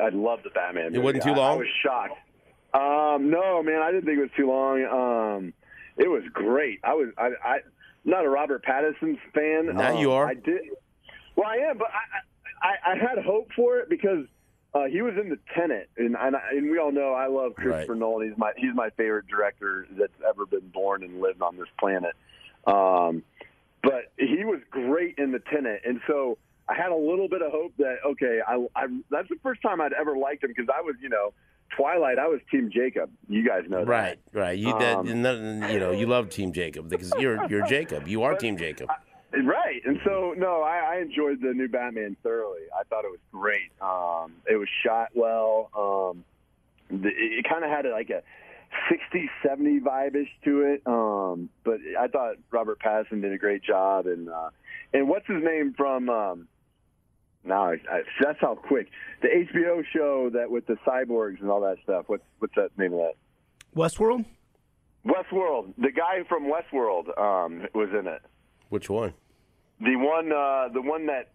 I 0.00 0.08
love 0.10 0.40
the 0.42 0.50
Batman. 0.50 0.86
Movie. 0.86 0.96
It 0.96 1.02
wasn't 1.02 1.22
too 1.24 1.34
long? 1.34 1.54
I, 1.54 1.56
was 1.56 1.68
shocked. 1.82 2.18
Um, 2.74 3.30
no, 3.30 3.62
man, 3.62 3.80
I 3.82 3.90
didn't 3.92 4.04
think 4.06 4.18
it 4.18 4.22
was 4.22 4.30
too 4.36 4.48
long. 4.48 4.84
Um, 4.84 5.54
it 5.96 6.08
was 6.08 6.22
great. 6.32 6.80
I 6.84 6.94
was. 6.94 7.08
I. 7.16 7.30
I 7.44 7.56
not 8.04 8.24
a 8.26 8.28
Robert 8.28 8.64
Pattinson 8.64 9.16
fan. 9.32 9.74
Now 9.76 9.92
Um, 9.94 9.98
you 9.98 10.10
are. 10.12 10.26
I 10.28 10.34
did. 10.34 10.60
Well, 11.36 11.46
I 11.48 11.56
am, 11.70 11.78
but 11.78 11.88
I. 11.88 12.68
I, 12.68 12.92
I 12.92 12.96
had 12.96 13.24
hope 13.24 13.48
for 13.56 13.78
it 13.78 13.88
because. 13.88 14.26
Uh, 14.76 14.86
he 14.86 15.02
was 15.02 15.14
in 15.16 15.28
the 15.28 15.38
Tenet, 15.56 15.88
and 15.96 16.16
and, 16.18 16.34
I, 16.34 16.40
and 16.50 16.68
we 16.68 16.78
all 16.80 16.90
know 16.90 17.12
I 17.12 17.28
love 17.28 17.54
Christopher 17.54 17.92
Right. 17.92 17.96
Nolan. 18.00 18.28
He's 18.30 18.36
my 18.36 18.50
he's 18.56 18.74
my 18.74 18.90
favorite 18.96 19.28
director 19.28 19.86
that's 19.96 20.12
ever 20.28 20.46
been 20.46 20.66
born 20.70 21.04
and 21.04 21.20
lived 21.20 21.40
on 21.42 21.56
this 21.56 21.68
planet. 21.78 22.16
Um, 22.66 23.22
but 23.84 24.10
he 24.18 24.44
was 24.44 24.58
great 24.72 25.16
in 25.16 25.30
the 25.30 25.38
Tenet, 25.38 25.82
and 25.86 26.00
so 26.08 26.38
I 26.68 26.74
had 26.74 26.90
a 26.90 26.96
little 26.96 27.28
bit 27.28 27.42
of 27.42 27.52
hope 27.52 27.72
that 27.78 27.96
okay, 28.06 28.40
I, 28.46 28.66
I 28.74 28.86
that's 29.10 29.28
the 29.28 29.36
first 29.42 29.60
time 29.62 29.80
I'd 29.80 29.92
ever 29.92 30.16
liked 30.16 30.44
him 30.44 30.50
because 30.50 30.68
I 30.74 30.80
was 30.80 30.96
you 31.02 31.08
know 31.08 31.32
Twilight, 31.76 32.18
I 32.18 32.28
was 32.28 32.40
Team 32.50 32.70
Jacob. 32.72 33.10
You 33.28 33.46
guys 33.46 33.62
know 33.68 33.78
that. 33.78 33.86
Right, 33.86 34.18
right. 34.32 34.58
You 34.58 34.78
that 34.78 34.98
Um, 34.98 35.06
you 35.06 35.78
know 35.78 35.90
you 35.90 36.06
love 36.06 36.30
Team 36.30 36.52
Jacob 36.52 36.88
because 36.88 37.12
you're 37.18 37.44
you're 37.48 37.66
Jacob. 37.66 38.08
You 38.08 38.22
are 38.22 38.34
Team 38.34 38.56
Jacob. 38.56 38.88
Right, 39.32 39.82
and 39.84 39.98
so 40.04 40.32
no, 40.36 40.62
I, 40.62 40.94
I 40.94 41.00
enjoyed 41.00 41.40
the 41.40 41.52
new 41.52 41.66
Batman 41.68 42.16
thoroughly. 42.22 42.60
I 42.78 42.84
thought 42.84 43.04
it 43.04 43.10
was 43.10 43.20
great. 43.32 43.72
Um, 43.80 44.34
it 44.48 44.56
was 44.56 44.68
shot 44.84 45.08
well. 45.12 45.70
Um, 45.76 46.24
the, 46.88 47.08
it 47.08 47.44
kind 47.48 47.64
of 47.64 47.70
had 47.70 47.84
like 47.90 48.10
a 48.10 48.22
60, 48.88 49.28
70 49.44 49.80
vibe-ish 49.80 50.28
to 50.44 50.62
it. 50.62 50.82
Um, 50.86 51.48
but 51.64 51.78
I 51.98 52.06
thought 52.06 52.36
Robert 52.52 52.78
Pattinson 52.80 53.22
did 53.22 53.32
a 53.32 53.38
great 53.38 53.64
job, 53.64 54.06
and 54.06 54.28
uh, 54.28 54.50
and 54.92 55.08
what's 55.08 55.26
his 55.26 55.42
name 55.42 55.74
from? 55.76 56.08
No, 57.44 57.54
I, 57.54 57.72
I, 57.90 58.02
that's 58.22 58.40
how 58.40 58.54
quick 58.54 58.88
the 59.20 59.28
HBO 59.28 59.84
show 59.92 60.30
that 60.32 60.50
with 60.50 60.66
the 60.66 60.76
cyborgs 60.86 61.40
and 61.40 61.50
all 61.50 61.60
that 61.60 61.76
stuff. 61.82 62.04
What's 62.06 62.22
what's 62.38 62.54
that 62.56 62.70
name 62.78 62.94
of 62.94 63.00
that? 63.00 63.14
Westworld? 63.76 64.24
Westworld. 65.04 65.74
The 65.76 65.90
guy 65.90 66.22
from 66.28 66.50
Westworld 66.50 67.18
um, 67.18 67.66
was 67.74 67.90
in 67.90 68.06
it. 68.06 68.22
Which 68.70 68.88
one? 68.88 69.12
The 69.80 69.96
one, 69.96 70.32
uh, 70.32 70.68
the 70.72 70.80
one 70.80 71.06
that 71.06 71.30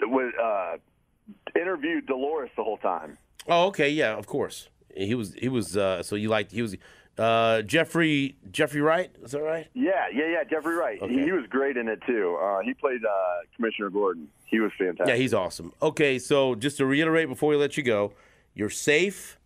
was 0.00 0.32
uh, 0.42 1.58
interviewed 1.58 2.06
Dolores 2.06 2.50
the 2.56 2.64
whole 2.64 2.78
time. 2.78 3.18
Oh, 3.46 3.66
okay, 3.66 3.90
yeah, 3.90 4.16
of 4.16 4.26
course. 4.26 4.68
He 4.94 5.14
was 5.14 5.34
he 5.34 5.48
was 5.48 5.76
uh, 5.76 6.02
so 6.02 6.16
you 6.16 6.28
liked 6.28 6.52
he 6.52 6.62
was 6.62 6.76
uh, 7.18 7.62
Jeffrey 7.62 8.36
Jeffrey 8.50 8.80
Wright. 8.80 9.10
Is 9.22 9.32
that 9.32 9.42
right? 9.42 9.68
Yeah, 9.74 10.06
yeah, 10.12 10.28
yeah. 10.28 10.44
Jeffrey 10.44 10.74
Wright. 10.74 11.00
Okay. 11.00 11.12
He, 11.12 11.22
he 11.22 11.32
was 11.32 11.46
great 11.48 11.76
in 11.76 11.88
it 11.88 12.00
too. 12.06 12.38
Uh, 12.42 12.60
he 12.60 12.74
played 12.74 13.04
uh, 13.04 13.46
Commissioner 13.54 13.90
Gordon. 13.90 14.28
He 14.44 14.60
was 14.60 14.72
fantastic. 14.78 15.08
Yeah, 15.08 15.16
he's 15.16 15.34
awesome. 15.34 15.72
Okay, 15.80 16.18
so 16.18 16.54
just 16.54 16.76
to 16.78 16.86
reiterate 16.86 17.28
before 17.28 17.50
we 17.50 17.56
let 17.56 17.76
you 17.76 17.82
go, 17.82 18.12
you're 18.54 18.70
safe, 18.70 19.38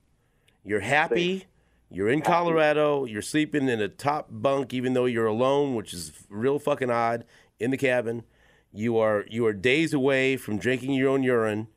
you're 0.65 0.81
happy, 0.81 1.45
you're 1.91 2.09
in 2.09 2.23
Colorado, 2.23 3.05
you're 3.05 3.23
sleeping 3.23 3.69
in 3.69 3.81
a 3.81 3.89
top 3.89 4.29
bunk 4.31 4.75
even 4.75 4.95
though 4.95 5.05
you're 5.05 5.27
alone, 5.27 5.75
which 5.75 5.95
is 5.95 6.13
real 6.29 6.59
fucking 6.59 6.91
odd 6.91 7.25
in 7.61 7.71
the 7.71 7.77
cabin. 7.77 8.25
You 8.73 8.99
are 8.99 9.25
you 9.29 9.47
are 9.47 9.53
days 9.53 9.95
away 9.95 10.37
from 10.37 10.59
drinking 10.59 10.93
your 10.93 11.11
own 11.11 11.23
urine. 11.23 11.69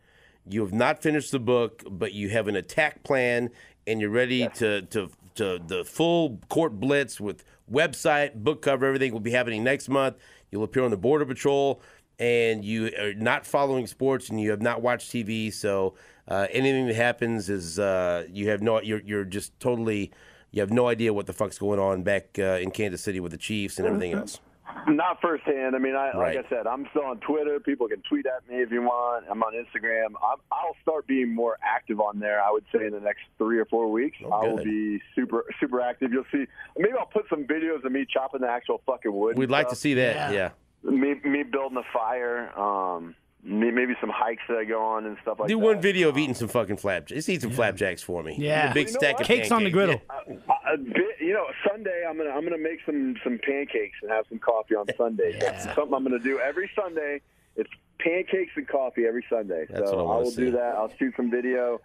You 0.48 0.62
have 0.62 0.74
not 0.74 1.02
finished 1.02 1.32
the 1.32 1.40
book, 1.40 1.84
but 1.90 2.14
you 2.14 2.30
have 2.30 2.48
an 2.48 2.56
attack 2.56 3.04
plan 3.04 3.52
and 3.90 4.00
you're 4.00 4.10
ready 4.10 4.48
to, 4.50 4.84
to 4.84 5.10
to 5.40 5.58
the 5.66 5.86
full 5.86 6.38
court 6.50 6.82
blitz 6.82 7.20
with 7.20 7.46
website, 7.72 8.36
book 8.36 8.62
cover, 8.62 8.86
everything 8.86 9.14
will 9.14 9.22
be 9.22 9.32
happening 9.32 9.64
next 9.64 9.88
month. 9.88 10.18
You'll 10.52 10.66
appear 10.66 10.84
on 10.84 10.92
the 10.92 10.98
Border 10.98 11.26
Patrol 11.26 11.82
and 12.20 12.66
you 12.66 12.92
are 13.00 13.14
not 13.14 13.46
following 13.46 13.88
sports 13.88 14.30
and 14.30 14.42
you 14.42 14.52
have 14.52 14.62
not 14.62 14.82
watched 14.82 15.10
TV, 15.10 15.54
so 15.54 15.96
uh, 16.28 16.48
anything 16.52 16.88
that 16.88 16.96
happens 16.98 17.50
is 17.50 17.80
uh, 17.80 18.26
you 18.30 18.50
have 18.50 18.62
no 18.62 18.82
you're 18.82 19.00
you're 19.00 19.24
just 19.24 19.58
totally 19.62 20.12
you 20.52 20.60
have 20.60 20.72
no 20.72 20.88
idea 20.88 21.14
what 21.14 21.26
the 21.26 21.34
fuck's 21.34 21.58
going 21.58 21.80
on 21.80 22.04
back 22.04 22.38
uh, 22.38 22.60
in 22.62 22.70
Kansas 22.70 23.02
City 23.02 23.22
with 23.22 23.32
the 23.32 23.38
Chiefs 23.38 23.78
and 23.78 23.88
everything 23.88 24.12
else. 24.12 24.42
Not 24.88 25.22
firsthand. 25.22 25.76
I 25.76 25.80
mean, 25.80 25.96
I, 25.96 26.12
Right. 26.12 26.36
like 26.36 26.46
I 26.46 26.50
said, 26.50 26.68
I'm 26.68 26.88
still 26.92 27.04
on 27.06 27.20
Twitter. 27.20 27.60
People 27.60 27.88
can 27.88 28.02
tweet 28.08 28.26
at 28.26 28.48
me 28.50 28.62
if 28.62 28.72
you 28.72 28.82
want. 28.82 29.26
I'm 29.30 29.42
on 29.44 29.54
Instagram. 29.54 30.08
I'm, 30.24 30.38
I'll 30.52 30.76
start 30.82 31.08
being 31.08 31.34
more 31.34 31.58
active 31.64 32.00
on 32.00 32.20
there. 32.20 32.42
I 32.42 32.52
would 32.52 32.66
say 32.74 32.86
in 32.86 32.94
the 32.94 33.00
next 33.00 33.22
three 33.38 33.60
or 33.60 33.66
four 33.66 33.92
weeks, 33.92 34.18
Oh, 34.26 34.32
I 34.32 34.48
will 34.48 34.64
be 34.64 35.02
super 35.16 35.46
super 35.60 35.82
active. 35.82 36.12
You'll 36.12 36.26
see. 36.32 36.46
Maybe 36.78 36.94
I'll 36.98 37.06
put 37.06 37.26
some 37.30 37.46
videos 37.46 37.84
of 37.84 37.92
me 37.92 38.06
chopping 38.12 38.42
the 38.42 38.50
actual 38.50 38.82
fucking 38.86 39.12
wood. 39.14 39.38
We'd 39.38 39.50
like 39.50 39.70
to 39.70 39.76
see 39.76 39.94
that. 39.96 40.32
Yeah. 40.34 40.52
Yeah. 40.84 40.90
me 40.92 41.16
me 41.24 41.44
building 41.44 41.78
a 41.78 41.84
fire. 41.94 42.50
Um, 42.58 43.08
me- 43.08 43.14
maybe 43.44 43.94
some 44.02 44.10
hikes 44.14 44.44
that 44.50 44.58
I 44.58 44.66
go 44.66 44.84
on 44.84 45.06
and 45.06 45.18
stuff 45.22 45.40
like 45.40 45.48
Do 45.48 45.56
that. 45.56 45.60
Do 45.62 45.66
one 45.66 45.82
video 45.82 46.10
of 46.10 46.18
eating 46.18 46.36
some 46.36 46.48
fucking 46.50 46.78
flapjacks. 46.78 47.16
Just 47.16 47.30
eat 47.30 47.42
some 47.42 47.52
flapjacks 47.52 48.02
for 48.04 48.22
me. 48.24 48.36
Yeah. 48.38 48.72
a 48.72 48.74
big 48.74 48.88
You 48.88 48.94
know 48.94 49.00
stack 49.00 49.14
what? 49.16 49.22
of 49.22 49.28
Cakes 49.28 49.52
on 49.52 49.64
the 49.64 49.72
pancakes. 49.72 50.04
griddle. 50.08 50.46
Uh, 50.50 50.74
a 50.74 50.78
bit, 50.78 51.16
you 51.22 51.34
know, 51.34 51.46
Sunday 51.68 52.04
I'm 52.08 52.18
gonna 52.18 52.32
I'm 52.32 52.44
gonna 52.44 52.58
make 52.58 52.80
some 52.86 53.16
some 53.24 53.40
pancakes 53.40 53.98
and 54.02 54.12
have 54.12 54.26
some 54.30 54.40
coffee 54.40 54.76
on 54.76 54.86
Sunday. 54.98 55.38
That's 55.40 55.64
something 55.76 55.94
I'm 55.94 56.04
gonna 56.04 56.20
do 56.20 56.40
every 56.40 56.70
Sunday. 56.76 57.22
It's 57.56 57.70
pancakes 58.00 58.52
and 58.56 58.68
coffee 58.68 59.06
every 59.06 59.26
Sunday. 59.30 59.66
That's 59.70 59.90
so 59.90 59.98
what 59.98 60.02
I 60.02 60.04
I, 60.04 60.06
wanna 60.08 60.24
will 60.24 60.32
see. 60.32 60.42
do 60.46 60.52
that. 60.52 60.76
I'll 60.76 60.92
shoot 60.98 61.14
some 61.18 61.32
video, 61.32 61.82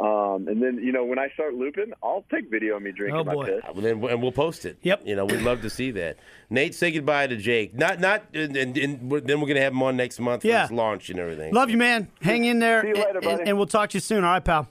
um, 0.00 0.46
and 0.48 0.62
then 0.62 0.78
you 0.82 0.92
know 0.92 1.04
when 1.04 1.18
I 1.18 1.28
start 1.30 1.54
looping, 1.54 1.92
I'll 2.02 2.24
take 2.30 2.50
video 2.50 2.76
of 2.76 2.82
me 2.82 2.92
drinking 2.92 3.18
Oh, 3.20 3.24
my 3.24 3.34
boy. 3.34 3.46
piss. 3.46 3.62
Well, 3.72 3.82
then, 3.82 4.04
and 4.04 4.22
we'll 4.22 4.32
post 4.32 4.64
it. 4.64 4.78
Yep. 4.82 5.02
You 5.04 5.16
know, 5.16 5.24
we'd 5.24 5.42
love 5.42 5.62
to 5.62 5.70
see 5.70 5.90
that. 5.92 6.18
Nate, 6.50 6.74
say 6.74 6.90
goodbye 6.92 7.26
to 7.26 7.36
Jake. 7.36 7.74
Not, 7.74 7.98
not, 8.00 8.22
and, 8.32 8.56
and, 8.56 8.76
and 8.78 9.10
we're- 9.10 9.22
then 9.24 9.40
we're 9.40 9.48
gonna 9.48 9.60
have 9.60 9.72
him 9.72 9.82
on 9.82 9.96
next 9.96 10.20
month 10.20 10.42
for 10.42 10.48
Yeah. 10.48 10.62
his 10.62 10.72
launch 10.72 11.10
and 11.10 11.18
everything. 11.18 11.52
Love 11.52 11.70
you, 11.70 11.76
man. 11.76 12.08
Hang 12.22 12.44
in 12.44 12.58
there. 12.60 12.82
See 12.82 12.88
you 12.88 12.94
later, 12.94 13.08
and, 13.18 13.24
buddy. 13.24 13.42
and 13.48 13.56
we'll 13.58 13.66
talk 13.66 13.90
to 13.90 13.96
you 13.96 14.00
soon. 14.00 14.24
All 14.24 14.32
right, 14.32 14.44
pal. 14.44 14.68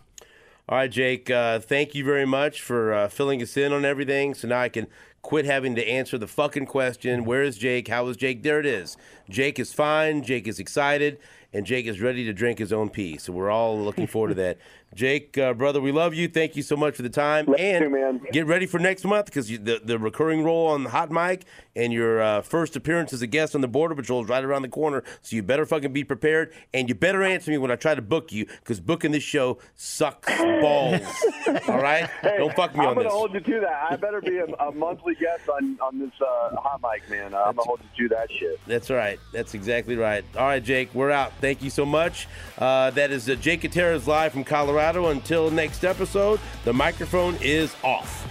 All 0.70 0.78
right, 0.78 0.92
Jake. 0.92 1.30
Uh, 1.30 1.60
thank 1.60 1.96
you 1.96 2.04
very 2.04 2.26
much 2.26 2.62
for 2.62 2.94
uh, 2.94 3.08
filling 3.08 3.42
us 3.42 3.56
in 3.58 3.72
on 3.74 3.86
everything. 3.86 4.34
So 4.34 4.48
now 4.50 4.60
I 4.62 4.70
can 4.70 4.88
quit 5.22 5.46
having 5.46 5.76
to 5.76 5.86
answer 5.88 6.18
the 6.18 6.28
fucking 6.28 6.66
question: 6.66 7.24
Where 7.26 7.42
is 7.44 7.58
Jake? 7.58 7.88
How 7.88 8.08
is 8.08 8.18
Jake? 8.18 8.44
There 8.44 8.60
it 8.60 8.66
is. 8.66 8.98
Jake 9.30 9.60
is 9.60 9.72
fine. 9.74 10.24
Jake 10.24 10.46
is 10.48 10.60
excited, 10.60 11.20
and 11.54 11.66
Jake 11.66 11.86
is 11.86 12.02
ready 12.02 12.26
to 12.26 12.34
drink 12.34 12.60
his 12.60 12.74
own 12.74 12.90
pee. 12.90 13.18
So 13.18 13.32
we're 13.34 13.50
all 13.50 13.80
looking 13.80 14.08
forward 14.08 14.30
to 14.30 14.36
that. 14.36 14.58
Jake, 14.96 15.38
uh, 15.38 15.54
brother, 15.54 15.82
we 15.82 15.92
love 15.92 16.14
you. 16.14 16.28
Thank 16.30 16.56
you 16.56 16.64
so 16.64 16.78
much 16.78 16.96
for 16.96 17.02
the 17.02 17.10
time, 17.10 17.46
Love 17.46 17.58
and 17.60 17.84
you, 17.84 17.90
man. 17.90 18.22
get 18.32 18.46
ready 18.48 18.66
for 18.66 18.80
next 18.80 19.04
month 19.04 19.26
because 19.26 19.48
the 19.50 19.82
the 19.84 20.00
recurring 20.00 20.44
role 20.46 20.68
on 20.68 20.86
the 20.86 20.90
hot 20.90 21.12
mic 21.12 21.44
and 21.76 21.92
your 21.92 22.22
uh, 22.22 22.42
first 22.42 22.76
appearance 22.78 23.12
as 23.12 23.22
a 23.22 23.28
guest 23.28 23.54
on 23.54 23.60
the 23.60 23.68
Border 23.68 23.96
Patrol 23.96 24.24
is 24.24 24.30
right 24.30 24.44
around 24.44 24.62
the 24.62 24.70
corner. 24.70 25.04
So 25.22 25.36
you 25.36 25.44
better 25.44 25.66
fucking 25.66 25.92
be 25.92 26.06
prepared, 26.06 26.54
and 26.74 26.88
you 26.88 26.96
better 26.96 27.22
answer 27.22 27.52
me 27.52 27.58
when 27.58 27.70
I 27.70 27.76
try 27.76 27.96
to 27.96 28.02
book 28.02 28.32
you 28.32 28.46
because 28.46 28.80
booking 28.80 29.12
this 29.12 29.24
show 29.24 29.58
sucks 29.76 30.34
balls. 30.62 31.02
All 31.68 31.82
right, 31.82 32.10
don't 32.24 32.56
fuck 32.56 32.74
me 32.74 32.86
on 32.86 32.96
this. 32.96 33.04
I'm 33.04 33.08
gonna 33.08 33.10
hold 33.10 33.34
you 33.34 33.42
to 33.42 33.60
that. 33.60 33.88
I 33.92 33.96
better 33.98 34.22
be 34.22 34.38
a, 34.38 34.46
a 34.46 34.72
monthly 34.72 35.16
guest 35.16 35.50
on 35.50 35.78
on 35.82 36.00
this 36.00 36.12
uh, 36.22 36.56
hot 36.56 36.82
mic, 36.82 37.08
man. 37.10 37.36
I'm 37.36 37.56
gonna 37.58 37.62
hold 37.64 37.82
you 37.98 38.08
to 38.08 38.16
that 38.16 38.32
shit. 38.32 38.58
That's 38.66 38.90
right. 38.90 39.20
That's 39.34 39.54
exactly 39.54 39.98
right. 39.98 40.24
All 40.38 40.48
right, 40.48 40.64
Jake, 40.64 40.94
we're 40.96 41.12
out. 41.12 41.34
Thank 41.40 41.62
you 41.62 41.70
so 41.70 41.86
much. 41.86 42.28
Uh, 42.58 42.92
that 42.92 43.12
is 43.12 43.30
uh, 43.30 43.36
Jake 43.36 43.62
Gutierrez 43.62 44.08
live 44.08 44.32
from 44.32 44.44
Colorado. 44.44 45.08
Until 45.08 45.52
next 45.52 45.84
episode, 45.84 46.40
the 46.66 46.74
microphone 46.74 47.38
is 47.42 47.76
off. 47.84 48.28